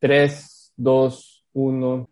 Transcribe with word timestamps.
3, 0.00 0.72
2, 0.76 1.44
1. 1.52 2.08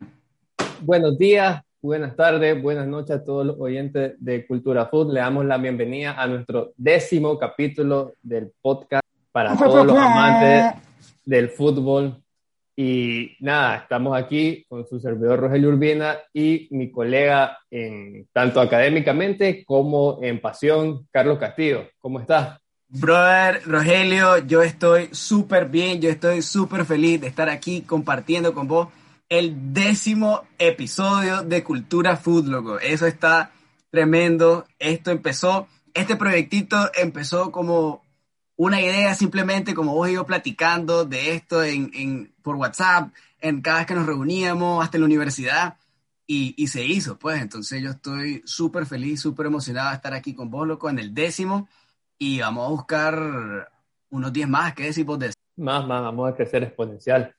Buenos 0.83 1.19
días, 1.19 1.63
buenas 1.81 2.15
tardes, 2.15 2.63
buenas 2.63 2.87
noches 2.87 3.17
a 3.17 3.25
todos 3.25 3.47
los 3.47 3.57
oyentes 3.59 4.13
de 4.19 4.47
Cultura 4.47 4.85
Food. 4.87 5.15
Le 5.15 5.21
damos 5.21 5.47
la 5.47 5.57
bienvenida 5.57 6.13
a 6.21 6.27
nuestro 6.27 6.75
décimo 6.77 7.39
capítulo 7.39 8.13
del 8.23 8.53
podcast 8.61 9.03
para 9.33 9.57
todos 9.57 9.87
los 9.87 9.97
amantes 9.97 10.83
del 11.25 11.49
fútbol. 11.49 12.23
Y 12.77 13.31
nada, 13.41 13.77
estamos 13.79 14.15
aquí 14.15 14.67
con 14.69 14.87
su 14.87 15.01
servidor 15.01 15.41
Rogelio 15.41 15.71
Urbina 15.71 16.19
y 16.35 16.69
mi 16.71 16.91
colega 16.91 17.59
en 17.71 18.29
tanto 18.35 18.61
académicamente 18.61 19.65
como 19.65 20.19
en 20.23 20.43
pasión, 20.43 21.09
Carlos 21.11 21.39
Castillo. 21.39 21.89
¿Cómo 21.99 22.21
estás? 22.21 22.61
Brother 22.91 23.61
Rogelio, 23.67 24.39
yo 24.39 24.63
estoy 24.63 25.11
súper 25.13 25.69
bien, 25.69 26.01
yo 26.01 26.09
estoy 26.09 26.41
súper 26.41 26.87
feliz 26.87 27.21
de 27.21 27.27
estar 27.27 27.51
aquí 27.51 27.83
compartiendo 27.83 28.55
con 28.55 28.67
vos 28.67 28.89
el 29.29 29.75
décimo 29.75 30.45
episodio 30.59 31.43
de 31.43 31.63
Cultura 31.63 32.17
Food, 32.17 32.47
loco. 32.47 32.81
Eso 32.81 33.07
está 33.07 33.53
tremendo. 33.91 34.67
Esto 34.79 35.11
empezó, 35.11 35.69
este 35.93 36.17
proyectito 36.17 36.91
empezó 36.95 37.53
como 37.53 38.03
una 38.57 38.81
idea 38.81 39.15
simplemente, 39.15 39.75
como 39.75 39.93
vos 39.93 40.09
y 40.09 40.15
yo 40.15 40.25
platicando 40.25 41.05
de 41.05 41.35
esto 41.35 41.63
en, 41.63 42.33
por 42.43 42.57
WhatsApp, 42.57 43.13
en 43.43 43.61
cada 43.61 43.79
vez 43.81 43.87
que 43.87 43.95
nos 43.95 44.07
reuníamos, 44.07 44.83
hasta 44.83 44.97
en 44.97 45.03
la 45.03 45.07
universidad, 45.07 45.77
y, 46.27 46.55
y 46.57 46.69
se 46.69 46.87
hizo, 46.87 47.19
pues. 47.19 47.43
Entonces 47.43 47.83
yo 47.83 47.91
estoy 47.91 48.43
súper 48.47 48.87
feliz, 48.87 49.21
súper 49.21 49.45
emocionado 49.45 49.91
de 49.91 49.97
estar 49.97 50.15
aquí 50.15 50.33
con 50.33 50.51
vos, 50.51 50.67
loco, 50.67 50.89
en 50.89 50.99
el 50.99 51.13
décimo 51.13 51.69
y 52.19 52.41
vamos 52.41 52.67
a 52.67 52.71
buscar 52.71 53.69
unos 54.11 54.33
10 54.33 54.49
más. 54.49 54.75
¿Qué 54.75 54.85
decís 54.85 55.05
vos 55.05 55.19
de 55.19 55.27
eso? 55.27 55.37
Más, 55.57 55.87
más, 55.87 56.03
vamos 56.03 56.31
a 56.31 56.37
crecer 56.37 56.63
exponencial. 56.63 57.33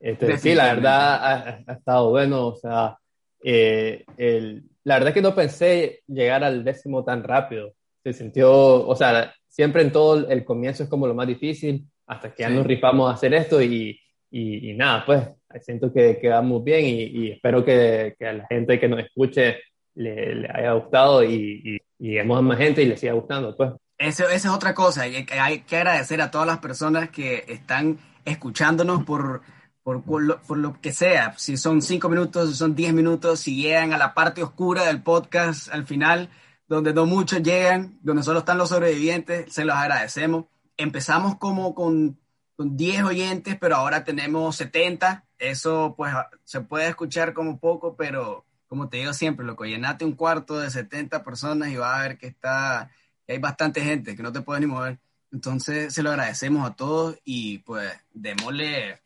Este, 0.00 0.36
sí, 0.38 0.54
la 0.54 0.74
verdad 0.74 1.64
ha, 1.68 1.72
estado 1.72 2.10
bueno, 2.10 2.48
o 2.48 2.56
sea, 2.56 2.98
eh, 3.42 4.04
el, 4.16 4.64
la 4.84 4.98
verdad 4.98 5.14
que 5.14 5.22
no 5.22 5.34
pensé 5.34 6.00
llegar 6.08 6.42
al 6.42 6.64
décimo 6.64 7.04
tan 7.04 7.22
rápido. 7.22 7.72
Se 8.02 8.12
sintió, 8.12 8.86
o 8.86 8.96
sea, 8.96 9.32
siempre 9.46 9.82
en 9.82 9.92
todo 9.92 10.28
el 10.28 10.44
comienzo 10.44 10.82
es 10.82 10.88
como 10.88 11.06
lo 11.06 11.14
más 11.14 11.28
difícil, 11.28 11.86
hasta 12.06 12.34
que 12.34 12.42
ya 12.42 12.50
nos 12.50 12.66
rifamos 12.66 13.08
a 13.08 13.14
hacer 13.14 13.32
esto 13.34 13.62
y, 13.62 13.98
y, 14.30 14.74
nada, 14.74 15.04
pues 15.06 15.28
siento 15.60 15.92
que 15.92 16.18
quedamos 16.18 16.64
bien 16.64 16.84
y, 16.84 17.02
y 17.02 17.30
espero 17.32 17.64
que, 17.64 18.16
que, 18.18 18.26
a 18.26 18.32
la 18.32 18.46
gente 18.46 18.80
que 18.80 18.88
nos 18.88 19.00
escuche 19.00 19.60
le, 19.94 20.34
le 20.34 20.48
haya 20.52 20.72
gustado 20.72 21.22
y, 21.22 21.62
y, 21.64 21.78
lleguemos 21.98 22.38
a 22.38 22.42
más 22.42 22.58
gente 22.58 22.82
y 22.82 22.86
le 22.86 22.96
siga 22.96 23.12
gustando, 23.12 23.56
pues. 23.56 23.70
Eso, 24.02 24.24
esa 24.24 24.48
es 24.48 24.54
otra 24.54 24.74
cosa. 24.74 25.02
Hay, 25.02 25.24
hay 25.30 25.60
que 25.60 25.76
agradecer 25.76 26.20
a 26.20 26.30
todas 26.32 26.46
las 26.46 26.58
personas 26.58 27.10
que 27.10 27.44
están 27.46 27.98
escuchándonos 28.24 29.04
por, 29.04 29.42
por, 29.84 30.02
por, 30.02 30.58
lo, 30.58 30.80
que 30.80 30.92
sea. 30.92 31.38
Si 31.38 31.56
son 31.56 31.82
cinco 31.82 32.08
minutos, 32.08 32.50
si 32.50 32.56
son 32.56 32.74
diez 32.74 32.92
minutos, 32.92 33.38
si 33.40 33.62
llegan 33.62 33.92
a 33.92 33.98
la 33.98 34.12
parte 34.12 34.42
oscura 34.42 34.84
del 34.86 35.02
podcast 35.02 35.72
al 35.72 35.86
final, 35.86 36.30
donde 36.66 36.92
no 36.92 37.06
muchos 37.06 37.44
llegan, 37.44 37.96
donde 38.02 38.24
solo 38.24 38.40
están 38.40 38.58
los 38.58 38.70
sobrevivientes, 38.70 39.52
se 39.52 39.64
los 39.64 39.76
agradecemos. 39.76 40.46
Empezamos 40.76 41.36
como 41.38 41.72
con, 41.72 42.18
con 42.56 42.76
10 42.76 43.04
oyentes, 43.04 43.56
pero 43.60 43.76
ahora 43.76 44.02
tenemos 44.02 44.56
70. 44.56 45.26
Eso 45.38 45.94
pues 45.96 46.12
se 46.42 46.60
puede 46.60 46.88
escuchar 46.88 47.34
como 47.34 47.60
poco, 47.60 47.94
pero 47.94 48.46
como 48.66 48.88
te 48.88 48.96
digo 48.96 49.12
siempre, 49.12 49.46
lo 49.46 49.54
que 49.56 49.68
llenate 49.68 50.04
un 50.04 50.16
cuarto 50.16 50.58
de 50.58 50.70
70 50.70 51.22
personas 51.22 51.68
y 51.68 51.76
vas 51.76 51.98
a 51.98 52.02
ver 52.02 52.18
que 52.18 52.26
está 52.26 52.90
hay 53.28 53.38
bastante 53.38 53.80
gente 53.80 54.16
que 54.16 54.22
no 54.22 54.32
te 54.32 54.42
puede 54.42 54.60
ni 54.60 54.66
mover. 54.66 54.98
Entonces 55.30 55.94
se 55.94 56.02
lo 56.02 56.10
agradecemos 56.10 56.68
a 56.68 56.74
todos 56.74 57.18
y 57.24 57.58
pues 57.58 57.90
démosle, 58.12 59.00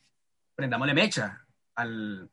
prendámosle 0.54 0.94
mecha 0.94 1.46
al, 1.74 2.28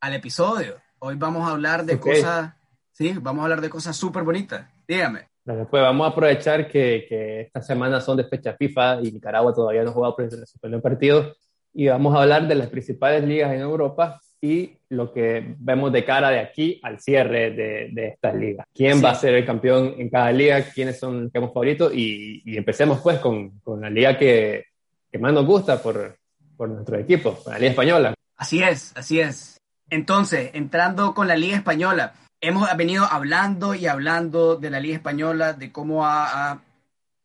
al 0.00 0.14
episodio. 0.14 0.80
Hoy 0.98 1.16
vamos 1.16 1.48
a 1.48 1.52
hablar 1.52 1.84
de 1.84 1.98
cosas, 1.98 2.54
sí, 2.92 3.14
vamos 3.20 3.40
a 3.40 3.44
hablar 3.44 3.60
de 3.60 3.70
cosas 3.70 3.96
súper 3.96 4.22
bonitas. 4.22 4.68
Dígame. 4.86 5.28
Pues 5.44 5.82
vamos 5.82 6.06
a 6.06 6.10
aprovechar 6.10 6.68
que, 6.68 7.04
que 7.08 7.40
estas 7.40 7.66
semanas 7.66 8.04
son 8.04 8.16
de 8.16 8.24
fecha 8.24 8.54
FIFA 8.54 9.00
y 9.02 9.10
Nicaragua 9.10 9.52
todavía 9.52 9.82
no 9.82 9.90
ha 9.90 9.92
jugado 9.92 10.16
el 10.18 10.82
partido 10.82 11.34
y 11.72 11.88
vamos 11.88 12.14
a 12.14 12.22
hablar 12.22 12.46
de 12.46 12.54
las 12.54 12.68
principales 12.68 13.24
ligas 13.24 13.52
en 13.52 13.60
Europa 13.60 14.20
y 14.44 14.76
lo 14.88 15.12
que 15.12 15.54
vemos 15.58 15.92
de 15.92 16.04
cara 16.04 16.30
de 16.30 16.40
aquí 16.40 16.80
al 16.82 16.98
cierre 16.98 17.52
de, 17.52 17.90
de 17.92 18.08
estas 18.08 18.34
ligas. 18.34 18.66
¿Quién 18.74 19.02
va 19.02 19.10
a 19.10 19.14
ser 19.14 19.34
el 19.34 19.46
campeón 19.46 19.94
en 19.96 20.10
cada 20.10 20.32
liga? 20.32 20.60
¿Quiénes 20.62 20.98
son 20.98 21.30
los 21.32 21.32
favoritos? 21.32 21.94
Y, 21.94 22.42
y 22.44 22.56
empecemos 22.56 23.00
pues 23.00 23.20
con, 23.20 23.60
con 23.60 23.80
la 23.80 23.88
liga 23.88 24.18
que, 24.18 24.66
que, 25.10 25.18
más 25.18 25.32
nos 25.32 25.46
gusta 25.46 25.80
por, 25.80 26.18
por 26.56 26.68
nuestro 26.68 26.98
equipo, 26.98 27.38
la 27.46 27.58
liga 27.58 27.70
española. 27.70 28.14
Así 28.36 28.60
es, 28.62 28.92
así 28.96 29.20
es. 29.20 29.60
Entonces, 29.88 30.50
entrando 30.54 31.14
con 31.14 31.28
la 31.28 31.36
liga 31.36 31.56
española, 31.56 32.14
hemos 32.40 32.68
venido 32.76 33.04
hablando 33.04 33.76
y 33.76 33.86
hablando 33.86 34.56
de 34.56 34.70
la 34.70 34.80
liga 34.80 34.96
española, 34.96 35.52
de 35.52 35.70
cómo 35.70 36.04
ha, 36.04 36.50
ha, 36.50 36.62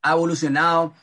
ha 0.04 0.12
evolucionado. 0.12 0.94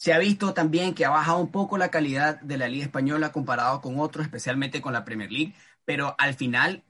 Se 0.00 0.14
ha 0.14 0.18
visto 0.18 0.54
también 0.54 0.94
que 0.94 1.04
ha 1.04 1.10
bajado 1.10 1.40
un 1.40 1.50
poco 1.50 1.76
la 1.76 1.90
calidad 1.90 2.40
de 2.40 2.56
la 2.56 2.68
liga 2.68 2.86
española 2.86 3.32
comparado 3.32 3.82
con 3.82 4.00
otros, 4.00 4.24
especialmente 4.24 4.80
con 4.80 4.94
la 4.94 5.04
Premier 5.04 5.30
League 5.30 5.54
pero 5.90 6.14
al 6.18 6.34
final 6.34 6.84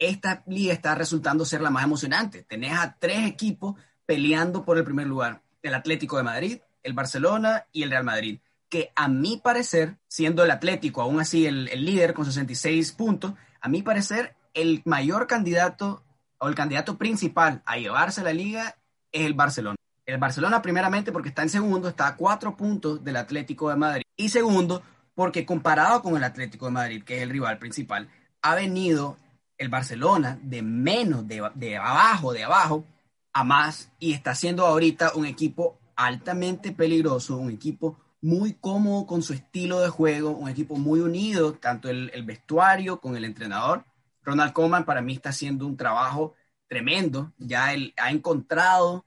esta 0.00 0.42
liga 0.48 0.72
está 0.72 0.96
resultando 0.96 1.44
ser 1.44 1.60
la 1.60 1.70
más 1.70 1.84
emocionante. 1.84 2.42
Tenés 2.42 2.72
a 2.72 2.96
tres 2.98 3.24
equipos 3.24 3.76
peleando 4.06 4.64
por 4.64 4.76
el 4.76 4.82
primer 4.82 5.06
lugar, 5.06 5.42
el 5.62 5.72
Atlético 5.72 6.16
de 6.16 6.24
Madrid, 6.24 6.58
el 6.82 6.92
Barcelona 6.92 7.66
y 7.70 7.84
el 7.84 7.90
Real 7.90 8.02
Madrid, 8.02 8.40
que 8.68 8.90
a 8.96 9.06
mi 9.06 9.36
parecer, 9.36 9.98
siendo 10.08 10.42
el 10.42 10.50
Atlético 10.50 11.00
aún 11.00 11.20
así 11.20 11.46
el, 11.46 11.66
líder 11.66 12.12
con 12.12 12.24
66 12.24 12.90
puntos, 12.90 13.34
a 13.60 13.68
mi 13.68 13.82
parecer 13.82 14.34
el 14.52 14.82
mayor 14.84 15.28
candidato 15.28 16.02
o 16.38 16.48
el 16.48 16.56
candidato 16.56 16.98
principal 16.98 17.62
a 17.66 17.76
llevarse 17.76 18.24
la 18.24 18.32
liga 18.32 18.78
es 19.12 19.26
el 19.26 19.34
Barcelona. 19.34 19.76
El 20.10 20.18
Barcelona 20.18 20.60
primeramente 20.60 21.12
porque 21.12 21.28
está 21.28 21.42
en 21.42 21.50
segundo, 21.50 21.88
está 21.88 22.08
a 22.08 22.16
cuatro 22.16 22.56
puntos 22.56 23.04
del 23.04 23.16
Atlético 23.16 23.70
de 23.70 23.76
Madrid. 23.76 24.02
Y 24.16 24.28
segundo, 24.28 24.82
porque 25.14 25.46
comparado 25.46 26.02
con 26.02 26.16
el 26.16 26.24
Atlético 26.24 26.66
de 26.66 26.72
Madrid, 26.72 27.04
que 27.04 27.18
es 27.18 27.22
el 27.22 27.30
rival 27.30 27.58
principal, 27.58 28.08
ha 28.42 28.54
venido 28.56 29.16
el 29.56 29.68
Barcelona 29.68 30.36
de 30.42 30.62
menos, 30.62 31.28
de, 31.28 31.76
abajo, 31.76 32.32
de 32.32 32.42
abajo, 32.42 32.84
a 33.32 33.44
más, 33.44 33.92
y 34.00 34.12
está 34.12 34.34
siendo 34.34 34.66
ahorita 34.66 35.12
un 35.14 35.26
equipo 35.26 35.78
altamente 35.94 36.72
peligroso, 36.72 37.36
un 37.36 37.52
equipo 37.52 37.96
muy 38.20 38.54
cómodo 38.54 39.06
con 39.06 39.22
su 39.22 39.32
estilo 39.32 39.80
de 39.80 39.90
juego, 39.90 40.30
un 40.30 40.48
equipo 40.48 40.74
muy 40.74 41.00
unido, 41.00 41.52
tanto 41.52 41.88
el, 41.88 42.10
vestuario 42.24 43.00
con 43.00 43.16
el 43.16 43.24
entrenador. 43.24 43.84
Ronald 44.24 44.52
Koeman 44.52 44.84
para 44.84 45.02
mí 45.02 45.12
está 45.12 45.28
haciendo 45.28 45.66
un 45.66 45.76
trabajo 45.76 46.34
tremendo, 46.66 47.32
ya 47.38 47.72
él 47.72 47.94
ha 47.96 48.10
encontrado 48.10 49.04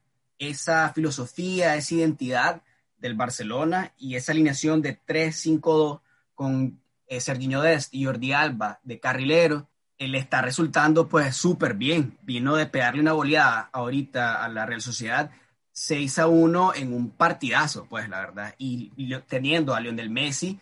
esa 0.50 0.92
filosofía, 0.94 1.76
esa 1.76 1.96
identidad 1.96 2.62
del 2.98 3.16
Barcelona 3.16 3.94
y 3.98 4.16
esa 4.16 4.32
alineación 4.32 4.82
de 4.82 5.00
3-5-2 5.06 6.02
con 6.36 6.80
eh, 7.08 7.20
Serginho 7.20 7.62
Dest 7.62 7.94
y 7.94 8.06
Jordi 8.06 8.32
Alba 8.34 8.80
de 8.84 9.00
carrilero, 9.00 9.68
él 9.98 10.16
está 10.16 10.42
resultando 10.42 11.08
pues 11.08 11.36
súper 11.36 11.76
bien. 11.76 12.18
Vino 12.24 12.56
de 12.56 12.66
pegarle 12.66 13.02
una 13.02 13.12
goleada 13.12 13.70
ahorita 13.72 14.44
a 14.44 14.50
la 14.50 14.66
Real 14.66 14.82
Sociedad 14.82 15.32
6 15.74 16.20
a 16.20 16.28
1 16.28 16.76
en 16.76 16.94
un 16.94 17.10
partidazo, 17.12 17.88
pues 17.90 18.08
la 18.08 18.20
verdad, 18.20 18.56
y, 18.58 18.92
teniendo 19.28 19.74
a 19.74 19.80
Lionel 19.80 20.10
Messi 20.10 20.60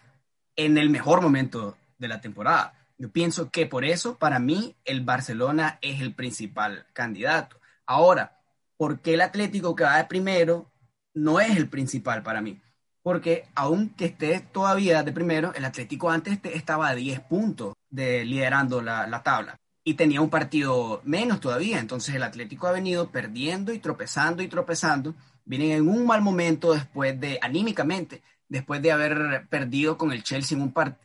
en 0.55 0.77
el 0.77 0.89
mejor 0.89 1.21
momento 1.21 1.77
de 1.97 2.07
la 2.07 2.21
temporada. 2.21 2.73
Yo 2.97 3.11
pienso 3.11 3.49
que 3.49 3.65
por 3.65 3.83
eso, 3.83 4.17
para 4.17 4.39
mí, 4.39 4.75
el 4.85 5.01
Barcelona 5.01 5.79
es 5.81 6.01
el 6.01 6.13
principal 6.13 6.85
candidato. 6.93 7.59
Ahora, 7.85 8.40
¿por 8.81 8.99
qué 9.01 9.13
el 9.13 9.21
Atlético 9.21 9.75
que 9.75 9.83
va 9.83 9.97
de 9.97 10.05
primero 10.05 10.71
no 11.13 11.39
es 11.39 11.55
el 11.55 11.69
principal 11.69 12.23
para 12.23 12.41
mí? 12.41 12.59
porque 13.03 13.45
aunque 13.55 14.05
esté 14.05 14.39
todavía 14.39 15.03
de 15.03 15.11
primero, 15.11 15.53
el 15.55 15.65
Atlético 15.65 16.09
antes 16.09 16.39
estaba 16.43 16.89
a 16.89 16.95
10 16.95 17.19
puntos 17.21 17.73
de 17.89 18.25
liderando 18.25 18.81
la, 18.81 19.21
tabla 19.23 19.59
y 19.83 19.95
tenía 19.95 20.21
un 20.21 20.29
partido 20.29 21.01
menos 21.03 21.39
todavía. 21.39 21.79
Entonces 21.79 22.15
el 22.15 22.23
Atlético 22.23 22.67
ha 22.67 22.71
venido 22.71 23.09
perdiendo 23.09 23.73
y 23.73 23.79
tropezando 23.79 24.43
y 24.43 24.47
tropezando. 24.47 25.15
Vienen 25.45 25.71
en 25.71 25.89
un 25.89 26.05
mal 26.05 26.21
momento 26.21 26.73
después 26.73 27.19
de, 27.19 27.39
anímicamente, 27.41 28.21
después 28.47 28.81
de 28.81 28.91
haber 28.91 29.47
perdido 29.49 29.97
con 29.97 30.11
el 30.11 30.23
Chelsea 30.23 30.57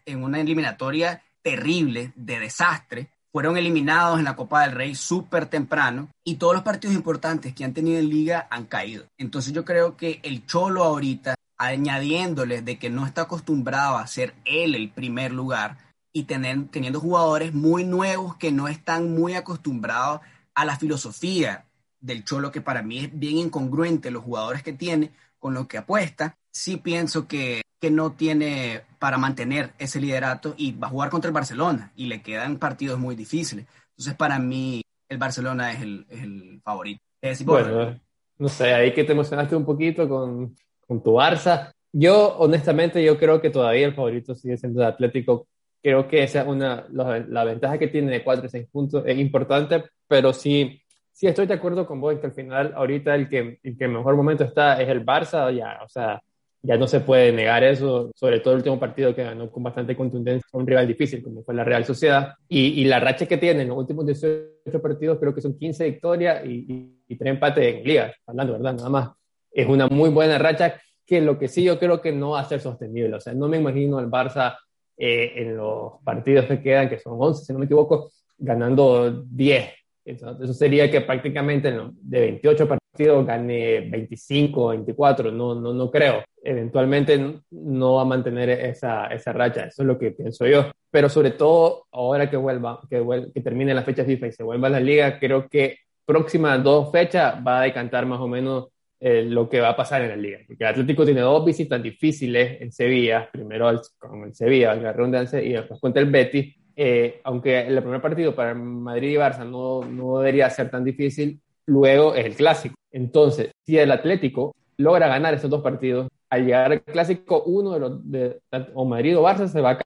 en 0.05 0.23
una 0.23 0.41
eliminatoria 0.41 1.23
terrible, 1.41 2.13
de 2.15 2.41
desastre. 2.41 3.11
Fueron 3.37 3.59
eliminados 3.59 4.19
en 4.19 4.25
la 4.25 4.35
Copa 4.35 4.63
del 4.63 4.73
Rey 4.73 4.95
súper 4.95 5.45
temprano 5.45 6.09
y 6.25 6.37
todos 6.37 6.55
los 6.55 6.63
partidos 6.63 6.97
importantes 6.97 7.55
que 7.55 7.65
han 7.67 7.75
tenido 7.75 7.99
en 7.99 8.09
liga 8.09 8.47
han 8.49 8.65
caído. 8.65 9.05
Entonces 9.19 9.53
yo 9.53 9.63
creo 9.63 9.95
que 9.95 10.21
el 10.23 10.47
Cholo 10.47 10.83
ahorita 10.83 11.35
añadiéndole 11.59 12.63
de 12.63 12.79
que 12.79 12.89
no 12.89 13.05
está 13.05 13.21
acostumbrado 13.25 13.99
a 13.99 14.07
ser 14.07 14.33
él 14.47 14.75
el 14.75 14.89
primer 14.89 15.33
lugar 15.33 15.77
y 16.15 16.23
tener, 16.23 16.69
teniendo 16.69 16.99
jugadores 16.99 17.53
muy 17.53 17.85
nuevos 17.85 18.37
que 18.37 18.53
no 18.53 18.69
están 18.69 19.15
muy 19.15 19.35
acostumbrados 19.35 20.23
a 20.55 20.65
la 20.65 20.79
filosofía 20.79 21.67
del 22.01 22.25
Cholo, 22.25 22.51
que 22.51 22.63
para 22.63 22.81
mí 22.81 23.01
es 23.01 23.19
bien 23.19 23.37
incongruente 23.37 24.11
los 24.11 24.25
jugadores 24.25 24.63
que 24.63 24.73
tiene 24.73 25.11
con 25.39 25.53
lo 25.53 25.69
que 25.69 25.77
apuesta, 25.77 26.39
sí 26.51 26.79
pienso 26.79 27.29
que, 27.29 27.61
que 27.83 27.91
no 27.91 28.13
tiene 28.13 28.85
para 29.07 29.19
mantener 29.19 29.71
ese 29.79 30.01
liderato 30.01 30.57
y 30.57 30.73
va 30.73 30.89
a 30.89 30.91
jugar 30.91 31.11
contra 31.11 31.29
el 31.29 31.33
Barcelona 31.33 31.93
y 31.95 32.07
le 32.07 32.23
quedan 32.23 32.57
partidos 32.57 32.99
muy 32.99 33.15
difíciles. 33.15 33.65
Entonces, 33.91 34.15
para 34.17 34.41
mí, 34.41 34.83
el 35.09 35.17
Barcelona 35.17 35.71
es 35.71 35.81
el, 35.81 36.05
es 36.09 36.23
el 36.25 36.61
favorito. 36.65 37.01
bueno, 37.45 38.01
no 38.37 38.49
sé, 38.49 38.75
ahí 38.75 38.93
que 38.93 39.05
te 39.05 39.13
emocionaste 39.13 39.55
un 39.55 39.65
poquito 39.65 40.09
con, 40.09 40.57
con 40.89 41.01
tu 41.05 41.13
Barça. 41.13 41.71
Yo, 41.93 42.37
honestamente, 42.39 43.01
yo 43.05 43.17
creo 43.17 43.41
que 43.41 43.51
todavía 43.51 43.87
el 43.87 43.95
favorito 43.95 44.35
sigue 44.35 44.57
siendo 44.57 44.81
el 44.81 44.89
Atlético. 44.89 45.47
Creo 45.81 46.09
que 46.09 46.25
esa 46.25 46.41
es 46.41 46.49
una, 46.49 46.85
la, 46.91 47.21
la 47.21 47.45
ventaja 47.45 47.79
que 47.79 47.87
tiene 47.87 48.11
de 48.11 48.25
4 48.25 48.47
y 48.47 48.49
6 48.49 48.67
puntos 48.73 49.05
es 49.07 49.17
importante, 49.19 49.85
pero 50.09 50.33
sí, 50.33 50.83
sí 51.13 51.29
estoy 51.29 51.47
de 51.47 51.55
acuerdo 51.55 51.87
con 51.87 52.01
vos 52.01 52.19
que 52.19 52.27
al 52.27 52.33
final, 52.33 52.73
ahorita 52.75 53.15
el 53.15 53.29
que, 53.29 53.61
el 53.63 53.79
que 53.79 53.85
en 53.85 53.93
mejor 53.93 54.17
momento 54.17 54.43
está 54.43 54.83
es 54.83 54.89
el 54.89 55.07
Barça, 55.07 55.57
ya, 55.57 55.79
o 55.85 55.89
sea, 55.89 56.21
ya 56.67 56.77
no 56.77 56.89
se 56.89 56.99
puede 56.99 57.33
negar 57.33 57.63
eso, 57.63 58.11
sobre 58.15 58.41
todo 58.41 58.55
el 58.55 58.59
último 58.59 58.81
partido 58.81 59.15
que 59.15 59.23
ganó 59.23 59.49
con 59.51 59.63
bastante 59.63 59.95
contundencia 59.95 60.49
a 60.53 60.59
un 60.59 60.67
rival 60.67 60.89
difícil 60.89 61.23
como 61.23 61.45
fue 61.45 61.55
la 61.55 61.63
Real 61.63 61.85
Sociedad. 61.85 62.35
Y, 62.49 62.81
y 62.81 62.85
la 62.87 62.99
racha 62.99 63.27
que 63.27 63.39
tiene 63.39 63.63
en 63.63 63.69
los 63.69 63.79
últimos 63.79 64.05
18 64.05 64.83
partidos 64.83 65.19
creo 65.21 65.33
que 65.33 65.41
son 65.41 65.57
15 65.57 65.85
victorias 65.85 66.45
y, 66.45 66.93
y, 67.07 67.17
3 67.17 67.35
empates 67.35 67.77
en 67.77 67.85
liga, 67.85 68.13
hablando, 68.27 68.55
¿verdad? 68.55 68.75
Nada 68.75 68.89
más. 68.89 69.11
Es 69.53 69.69
una 69.69 69.87
muy 69.87 70.11
buena 70.11 70.39
racha 70.39 70.81
que 71.07 71.21
lo 71.21 71.39
que 71.39 71.47
sí 71.47 71.63
yo 71.63 71.79
creo 71.79 72.01
que 72.01 72.11
no 72.11 72.31
va 72.31 72.41
a 72.41 72.49
ser 72.49 72.61
sostenible. 72.61 73.15
O 73.15 73.21
sea, 73.21 73.33
no 73.33 73.47
me 73.47 73.59
imagino 73.59 73.99
al 73.99 74.11
Barça 74.11 74.57
eh, 74.97 75.35
en 75.37 75.57
los 75.57 76.03
partidos 76.03 76.47
que 76.47 76.61
quedan, 76.61 76.89
que 76.89 76.99
son 76.99 77.15
11, 77.17 77.45
si 77.45 77.53
no 77.53 77.61
me 77.61 77.67
equivoco, 77.67 78.11
ganando 78.39 79.23
10. 79.23 79.73
Entonces, 80.05 80.45
eso 80.45 80.53
sería 80.53 80.91
que 80.91 81.01
prácticamente 81.01 81.71
de 81.71 82.21
28 82.21 82.69
partidos 82.69 82.86
gane 83.05 83.81
25, 83.81 84.69
24, 84.69 85.31
no, 85.31 85.55
no, 85.55 85.73
no 85.73 85.91
creo. 85.91 86.23
Eventualmente 86.43 87.41
no 87.51 87.95
va 87.95 88.03
a 88.03 88.07
mantener 88.07 88.51
esa, 88.51 89.07
esa 89.09 89.33
racha, 89.33 89.67
eso 89.67 89.83
es 89.83 89.87
lo 89.87 89.99
que 89.99 90.13
pienso 90.13 90.47
yo. 90.47 90.71
Pero 90.91 91.09
sobre 91.09 91.33
todo, 91.33 91.87
ahora 91.93 92.31
que 92.31 92.37
vuelva, 92.37 92.81
que, 92.89 93.01
vuelva, 93.01 93.33
que 93.33 93.41
termine 93.41 93.75
la 93.75 93.83
fecha 93.83 94.05
FIFA 94.05 94.27
y 94.29 94.33
se 94.33 94.43
vuelva 94.43 94.69
a 94.69 94.71
la 94.71 94.81
liga, 94.81 95.19
creo 95.19 95.49
que 95.49 95.79
próximas 96.05 96.63
dos 96.63 96.91
fechas 96.93 97.35
va 97.47 97.61
a 97.61 97.63
decantar 97.65 98.07
más 98.07 98.21
o 98.21 98.29
menos 98.29 98.69
eh, 98.99 99.25
lo 99.25 99.47
que 99.47 99.61
va 99.61 99.71
a 99.71 99.77
pasar 99.77 100.03
en 100.03 100.09
la 100.09 100.17
liga. 100.17 100.39
Porque 100.47 100.65
el 100.65 100.71
Atlético 100.71 101.05
tiene 101.05 101.21
dos 101.21 101.45
visitas 101.45 101.83
difíciles 101.83 102.63
en 102.63 102.73
Sevilla, 102.73 103.29
primero 103.31 103.69
al, 103.69 103.81
con 103.99 104.25
el 104.25 104.35
Sevilla, 104.35 104.75
la 104.75 104.93
redundancia, 104.93 105.43
y 105.43 105.53
después 105.53 105.81
contra 105.81 106.01
el 106.01 106.11
Betis. 106.11 106.57
Eh, 106.75 107.21
aunque 107.25 107.61
el 107.61 107.83
primer 107.83 108.01
partido 108.01 108.35
para 108.35 108.55
Madrid 108.55 109.11
y 109.11 109.17
Barça 109.17 109.49
no, 109.49 109.83
no 109.85 110.19
debería 110.19 110.49
ser 110.51 110.71
tan 110.71 110.85
difícil, 110.85 111.41
luego 111.67 112.15
es 112.15 112.27
el 112.27 112.35
clásico. 112.35 112.75
Entonces, 112.91 113.51
si 113.65 113.79
el 113.79 113.91
Atlético 113.91 114.55
logra 114.79 115.09
ganar 115.09 115.35
esos 115.35 115.51
dos 115.51 115.63
partidos, 115.63 116.09
al 116.31 116.45
llegar 116.45 116.73
al 116.73 116.83
clásico, 116.83 117.43
uno 117.45 117.73
de 117.73 117.81
los, 117.81 118.11
de, 118.11 118.41
o 118.75 118.85
Madrid 118.85 119.17
o 119.17 119.23
Barça 119.23 119.49
se 119.49 119.61
va 119.61 119.73
a 119.73 119.81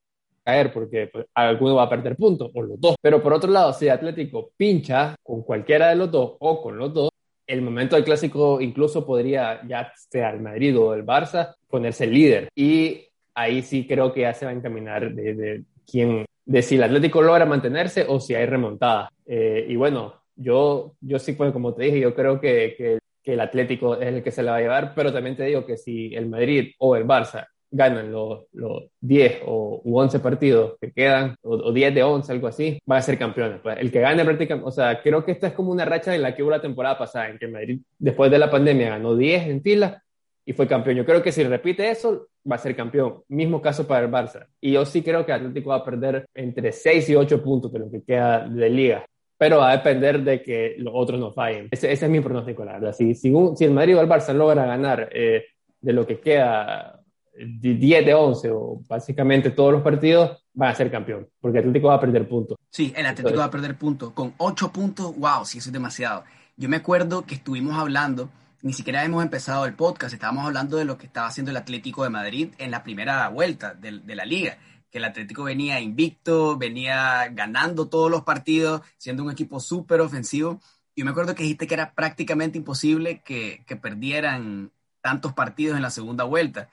caer 0.44 0.72
porque 0.72 1.08
pues, 1.12 1.26
alguno 1.34 1.76
va 1.76 1.84
a 1.84 1.88
perder 1.88 2.16
puntos, 2.16 2.50
o 2.54 2.62
los 2.62 2.80
dos. 2.80 2.96
Pero 3.00 3.22
por 3.22 3.32
otro 3.32 3.50
lado, 3.50 3.72
si 3.72 3.86
el 3.86 3.92
Atlético 3.92 4.50
pincha 4.56 5.16
con 5.22 5.42
cualquiera 5.42 5.88
de 5.88 5.96
los 5.96 6.10
dos 6.10 6.36
o 6.38 6.62
con 6.62 6.78
los 6.78 6.92
dos, 6.94 7.10
el 7.46 7.62
momento 7.62 7.96
del 7.96 8.04
clásico 8.04 8.60
incluso 8.60 9.04
podría, 9.04 9.66
ya 9.66 9.92
sea 9.94 10.30
el 10.30 10.40
Madrid 10.40 10.78
o 10.78 10.94
el 10.94 11.04
Barça, 11.04 11.54
ponerse 11.68 12.06
líder. 12.06 12.48
Y 12.54 13.08
ahí 13.34 13.62
sí 13.62 13.86
creo 13.86 14.12
que 14.12 14.22
ya 14.22 14.34
se 14.34 14.44
va 14.44 14.52
a 14.52 14.54
encaminar 14.54 15.12
de, 15.12 15.34
de 15.34 15.64
quién, 15.90 16.24
de 16.44 16.62
si 16.62 16.76
el 16.76 16.84
Atlético 16.84 17.22
logra 17.22 17.46
mantenerse 17.46 18.06
o 18.08 18.20
si 18.20 18.34
hay 18.34 18.46
remontada. 18.46 19.10
Eh, 19.26 19.66
y 19.68 19.76
bueno, 19.76 20.14
yo, 20.40 20.94
yo 21.00 21.18
sí, 21.18 21.32
pues 21.32 21.52
como 21.52 21.74
te 21.74 21.84
dije, 21.84 22.00
yo 22.00 22.14
creo 22.14 22.40
que, 22.40 22.74
que, 22.76 22.98
que, 23.22 23.32
el 23.34 23.40
Atlético 23.40 23.96
es 23.96 24.08
el 24.08 24.22
que 24.22 24.30
se 24.30 24.42
la 24.42 24.52
va 24.52 24.56
a 24.58 24.60
llevar, 24.60 24.92
pero 24.94 25.12
también 25.12 25.36
te 25.36 25.44
digo 25.44 25.66
que 25.66 25.76
si 25.76 26.14
el 26.14 26.28
Madrid 26.28 26.72
o 26.78 26.96
el 26.96 27.06
Barça 27.06 27.46
ganan 27.70 28.10
los, 28.10 28.46
los 28.52 28.84
10 29.00 29.42
o 29.46 29.80
11 29.84 30.18
partidos 30.20 30.74
que 30.80 30.92
quedan, 30.92 31.36
o, 31.42 31.72
10 31.72 31.94
de 31.94 32.02
11, 32.02 32.32
algo 32.32 32.48
así, 32.48 32.80
van 32.84 32.98
a 32.98 33.02
ser 33.02 33.18
campeones. 33.18 33.60
Pues. 33.62 33.78
El 33.78 33.92
que 33.92 34.00
gane 34.00 34.24
prácticamente, 34.24 34.68
o 34.68 34.72
sea, 34.72 35.00
creo 35.00 35.24
que 35.24 35.32
esta 35.32 35.48
es 35.48 35.52
como 35.52 35.70
una 35.70 35.84
racha 35.84 36.14
en 36.14 36.22
la 36.22 36.34
que 36.34 36.42
hubo 36.42 36.50
la 36.50 36.60
temporada 36.60 36.98
pasada, 36.98 37.28
en 37.28 37.38
que 37.38 37.46
Madrid, 37.46 37.80
después 37.98 38.30
de 38.30 38.38
la 38.38 38.50
pandemia, 38.50 38.90
ganó 38.90 39.16
10 39.16 39.46
en 39.46 39.62
fila 39.62 40.02
y 40.44 40.52
fue 40.52 40.66
campeón. 40.66 40.96
Yo 40.96 41.06
creo 41.06 41.22
que 41.22 41.32
si 41.32 41.44
repite 41.44 41.88
eso, 41.90 42.28
va 42.50 42.56
a 42.56 42.58
ser 42.58 42.74
campeón. 42.74 43.22
Mismo 43.28 43.62
caso 43.62 43.86
para 43.86 44.04
el 44.06 44.10
Barça. 44.10 44.46
Y 44.60 44.72
yo 44.72 44.84
sí 44.84 45.02
creo 45.02 45.24
que 45.24 45.32
Atlético 45.32 45.70
va 45.70 45.76
a 45.76 45.84
perder 45.84 46.26
entre 46.34 46.72
6 46.72 47.10
y 47.10 47.14
8 47.14 47.42
puntos 47.42 47.72
de 47.72 47.78
lo 47.78 47.90
que 47.90 48.02
queda 48.02 48.48
de 48.48 48.70
liga. 48.70 49.06
Pero 49.40 49.56
va 49.56 49.70
a 49.70 49.76
depender 49.78 50.22
de 50.22 50.42
que 50.42 50.74
los 50.76 50.92
otros 50.94 51.18
no 51.18 51.32
fallen. 51.32 51.68
Ese, 51.70 51.90
ese 51.90 52.04
es 52.04 52.10
mi 52.10 52.20
pronóstico, 52.20 52.62
la 52.62 52.72
verdad. 52.72 52.92
Si, 52.92 53.14
si, 53.14 53.30
un, 53.30 53.56
si 53.56 53.64
el 53.64 53.70
Madrid 53.70 53.96
o 53.96 54.02
el 54.02 54.06
Barça 54.06 54.34
logra 54.34 54.66
ganar 54.66 55.08
eh, 55.10 55.46
de 55.80 55.92
lo 55.94 56.06
que 56.06 56.20
queda 56.20 57.00
10 57.34 58.04
de 58.04 58.12
11 58.12 58.50
o 58.50 58.82
básicamente 58.86 59.52
todos 59.52 59.72
los 59.72 59.80
partidos, 59.80 60.44
van 60.52 60.72
a 60.72 60.74
ser 60.74 60.90
campeón, 60.90 61.26
porque 61.40 61.56
el 61.56 61.62
Atlético 61.62 61.88
va 61.88 61.94
a 61.94 62.00
perder 62.00 62.28
puntos. 62.28 62.58
Sí, 62.68 62.92
el 62.94 63.06
Atlético 63.06 63.28
Entonces, 63.28 63.40
va 63.40 63.44
a 63.44 63.50
perder 63.50 63.78
puntos. 63.78 64.12
Con 64.12 64.34
8 64.36 64.72
puntos, 64.72 65.16
wow, 65.16 65.46
sí, 65.46 65.56
eso 65.56 65.70
es 65.70 65.72
demasiado. 65.72 66.24
Yo 66.58 66.68
me 66.68 66.76
acuerdo 66.76 67.22
que 67.22 67.36
estuvimos 67.36 67.78
hablando, 67.78 68.28
ni 68.60 68.74
siquiera 68.74 69.02
hemos 69.06 69.22
empezado 69.22 69.64
el 69.64 69.72
podcast, 69.72 70.12
estábamos 70.12 70.44
hablando 70.44 70.76
de 70.76 70.84
lo 70.84 70.98
que 70.98 71.06
estaba 71.06 71.28
haciendo 71.28 71.50
el 71.50 71.56
Atlético 71.56 72.04
de 72.04 72.10
Madrid 72.10 72.48
en 72.58 72.70
la 72.70 72.82
primera 72.82 73.26
vuelta 73.30 73.72
de, 73.72 74.00
de 74.00 74.14
la 74.14 74.26
liga, 74.26 74.58
que 74.90 74.98
el 74.98 75.04
Atlético 75.04 75.44
venía 75.44 75.80
invicto, 75.80 76.56
venía 76.56 77.28
ganando 77.28 77.88
todos 77.88 78.10
los 78.10 78.22
partidos, 78.22 78.82
siendo 78.98 79.22
un 79.22 79.30
equipo 79.30 79.60
súper 79.60 80.00
ofensivo. 80.00 80.60
Y 80.94 81.04
me 81.04 81.10
acuerdo 81.10 81.34
que 81.34 81.44
dijiste 81.44 81.66
que 81.66 81.74
era 81.74 81.92
prácticamente 81.94 82.58
imposible 82.58 83.22
que, 83.22 83.64
que 83.66 83.76
perdieran 83.76 84.72
tantos 85.00 85.32
partidos 85.32 85.76
en 85.76 85.82
la 85.82 85.90
segunda 85.90 86.24
vuelta. 86.24 86.68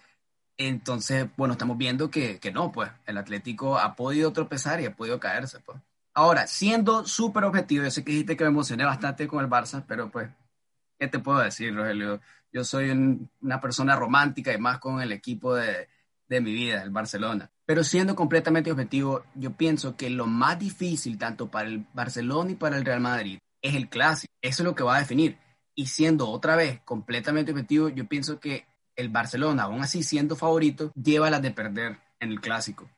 Entonces, 0.58 1.28
bueno, 1.38 1.54
estamos 1.54 1.78
viendo 1.78 2.10
que, 2.10 2.40
que, 2.40 2.52
no, 2.52 2.72
pues 2.72 2.90
el 3.06 3.18
Atlético 3.18 3.78
ha 3.78 3.96
podido 3.96 4.34
tropezar 4.34 4.82
y 4.82 4.86
ha 4.86 4.96
podido 4.96 5.20
caerse. 5.20 5.60
Pues. 5.60 5.78
Ahora, 6.14 6.48
siendo 6.48 7.06
súper 7.06 7.44
objetivo, 7.44 7.84
yo 7.84 7.92
sé 7.92 8.04
que 8.04 8.12
dijiste 8.12 8.36
que 8.36 8.44
me 8.44 8.50
emocioné 8.50 8.84
bastante 8.84 9.28
con 9.28 9.44
el 9.44 9.50
Barça, 9.50 9.86
pero 9.88 10.10
pues, 10.10 10.30
¿qué 11.00 11.08
te 11.08 11.20
puedo 11.20 11.40
decir, 11.40 11.76
Rogelio? 11.76 12.20
Yo 12.52 12.64
soy 12.64 12.90
un, 12.90 13.30
una 13.42 13.62
persona 13.62 13.96
romántica 13.96 14.52
y 14.52 14.58
más 14.58 14.80
con 14.80 15.00
el 15.00 15.12
equipo 15.12 15.54
de, 15.54 15.88
de 16.28 16.42
mi 16.42 16.54
vida, 16.54 16.82
el 16.82 16.90
Barcelona. 16.90 17.52
Pero 17.68 17.84
siendo 17.84 18.16
completamente 18.16 18.72
objetivo, 18.72 19.26
yo 19.36 19.52
pienso 19.52 19.98
que 19.98 20.10
lo 20.10 20.26
más 20.26 20.58
difícil, 20.58 21.18
tanto 21.18 21.52
para 21.52 21.68
el 21.68 21.86
Barcelona 21.94 22.52
y 22.52 22.56
para 22.56 22.78
el 22.78 22.86
Real 22.86 23.02
Madrid, 23.02 23.40
es 23.62 23.76
el 23.76 23.90
clásico. 23.90 24.34
Eso 24.42 24.64
es 24.64 24.66
lo 24.66 24.74
que 24.74 24.86
va 24.86 24.96
a 24.96 25.00
definir. 25.00 25.38
Y 25.76 25.88
siendo 25.88 26.30
otra 26.30 26.56
vez 26.56 26.80
completamente 26.86 27.52
objetivo, 27.52 27.90
yo 27.90 28.08
pienso 28.08 28.40
que 28.40 28.66
el 28.96 29.10
Barcelona, 29.10 29.64
aún 29.64 29.82
así 29.82 30.02
siendo 30.02 30.38
favorito, 30.38 30.94
lleva 30.96 31.30
las 31.30 31.42
de 31.42 31.52
perder 31.52 32.00
en 32.22 32.32
el 32.32 32.40
clásico. 32.40 32.90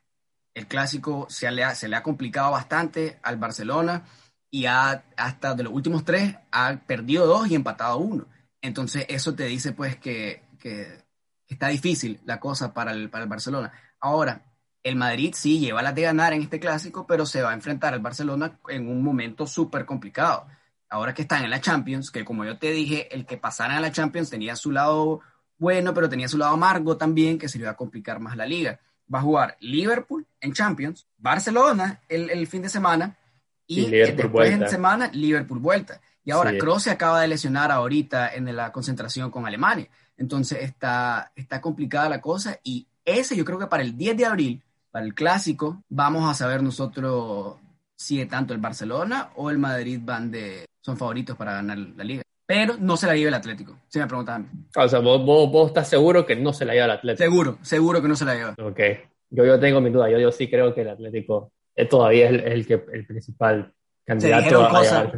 El 0.54 0.68
clásico 0.68 1.26
se 1.28 1.50
le 1.50 1.64
ha, 1.64 1.74
se 1.74 1.88
le 1.88 1.96
ha 1.96 2.04
complicado 2.04 2.52
bastante 2.52 3.18
al 3.24 3.38
Barcelona 3.38 4.04
y 4.52 4.66
ha, 4.66 5.04
hasta 5.16 5.54
de 5.56 5.64
los 5.64 5.72
últimos 5.72 6.04
tres 6.04 6.36
ha 6.52 6.76
perdido 6.86 7.26
dos 7.26 7.48
y 7.50 7.56
empatado 7.56 7.98
uno. 7.98 8.26
Entonces 8.62 9.04
eso 9.08 9.34
te 9.34 9.46
dice 9.46 9.72
pues 9.72 9.96
que, 9.96 10.44
que 10.60 11.02
está 11.48 11.68
difícil 11.68 12.20
la 12.24 12.38
cosa 12.38 12.72
para 12.72 12.92
el, 12.92 13.10
para 13.10 13.24
el 13.24 13.30
Barcelona. 13.30 13.72
Ahora, 13.98 14.44
el 14.82 14.96
Madrid 14.96 15.34
sí 15.36 15.58
lleva 15.58 15.82
las 15.82 15.94
de 15.94 16.02
ganar 16.02 16.32
en 16.32 16.42
este 16.42 16.60
clásico, 16.60 17.06
pero 17.06 17.26
se 17.26 17.42
va 17.42 17.50
a 17.50 17.54
enfrentar 17.54 17.94
al 17.94 18.00
Barcelona 18.00 18.58
en 18.68 18.88
un 18.88 19.02
momento 19.02 19.46
súper 19.46 19.84
complicado. 19.84 20.46
Ahora 20.88 21.14
que 21.14 21.22
están 21.22 21.44
en 21.44 21.50
la 21.50 21.60
Champions, 21.60 22.10
que 22.10 22.24
como 22.24 22.44
yo 22.44 22.58
te 22.58 22.70
dije, 22.72 23.14
el 23.14 23.26
que 23.26 23.36
pasara 23.36 23.76
en 23.76 23.82
la 23.82 23.92
Champions 23.92 24.30
tenía 24.30 24.56
su 24.56 24.70
lado 24.70 25.20
bueno, 25.58 25.92
pero 25.92 26.08
tenía 26.08 26.26
su 26.26 26.38
lado 26.38 26.54
amargo 26.54 26.96
también, 26.96 27.38
que 27.38 27.48
se 27.48 27.58
le 27.58 27.64
iba 27.64 27.72
a 27.72 27.76
complicar 27.76 28.18
más 28.18 28.36
la 28.36 28.46
liga. 28.46 28.80
Va 29.12 29.18
a 29.18 29.22
jugar 29.22 29.56
Liverpool 29.60 30.26
en 30.40 30.52
Champions, 30.54 31.06
Barcelona 31.18 32.00
el, 32.08 32.30
el 32.30 32.46
fin 32.46 32.62
de 32.62 32.70
semana 32.70 33.16
y, 33.66 33.82
y 33.82 33.90
después 33.90 34.30
vuelta. 34.30 34.64
en 34.64 34.70
semana 34.70 35.10
Liverpool 35.12 35.58
vuelta. 35.58 36.00
Y 36.24 36.30
ahora 36.30 36.52
sí. 36.52 36.58
Kroos 36.58 36.84
se 36.84 36.90
acaba 36.90 37.20
de 37.20 37.28
lesionar 37.28 37.70
ahorita 37.70 38.34
en 38.34 38.56
la 38.56 38.72
concentración 38.72 39.30
con 39.30 39.46
Alemania. 39.46 39.88
Entonces 40.16 40.62
está, 40.62 41.32
está 41.36 41.60
complicada 41.60 42.08
la 42.08 42.20
cosa 42.20 42.58
y 42.62 42.86
ese 43.04 43.36
yo 43.36 43.44
creo 43.44 43.58
que 43.58 43.66
para 43.66 43.82
el 43.82 43.96
10 43.96 44.16
de 44.16 44.26
abril, 44.26 44.62
para 44.90 45.04
el 45.04 45.14
clásico, 45.14 45.82
vamos 45.88 46.28
a 46.28 46.34
saber 46.34 46.62
nosotros 46.62 47.56
si 47.96 48.24
tanto 48.26 48.54
el 48.54 48.60
Barcelona 48.60 49.30
o 49.36 49.50
el 49.50 49.58
Madrid 49.58 50.00
van 50.02 50.30
de, 50.30 50.66
son 50.80 50.96
favoritos 50.96 51.36
para 51.36 51.54
ganar 51.54 51.78
la 51.78 52.04
liga 52.04 52.22
pero 52.50 52.74
no 52.80 52.96
se 52.96 53.06
la 53.06 53.14
lleva 53.14 53.28
el 53.28 53.34
Atlético, 53.34 53.76
si 53.86 54.00
me 54.00 54.08
preguntan. 54.08 54.50
O 54.74 54.88
sea, 54.88 54.98
¿vos, 54.98 55.24
vos, 55.24 55.48
vos, 55.52 55.68
estás 55.68 55.88
seguro 55.88 56.26
que 56.26 56.34
no 56.34 56.52
se 56.52 56.64
la 56.64 56.72
lleva 56.72 56.86
el 56.86 56.90
Atlético. 56.90 57.22
Seguro, 57.22 57.58
seguro 57.62 58.02
que 58.02 58.08
no 58.08 58.16
se 58.16 58.24
la 58.24 58.34
lleva. 58.34 58.56
Ok, 58.60 58.80
yo, 59.30 59.44
yo 59.44 59.60
tengo 59.60 59.80
mi 59.80 59.88
duda, 59.90 60.10
yo, 60.10 60.18
yo 60.18 60.32
sí 60.32 60.50
creo 60.50 60.74
que 60.74 60.80
el 60.80 60.88
Atlético 60.88 61.52
es 61.76 61.88
todavía 61.88 62.24
es 62.24 62.32
el, 62.32 62.40
el, 62.40 62.66
que, 62.66 62.84
el 62.92 63.06
principal 63.06 63.72
candidato 64.04 64.42
se 64.42 64.48
dijeron, 64.48 64.64
a 64.64 64.68
cosas, 64.68 65.12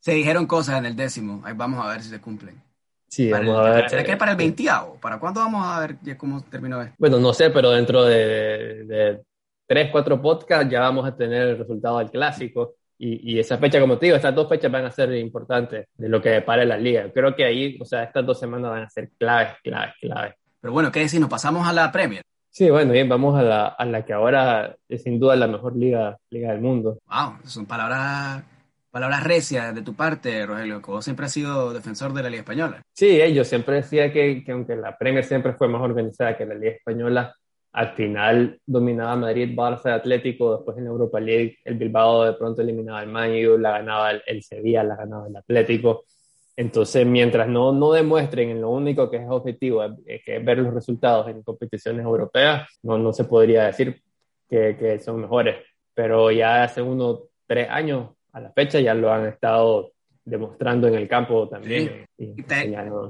se 0.00 0.12
dijeron 0.12 0.46
cosas 0.46 0.78
en 0.80 0.84
el 0.84 0.96
décimo, 0.96 1.40
ahí 1.46 1.54
vamos 1.56 1.82
a 1.82 1.88
ver 1.88 2.02
si 2.02 2.10
se 2.10 2.20
cumplen. 2.20 2.60
Sí, 3.10 3.28
para 3.28 3.44
vamos 3.44 3.66
el, 3.66 3.72
a 3.72 3.74
ver. 3.74 3.90
¿Será 3.90 4.04
que 4.04 4.12
es 4.12 4.16
para 4.16 4.30
el 4.30 4.36
20 4.36 4.64
¿Para 5.00 5.18
cuándo 5.18 5.40
vamos 5.40 5.66
a 5.66 5.80
ver 5.80 6.16
cómo 6.16 6.40
terminó 6.42 6.80
esto? 6.80 6.94
Bueno, 6.96 7.18
no 7.18 7.32
sé, 7.34 7.50
pero 7.50 7.72
dentro 7.72 8.04
de, 8.04 8.84
de, 8.84 9.20
tres, 9.66 9.90
cuatro 9.90 10.22
podcasts 10.22 10.70
ya 10.70 10.80
vamos 10.80 11.06
a 11.06 11.16
tener 11.16 11.48
el 11.48 11.58
resultado 11.58 11.98
del 11.98 12.10
clásico. 12.10 12.74
Y, 12.96 13.32
y, 13.32 13.40
esa 13.40 13.58
fecha, 13.58 13.80
como 13.80 13.98
te 13.98 14.06
digo, 14.06 14.16
estas 14.16 14.34
dos 14.34 14.48
fechas 14.48 14.70
van 14.70 14.84
a 14.84 14.90
ser 14.90 15.12
importantes 15.14 15.88
de 15.96 16.08
lo 16.08 16.22
que 16.22 16.42
para 16.42 16.64
la 16.64 16.76
liga. 16.76 17.10
Creo 17.12 17.34
que 17.34 17.44
ahí, 17.44 17.78
o 17.80 17.84
sea, 17.84 18.04
estas 18.04 18.24
dos 18.24 18.38
semanas 18.38 18.70
van 18.70 18.82
a 18.82 18.90
ser 18.90 19.10
claves, 19.18 19.54
claves, 19.62 19.94
claves. 20.00 20.34
Pero 20.60 20.72
bueno, 20.72 20.92
¿qué 20.92 21.00
decir? 21.00 21.18
Nos 21.18 21.30
pasamos 21.30 21.66
a 21.66 21.72
la 21.72 21.90
Premier. 21.90 22.22
Sí, 22.50 22.68
bueno, 22.68 22.92
bien, 22.92 23.08
vamos 23.08 23.38
a 23.38 23.42
la, 23.42 23.68
a 23.68 23.84
la 23.86 24.04
que 24.04 24.12
ahora 24.12 24.76
es 24.88 25.02
sin 25.02 25.18
duda 25.18 25.34
la 25.34 25.46
mejor 25.46 25.76
liga, 25.76 26.18
liga 26.30 26.52
del 26.52 26.60
mundo. 26.60 26.98
Wow, 27.06 27.38
son 27.44 27.64
palabras, 27.64 28.42
palabras 28.90 29.24
recias 29.24 29.74
de 29.74 29.82
tu 29.82 29.94
parte, 29.94 30.44
Rogelio, 30.46 30.82
que 30.82 30.90
vos 30.90 31.04
siempre 31.04 31.26
has 31.26 31.32
sido 31.32 31.72
defensor 31.72 32.12
de 32.12 32.22
la 32.22 32.30
Liga 32.30 32.40
Española. 32.40 32.82
Sí, 32.92 33.18
yo 33.32 33.44
siempre 33.44 33.76
decía 33.76 34.12
que, 34.12 34.42
que 34.44 34.52
aunque 34.52 34.76
la 34.76 34.96
Premier 34.98 35.24
siempre 35.24 35.54
fue 35.54 35.68
más 35.68 35.82
organizada 35.82 36.36
que 36.36 36.46
la 36.46 36.54
Liga 36.54 36.72
Española, 36.72 37.34
al 37.72 37.94
final 37.94 38.58
dominaba 38.66 39.14
Madrid, 39.14 39.54
Barça, 39.54 39.94
Atlético, 39.94 40.56
después 40.56 40.76
en 40.78 40.86
Europa 40.86 41.20
League 41.20 41.58
el 41.64 41.76
Bilbao 41.76 42.24
de 42.24 42.32
pronto 42.32 42.62
eliminaba 42.62 43.02
el 43.02 43.08
Man 43.08 43.30
la 43.62 43.78
ganaba 43.78 44.10
el, 44.10 44.22
el 44.26 44.42
Sevilla, 44.42 44.82
la 44.82 44.96
ganaba 44.96 45.28
el 45.28 45.36
Atlético. 45.36 46.04
Entonces, 46.56 47.06
mientras 47.06 47.48
no, 47.48 47.72
no 47.72 47.92
demuestren 47.92 48.50
en 48.50 48.60
lo 48.60 48.70
único 48.70 49.08
que 49.08 49.18
es 49.18 49.26
objetivo, 49.28 49.84
eh, 49.84 50.20
que 50.24 50.36
es 50.36 50.44
ver 50.44 50.58
los 50.58 50.74
resultados 50.74 51.28
en 51.28 51.42
competiciones 51.42 52.04
europeas, 52.04 52.68
no, 52.82 52.98
no 52.98 53.12
se 53.12 53.24
podría 53.24 53.66
decir 53.66 54.02
que, 54.48 54.76
que 54.76 54.98
son 54.98 55.20
mejores. 55.20 55.56
Pero 55.94 56.30
ya 56.30 56.64
hace 56.64 56.82
unos 56.82 57.20
tres 57.46 57.68
años 57.70 58.10
a 58.32 58.40
la 58.40 58.52
fecha 58.52 58.80
ya 58.80 58.94
lo 58.94 59.12
han 59.12 59.26
estado 59.26 59.92
demostrando 60.24 60.86
en 60.88 60.94
el 60.94 61.08
campo 61.08 61.48
también. 61.48 62.06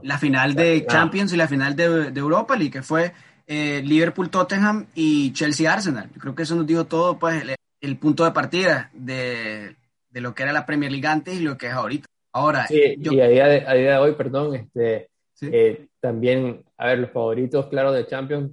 la 0.02 0.18
final 0.18 0.54
de 0.54 0.86
Champions 0.86 1.32
y 1.32 1.36
la 1.36 1.48
final 1.48 1.76
de, 1.76 2.10
de 2.10 2.20
Europa 2.20 2.56
League, 2.56 2.72
que 2.72 2.82
fue 2.82 3.12
eh, 3.46 3.82
Liverpool-Tottenham 3.84 4.86
y 4.94 5.32
Chelsea-Arsenal. 5.32 6.10
Creo 6.18 6.34
que 6.34 6.44
eso 6.44 6.54
nos 6.54 6.66
dijo 6.66 6.86
todo, 6.86 7.18
pues, 7.18 7.42
el, 7.80 7.96
punto 7.98 8.24
de 8.24 8.30
partida 8.30 8.90
de, 8.94 9.76
de, 10.08 10.20
lo 10.20 10.34
que 10.34 10.44
era 10.44 10.52
la 10.52 10.66
Premier 10.66 10.90
League 10.92 11.06
antes 11.06 11.34
y 11.34 11.42
lo 11.42 11.58
que 11.58 11.66
es 11.66 11.72
ahorita. 11.72 12.06
Ahora, 12.32 12.66
sí, 12.68 12.94
y 12.96 13.20
a 13.20 13.26
día, 13.26 13.46
de, 13.48 13.66
a 13.66 13.74
día 13.74 13.90
de 13.92 13.98
hoy, 13.98 14.12
perdón, 14.12 14.54
este, 14.54 15.08
eh, 15.40 15.88
también, 15.98 16.62
a 16.76 16.86
ver, 16.86 17.00
los 17.00 17.10
favoritos, 17.10 17.66
claro, 17.66 17.90
de 17.92 18.06
Champions 18.06 18.52